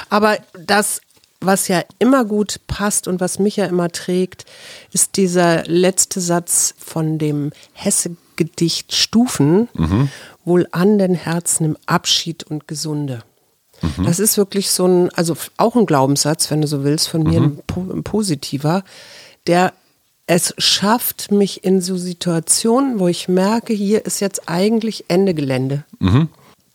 Aber 0.08 0.36
das 0.66 1.00
was 1.40 1.68
ja 1.68 1.82
immer 1.98 2.24
gut 2.24 2.60
passt 2.66 3.08
und 3.08 3.20
was 3.20 3.38
mich 3.38 3.56
ja 3.56 3.64
immer 3.64 3.90
trägt, 3.90 4.44
ist 4.92 5.16
dieser 5.16 5.64
letzte 5.64 6.20
Satz 6.20 6.74
von 6.78 7.18
dem 7.18 7.52
Hesse-Gedicht 7.72 8.94
Stufen, 8.94 9.68
mhm. 9.72 10.10
wohl 10.44 10.68
an 10.70 10.98
den 10.98 11.14
Herzen 11.14 11.64
im 11.64 11.76
Abschied 11.86 12.44
und 12.44 12.68
Gesunde. 12.68 13.22
Mhm. 13.80 14.04
Das 14.04 14.18
ist 14.18 14.36
wirklich 14.36 14.70
so 14.70 14.86
ein, 14.86 15.10
also 15.14 15.34
auch 15.56 15.76
ein 15.76 15.86
Glaubenssatz, 15.86 16.50
wenn 16.50 16.60
du 16.60 16.66
so 16.66 16.84
willst, 16.84 17.08
von 17.08 17.22
mir 17.22 17.40
mhm. 17.40 17.62
ein, 17.74 17.90
ein 17.90 18.02
positiver, 18.02 18.84
der 19.46 19.72
es 20.30 20.54
schafft 20.58 21.32
mich 21.32 21.64
in 21.64 21.80
so 21.80 21.96
Situationen, 21.96 23.00
wo 23.00 23.08
ich 23.08 23.26
merke, 23.26 23.72
hier 23.72 24.06
ist 24.06 24.20
jetzt 24.20 24.48
eigentlich 24.48 25.06
Ende 25.08 25.34
Gelände. 25.34 25.82
Mhm. 25.98 26.28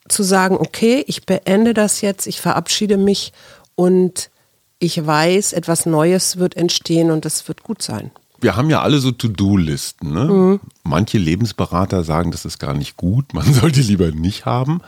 Zu 0.09 0.23
sagen, 0.23 0.57
okay, 0.57 1.05
ich 1.07 1.25
beende 1.25 1.73
das 1.73 2.01
jetzt, 2.01 2.27
ich 2.27 2.41
verabschiede 2.41 2.97
mich 2.97 3.31
und 3.75 4.29
ich 4.77 5.05
weiß, 5.05 5.53
etwas 5.53 5.85
Neues 5.85 6.35
wird 6.35 6.57
entstehen 6.57 7.11
und 7.11 7.23
das 7.23 7.47
wird 7.47 7.63
gut 7.63 7.81
sein. 7.81 8.11
Wir 8.41 8.57
haben 8.57 8.69
ja 8.69 8.81
alle 8.81 8.99
so 8.99 9.11
To-Do-Listen. 9.11 10.11
Ne? 10.13 10.25
Mhm. 10.25 10.59
Manche 10.83 11.17
Lebensberater 11.17 12.03
sagen, 12.03 12.31
das 12.31 12.43
ist 12.43 12.59
gar 12.59 12.73
nicht 12.73 12.97
gut, 12.97 13.33
man 13.33 13.53
sollte 13.53 13.79
lieber 13.79 14.11
nicht 14.11 14.45
haben. 14.45 14.81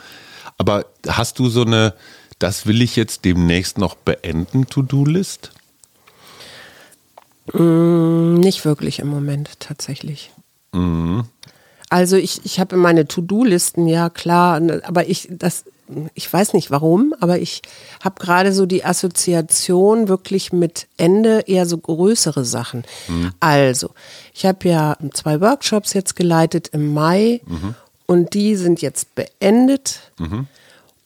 Aber 0.58 0.88
hast 1.08 1.39
du 1.39 1.47
so 1.47 1.62
eine, 1.62 1.93
das 2.38 2.65
will 2.65 2.82
ich 2.82 2.97
jetzt 2.97 3.23
demnächst 3.23 3.77
noch 3.77 3.95
beenden, 3.95 4.67
To-Do-List? 4.67 5.53
Mm, 7.53 8.36
nicht 8.36 8.65
wirklich 8.65 8.99
im 8.99 9.07
Moment 9.07 9.60
tatsächlich. 9.60 10.31
Mhm. 10.73 11.25
Also 11.89 12.17
ich, 12.17 12.41
ich 12.43 12.60
habe 12.60 12.75
meine 12.75 13.07
To-Do-Listen, 13.07 13.88
ja 13.88 14.10
klar, 14.10 14.62
aber 14.83 15.07
ich, 15.07 15.29
das, 15.31 15.63
ich 16.15 16.31
weiß 16.31 16.53
nicht 16.53 16.69
warum, 16.69 17.13
aber 17.21 17.39
ich 17.39 17.62
habe 18.03 18.21
gerade 18.21 18.51
so 18.51 18.65
die 18.65 18.83
Assoziation 18.83 20.10
wirklich 20.10 20.51
mit 20.51 20.88
Ende 20.97 21.43
eher 21.47 21.65
so 21.65 21.77
größere 21.77 22.43
Sachen. 22.43 22.83
Mhm. 23.07 23.31
Also, 23.39 23.91
ich 24.33 24.45
habe 24.45 24.67
ja 24.67 24.97
zwei 25.13 25.39
Workshops 25.39 25.93
jetzt 25.93 26.17
geleitet 26.17 26.69
im 26.73 26.93
Mai 26.93 27.41
mhm. 27.45 27.75
und 28.05 28.33
die 28.33 28.57
sind 28.57 28.81
jetzt 28.81 29.15
beendet. 29.15 30.12
Mhm. 30.19 30.47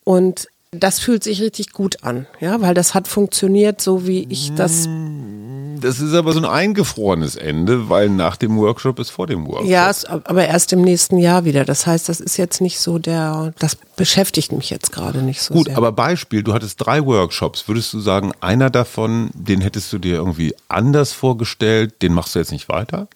Und 0.03 0.47
das 0.71 0.99
fühlt 0.99 1.21
sich 1.23 1.41
richtig 1.41 1.73
gut 1.73 2.03
an, 2.03 2.27
ja, 2.39 2.61
weil 2.61 2.73
das 2.73 2.93
hat 2.93 3.09
funktioniert, 3.09 3.81
so 3.81 4.07
wie 4.07 4.25
ich 4.29 4.53
das. 4.55 4.87
Das 5.81 5.99
ist 5.99 6.13
aber 6.13 6.31
so 6.31 6.39
ein 6.39 6.45
eingefrorenes 6.45 7.35
Ende, 7.35 7.89
weil 7.89 8.07
nach 8.07 8.37
dem 8.37 8.55
Workshop 8.57 8.99
ist 8.99 9.09
vor 9.09 9.27
dem 9.27 9.47
Workshop. 9.47 9.67
Ja, 9.67 9.91
aber 10.07 10.47
erst 10.47 10.71
im 10.71 10.81
nächsten 10.81 11.17
Jahr 11.17 11.43
wieder. 11.43 11.65
Das 11.65 11.87
heißt, 11.87 12.07
das 12.07 12.21
ist 12.21 12.37
jetzt 12.37 12.61
nicht 12.61 12.79
so 12.79 12.99
der, 12.99 13.53
das 13.59 13.75
beschäftigt 13.75 14.53
mich 14.53 14.69
jetzt 14.69 14.93
gerade 14.93 15.23
nicht 15.23 15.41
so 15.41 15.55
gut, 15.55 15.65
sehr. 15.65 15.73
Gut, 15.73 15.77
aber 15.77 15.91
Beispiel, 15.91 16.43
du 16.43 16.53
hattest 16.53 16.85
drei 16.85 17.03
Workshops. 17.05 17.67
Würdest 17.67 17.91
du 17.93 17.99
sagen, 17.99 18.31
einer 18.39 18.69
davon, 18.69 19.31
den 19.33 19.59
hättest 19.59 19.91
du 19.91 19.97
dir 19.97 20.15
irgendwie 20.15 20.55
anders 20.69 21.11
vorgestellt, 21.11 22.01
den 22.01 22.13
machst 22.13 22.35
du 22.35 22.39
jetzt 22.39 22.51
nicht 22.51 22.69
weiter? 22.69 23.07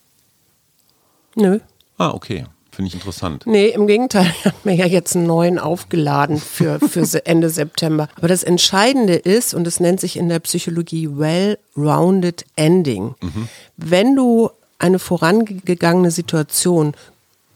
Nö. 1.35 1.59
Ah, 1.97 2.09
okay. 2.09 2.45
Finde 2.75 2.89
ich 2.89 2.95
interessant. 2.95 3.43
Nee, 3.45 3.69
im 3.69 3.87
Gegenteil, 3.87 4.33
ich 4.39 4.45
habe 4.45 4.57
mir 4.65 4.75
ja 4.75 4.85
jetzt 4.85 5.15
einen 5.15 5.27
neuen 5.27 5.59
aufgeladen 5.59 6.37
für, 6.37 6.79
für 6.79 7.03
Ende 7.25 7.49
September. 7.49 8.09
Aber 8.17 8.27
das 8.27 8.43
Entscheidende 8.43 9.15
ist, 9.15 9.53
und 9.53 9.65
es 9.65 9.79
nennt 9.79 10.01
sich 10.01 10.17
in 10.17 10.27
der 10.27 10.39
Psychologie 10.39 11.07
Well-Rounded 11.09 12.45
Ending. 12.57 13.15
Mhm. 13.21 13.47
Wenn 13.77 14.15
du 14.15 14.49
eine 14.77 14.99
vorangegangene 14.99 16.11
Situation 16.11 16.95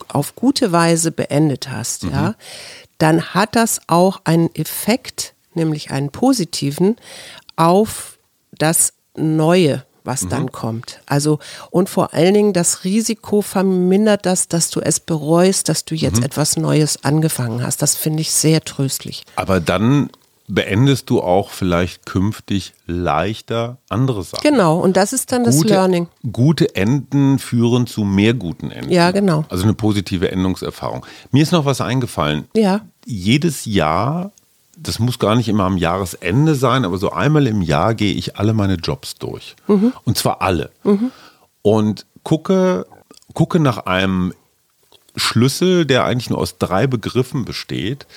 auf 0.08 0.36
gute 0.36 0.72
Weise 0.72 1.12
beendet 1.12 1.70
hast, 1.70 2.06
mhm. 2.06 2.12
ja, 2.12 2.36
dann 2.98 3.34
hat 3.34 3.58
das 3.58 3.82
auch 3.88 4.22
einen 4.24 4.54
Effekt, 4.56 5.34
nämlich 5.54 5.92
einen 5.92 6.12
positiven, 6.12 6.96
auf 7.58 8.18
das 8.58 8.94
Neue, 9.18 9.84
was 10.10 10.24
mhm. 10.24 10.30
dann 10.30 10.52
kommt. 10.52 11.00
Also 11.06 11.40
und 11.70 11.88
vor 11.88 12.14
allen 12.14 12.34
Dingen 12.34 12.54
das 12.54 12.84
Risiko 12.84 13.42
vermindert 13.42 14.26
das, 14.26 14.50
dass 14.50 14.70
du 14.72 14.82
es 14.82 15.00
bereust, 15.00 15.70
dass 15.70 15.86
du 15.86 15.96
jetzt 15.96 16.18
mhm. 16.18 16.26
etwas 16.26 16.58
Neues 16.58 17.04
angefangen 17.06 17.64
hast. 17.64 17.82
Das 17.82 17.96
finde 17.96 18.22
ich 18.22 18.32
sehr 18.32 18.62
tröstlich. 18.62 19.24
Aber 19.36 19.60
dann 19.60 20.10
beendest 20.48 21.12
du 21.12 21.22
auch 21.22 21.52
vielleicht 21.52 22.08
künftig 22.08 22.74
leichter 22.88 23.78
andere 23.88 24.24
Sachen. 24.24 24.42
Genau, 24.42 24.80
und 24.80 24.98
das 24.98 25.14
ist 25.14 25.32
dann 25.32 25.44
das 25.44 25.58
gute, 25.58 25.70
Learning. 25.70 26.08
Gute 26.32 26.76
Enden 26.76 27.38
führen 27.38 27.86
zu 27.86 28.04
mehr 28.04 28.34
guten 28.34 28.72
Enden. 28.72 28.92
Ja, 28.92 29.12
genau. 29.12 29.46
Also 29.50 29.64
eine 29.64 29.76
positive 29.76 30.32
Endungserfahrung. 30.32 31.06
Mir 31.32 31.44
ist 31.44 31.52
noch 31.52 31.66
was 31.66 31.82
eingefallen. 31.82 32.48
Ja. 32.56 32.82
Jedes 33.06 33.66
Jahr 33.66 34.32
das 34.82 35.00
muss 35.00 35.20
gar 35.20 35.36
nicht 35.36 35.50
immer 35.50 35.66
am 35.66 35.78
Jahresende 35.78 36.56
sein, 36.56 36.86
aber 36.86 36.98
so 36.98 37.12
einmal 37.12 37.48
im 37.48 37.62
Jahr 37.62 37.94
gehe 37.94 38.14
ich 38.14 38.38
alle 38.38 38.54
meine 38.54 38.76
Jobs 38.76 39.16
durch. 39.16 39.56
Mhm. 39.68 39.94
Und 40.06 40.18
zwar 40.18 40.42
alle. 40.42 40.72
Mhm. 40.84 41.12
Und 41.62 42.06
gucke, 42.24 42.86
gucke 43.34 43.60
nach 43.60 43.86
einem 43.86 44.34
Schlüssel, 45.16 45.86
der 45.86 46.06
eigentlich 46.06 46.30
nur 46.30 46.40
aus 46.40 46.58
drei 46.58 46.88
Begriffen 46.88 47.46
besteht. 47.46 48.08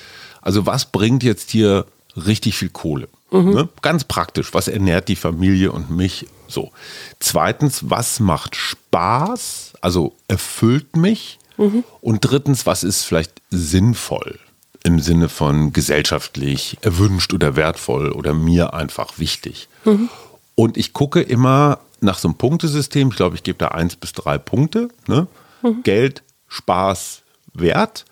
Also 0.41 0.65
was 0.65 0.85
bringt 0.85 1.23
jetzt 1.23 1.51
hier 1.51 1.85
richtig 2.15 2.55
viel 2.57 2.69
Kohle? 2.69 3.09
Mhm. 3.31 3.51
Ne? 3.51 3.69
Ganz 3.81 4.05
praktisch, 4.05 4.53
was 4.53 4.67
ernährt 4.67 5.07
die 5.07 5.15
Familie 5.15 5.71
und 5.71 5.89
mich 5.89 6.27
so. 6.47 6.71
Zweitens, 7.19 7.89
was 7.89 8.19
macht 8.19 8.55
Spaß? 8.55 9.73
Also 9.81 10.13
erfüllt 10.27 10.95
mich. 10.95 11.39
Mhm. 11.57 11.83
Und 12.01 12.21
drittens, 12.21 12.65
was 12.65 12.83
ist 12.83 13.03
vielleicht 13.03 13.41
sinnvoll? 13.49 14.39
Im 14.83 14.99
Sinne 14.99 15.29
von 15.29 15.73
gesellschaftlich 15.73 16.77
erwünscht 16.81 17.33
oder 17.33 17.55
wertvoll 17.55 18.11
oder 18.11 18.33
mir 18.33 18.73
einfach 18.73 19.17
wichtig. 19.17 19.69
Mhm. 19.85 20.09
Und 20.55 20.77
ich 20.77 20.93
gucke 20.93 21.21
immer 21.21 21.79
nach 22.01 22.19
so 22.19 22.27
einem 22.27 22.37
Punktesystem. 22.37 23.09
Ich 23.09 23.15
glaube, 23.15 23.35
ich 23.35 23.43
gebe 23.43 23.57
da 23.57 23.69
eins 23.69 23.95
bis 23.95 24.11
drei 24.11 24.37
Punkte. 24.37 24.89
Ne? 25.07 25.27
Mhm. 25.61 25.83
Geld, 25.83 26.23
Spaß, 26.47 27.21
Wert. 27.53 28.05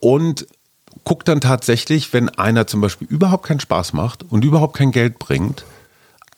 Und 0.00 0.46
gucke 1.04 1.24
dann 1.24 1.40
tatsächlich, 1.40 2.12
wenn 2.12 2.28
einer 2.28 2.66
zum 2.66 2.80
Beispiel 2.80 3.06
überhaupt 3.08 3.46
keinen 3.46 3.60
Spaß 3.60 3.92
macht 3.92 4.24
und 4.30 4.44
überhaupt 4.44 4.76
kein 4.76 4.90
Geld 4.90 5.18
bringt, 5.18 5.64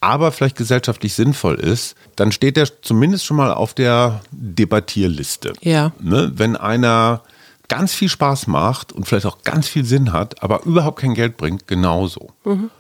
aber 0.01 0.31
vielleicht 0.33 0.57
gesellschaftlich 0.57 1.15
sinnvoll 1.15 1.57
ist, 1.57 1.97
dann 2.17 2.31
steht 2.31 2.57
der 2.57 2.69
zumindest 2.83 3.25
schon 3.25 3.37
mal 3.37 3.53
auf 3.53 3.75
der 3.75 4.21
Debattierliste. 4.31 5.55
Ja. 5.61 5.93
Ne? 6.01 6.33
Wenn 6.35 6.57
einer 6.57 7.23
ganz 7.69 7.95
viel 7.95 8.09
Spaß 8.09 8.47
macht 8.47 8.93
und 8.93 9.07
vielleicht 9.07 9.27
auch 9.27 9.43
ganz 9.43 9.69
viel 9.69 9.85
Sinn 9.85 10.13
hat, 10.13 10.43
aber 10.43 10.65
überhaupt 10.65 11.01
kein 11.01 11.15
Geld 11.15 11.37
bringt, 11.37 11.67
genauso. 11.67 12.29
Mhm. 12.45 12.71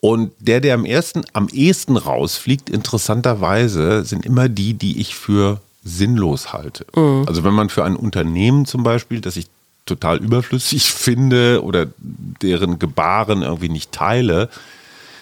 Und 0.00 0.32
der, 0.40 0.60
der 0.60 0.74
am 0.74 0.84
ersten, 0.84 1.22
am 1.32 1.48
ehesten 1.48 1.96
rausfliegt, 1.96 2.68
interessanterweise, 2.68 4.04
sind 4.04 4.26
immer 4.26 4.48
die, 4.48 4.74
die 4.74 5.00
ich 5.00 5.14
für 5.14 5.60
sinnlos 5.84 6.52
halte. 6.52 6.86
Mhm. 6.96 7.24
Also 7.26 7.44
wenn 7.44 7.54
man 7.54 7.68
für 7.68 7.84
ein 7.84 7.96
Unternehmen 7.96 8.66
zum 8.66 8.82
Beispiel, 8.82 9.20
das 9.20 9.36
ich 9.36 9.46
total 9.86 10.18
überflüssig 10.18 10.92
finde 10.92 11.62
oder 11.62 11.86
deren 11.98 12.78
Gebaren 12.78 13.42
irgendwie 13.42 13.68
nicht 13.68 13.92
teile, 13.92 14.48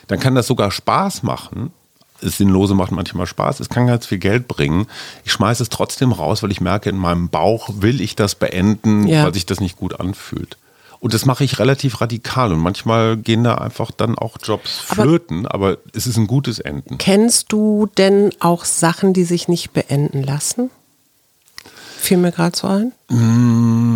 dann 0.06 0.18
kann 0.18 0.34
das 0.34 0.46
sogar 0.46 0.70
Spaß 0.70 1.22
machen, 1.22 1.72
das 2.20 2.38
Sinnlose 2.38 2.74
macht 2.74 2.92
manchmal 2.92 3.26
Spaß, 3.26 3.60
es 3.60 3.68
kann 3.68 3.86
ganz 3.86 4.06
viel 4.06 4.18
Geld 4.18 4.48
bringen. 4.48 4.86
Ich 5.24 5.32
schmeiße 5.32 5.62
es 5.62 5.68
trotzdem 5.68 6.12
raus, 6.12 6.42
weil 6.42 6.50
ich 6.50 6.60
merke, 6.60 6.90
in 6.90 6.96
meinem 6.96 7.28
Bauch 7.28 7.70
will 7.80 8.00
ich 8.00 8.16
das 8.16 8.34
beenden, 8.34 9.06
ja. 9.06 9.24
weil 9.24 9.34
sich 9.34 9.46
das 9.46 9.60
nicht 9.60 9.76
gut 9.76 9.98
anfühlt. 9.98 10.56
Und 11.00 11.14
das 11.14 11.24
mache 11.24 11.44
ich 11.44 11.58
relativ 11.58 12.02
radikal 12.02 12.52
und 12.52 12.58
manchmal 12.58 13.16
gehen 13.16 13.42
da 13.42 13.54
einfach 13.54 13.90
dann 13.90 14.18
auch 14.18 14.36
Jobs 14.42 14.78
flöten, 14.78 15.46
aber, 15.46 15.68
aber 15.68 15.78
es 15.94 16.06
ist 16.06 16.18
ein 16.18 16.26
gutes 16.26 16.58
Enden. 16.58 16.98
Kennst 16.98 17.52
du 17.52 17.88
denn 17.96 18.30
auch 18.38 18.66
Sachen, 18.66 19.14
die 19.14 19.24
sich 19.24 19.48
nicht 19.48 19.72
beenden 19.72 20.22
lassen? 20.22 20.70
Fiel 21.98 22.18
mir 22.18 22.32
gerade 22.32 22.56
so 22.56 22.66
ein. 22.66 22.92
Mm, 23.08 23.89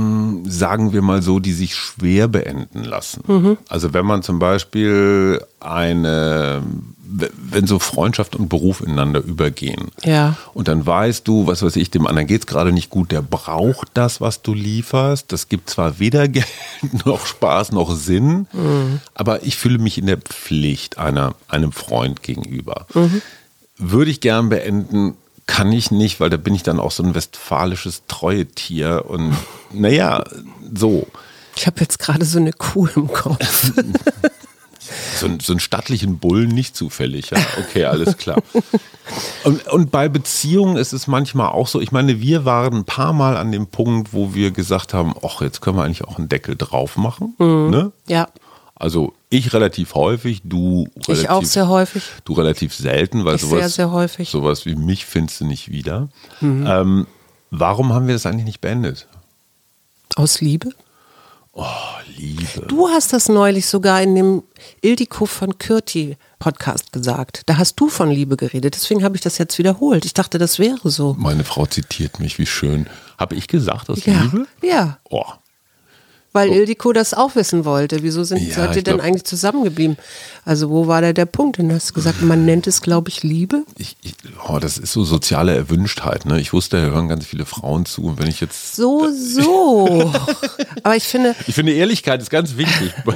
sagen 0.44 0.92
wir 0.92 1.02
mal 1.02 1.22
so, 1.22 1.38
die 1.38 1.52
sich 1.52 1.74
schwer 1.74 2.28
beenden 2.28 2.84
lassen. 2.84 3.22
Mhm. 3.26 3.58
Also 3.68 3.92
wenn 3.94 4.06
man 4.06 4.22
zum 4.22 4.38
Beispiel 4.38 5.40
eine 5.60 6.62
wenn 7.06 7.66
so 7.66 7.78
Freundschaft 7.78 8.34
und 8.34 8.48
Beruf 8.48 8.80
ineinander 8.80 9.22
übergehen. 9.22 9.90
Ja. 10.02 10.36
Und 10.52 10.68
dann 10.68 10.84
weißt 10.84 11.26
du, 11.28 11.46
was 11.46 11.62
weiß 11.62 11.76
ich, 11.76 11.90
dem 11.90 12.06
anderen 12.06 12.26
geht 12.26 12.42
es 12.42 12.46
gerade 12.46 12.72
nicht 12.72 12.90
gut, 12.90 13.12
der 13.12 13.22
braucht 13.22 13.88
das, 13.94 14.20
was 14.20 14.42
du 14.42 14.54
lieferst. 14.54 15.30
Das 15.30 15.48
gibt 15.48 15.70
zwar 15.70 15.98
weder 15.98 16.28
Geld 16.34 16.46
noch 17.04 17.26
Spaß 17.26 17.72
noch 17.72 17.94
Sinn, 17.94 18.46
mhm. 18.52 19.00
aber 19.14 19.44
ich 19.44 19.56
fühle 19.56 19.78
mich 19.78 19.98
in 19.98 20.06
der 20.06 20.18
Pflicht 20.18 20.98
einer, 20.98 21.34
einem 21.48 21.72
Freund 21.72 22.22
gegenüber. 22.22 22.86
Mhm. 22.94 23.22
Würde 23.76 24.10
ich 24.10 24.20
gern 24.20 24.48
beenden, 24.48 25.16
kann 25.46 25.72
ich 25.72 25.90
nicht, 25.90 26.20
weil 26.20 26.30
da 26.30 26.36
bin 26.36 26.54
ich 26.54 26.62
dann 26.62 26.80
auch 26.80 26.90
so 26.90 27.02
ein 27.02 27.14
westfalisches 27.14 28.02
Treuetier 28.08 29.04
und 29.08 29.36
naja, 29.72 30.24
so. 30.74 31.06
Ich 31.56 31.66
habe 31.66 31.80
jetzt 31.80 31.98
gerade 31.98 32.24
so 32.24 32.38
eine 32.38 32.52
Kuh 32.52 32.88
im 32.94 33.08
Kopf. 33.08 33.72
So, 35.16 35.28
so 35.40 35.54
einen 35.54 35.60
stattlichen 35.60 36.18
Bullen 36.18 36.50
nicht 36.50 36.76
zufällig, 36.76 37.30
ja. 37.30 37.38
Okay, 37.58 37.86
alles 37.86 38.18
klar. 38.18 38.42
Und, 39.44 39.66
und 39.68 39.90
bei 39.90 40.08
Beziehungen 40.08 40.76
ist 40.76 40.92
es 40.92 41.06
manchmal 41.06 41.48
auch 41.48 41.68
so, 41.68 41.80
ich 41.80 41.90
meine, 41.90 42.20
wir 42.20 42.44
waren 42.44 42.78
ein 42.78 42.84
paar 42.84 43.12
Mal 43.12 43.36
an 43.36 43.50
dem 43.50 43.66
Punkt, 43.68 44.12
wo 44.12 44.34
wir 44.34 44.50
gesagt 44.50 44.92
haben, 44.92 45.14
ach, 45.24 45.40
jetzt 45.40 45.62
können 45.62 45.78
wir 45.78 45.84
eigentlich 45.84 46.04
auch 46.04 46.18
einen 46.18 46.28
Deckel 46.28 46.56
drauf 46.56 46.96
machen. 46.96 47.34
Ne? 47.38 47.92
Ja, 48.08 48.28
Also 48.76 49.14
ich 49.30 49.52
relativ 49.52 49.94
häufig, 49.94 50.40
du 50.44 50.88
relativ, 51.06 51.22
ich 51.24 51.30
auch 51.30 51.44
sehr 51.44 51.68
häufig. 51.68 52.02
du 52.24 52.32
relativ 52.32 52.74
selten, 52.74 53.24
weil 53.24 53.36
Ich 53.36 53.42
sowas, 53.42 53.58
sehr, 53.60 53.68
sehr 53.68 53.90
häufig. 53.92 54.28
Mhm. 54.28 54.38
sowas 54.38 54.66
wie 54.66 54.74
mich 54.74 55.06
findest 55.06 55.40
du 55.40 55.44
nicht 55.46 55.70
wieder. 55.70 56.08
Ähm, 56.42 57.06
warum 57.50 57.92
haben 57.92 58.06
wir 58.08 58.14
das 58.14 58.26
eigentlich 58.26 58.44
nicht 58.46 58.60
beendet? 58.60 59.06
Aus 60.16 60.40
Liebe. 60.40 60.70
Oh, 61.56 61.64
Liebe. 62.16 62.66
Du 62.66 62.88
hast 62.88 63.12
das 63.12 63.28
neulich 63.28 63.66
sogar 63.66 64.02
in 64.02 64.16
dem 64.16 64.42
Ildiko 64.80 65.24
von 65.24 65.56
Kürti 65.58 66.16
Podcast 66.40 66.92
gesagt. 66.92 67.42
Da 67.46 67.58
hast 67.58 67.76
du 67.76 67.88
von 67.88 68.10
Liebe 68.10 68.36
geredet. 68.36 68.74
Deswegen 68.74 69.04
habe 69.04 69.14
ich 69.14 69.22
das 69.22 69.38
jetzt 69.38 69.56
wiederholt. 69.58 70.04
Ich 70.04 70.14
dachte, 70.14 70.38
das 70.38 70.58
wäre 70.58 70.90
so. 70.90 71.14
Meine 71.16 71.44
Frau 71.44 71.64
zitiert 71.66 72.18
mich, 72.18 72.40
wie 72.40 72.46
schön. 72.46 72.88
Habe 73.18 73.36
ich 73.36 73.46
gesagt, 73.46 73.88
aus 73.88 74.04
Ja, 74.04 74.22
Liebe? 74.22 74.46
ja, 74.62 74.98
Oh, 75.08 75.24
weil 76.34 76.50
Ildiko 76.50 76.92
das 76.92 77.14
auch 77.14 77.36
wissen 77.36 77.64
wollte. 77.64 78.02
Wieso 78.02 78.24
sind, 78.24 78.42
Ja, 78.46 78.54
seid 78.56 78.76
ihr 78.76 78.82
denn 78.82 78.96
glaub- 78.96 79.06
eigentlich 79.06 79.24
zusammengeblieben? 79.24 79.96
Also 80.44 80.68
wo 80.68 80.86
war 80.88 81.00
da 81.00 81.12
der 81.12 81.26
Punkt? 81.26 81.58
Und 81.60 81.68
du 81.70 81.74
hast 81.76 81.94
gesagt, 81.94 82.20
man 82.22 82.44
nennt 82.44 82.66
es, 82.66 82.82
glaube 82.82 83.08
ich, 83.08 83.22
Liebe. 83.22 83.62
ich, 83.78 83.96
ich, 84.02 84.14
oh, 84.48 84.58
das 84.58 84.76
ist 84.76 84.92
so 84.92 85.04
soziale 85.04 85.54
Erwünschtheit. 85.54 86.26
Ne? 86.26 86.40
Ich 86.40 86.52
wusste, 86.52 86.76
da 86.76 86.82
hören 86.92 87.08
ganz 87.08 87.24
viele 87.24 87.46
Frauen 87.46 87.86
zu. 87.86 88.02
Und 88.02 88.18
wenn 88.18 88.26
ich 88.28 88.40
jetzt. 88.40 88.74
So, 88.76 89.08
so. 89.10 90.12
Aber 90.82 90.96
ich 90.96 91.04
finde, 91.04 91.34
Ich 91.46 91.54
finde, 91.54 91.72
Ehrlichkeit 91.72 92.20
ist 92.20 92.30
ganz 92.30 92.56
wichtig. 92.56 92.92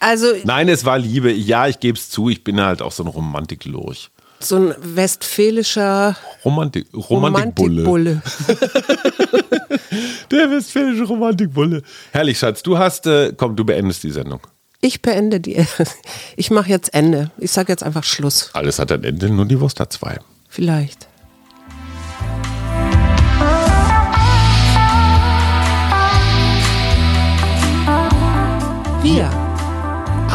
also 0.00 0.26
Nein, 0.44 0.68
es 0.68 0.84
war 0.84 0.98
Liebe. 0.98 1.32
Ja, 1.32 1.66
ich 1.66 1.80
gebe 1.80 1.98
es 1.98 2.10
zu. 2.10 2.28
Ich 2.28 2.44
bin 2.44 2.60
halt 2.60 2.80
auch 2.80 2.92
so 2.92 3.02
ein 3.02 3.08
Romantiklurch. 3.08 4.10
So 4.40 4.56
ein 4.56 4.74
westfälischer 4.78 6.16
Romantik, 6.44 6.86
Romantikbulle. 6.94 7.84
Romantikbulle. 7.84 8.20
Der 10.30 10.50
westfälische 10.50 11.04
Romantikbulle. 11.04 11.82
Herrlich, 12.12 12.38
Schatz. 12.38 12.62
Du 12.62 12.78
hast, 12.78 13.06
äh, 13.06 13.32
komm, 13.36 13.56
du 13.56 13.64
beendest 13.64 14.02
die 14.02 14.10
Sendung. 14.10 14.40
Ich 14.80 15.02
beende 15.02 15.40
die. 15.40 15.56
Ich 16.36 16.50
mache 16.50 16.68
jetzt 16.68 16.92
Ende. 16.92 17.30
Ich 17.38 17.50
sage 17.50 17.72
jetzt 17.72 17.82
einfach 17.82 18.04
Schluss. 18.04 18.50
Alles 18.52 18.78
hat 18.78 18.92
ein 18.92 19.04
Ende, 19.04 19.30
nur 19.30 19.46
die 19.46 19.58
Wurst 19.58 19.80
hat 19.80 19.92
zwei. 19.92 20.18
Vielleicht. 20.48 21.08
Wir, 29.02 29.30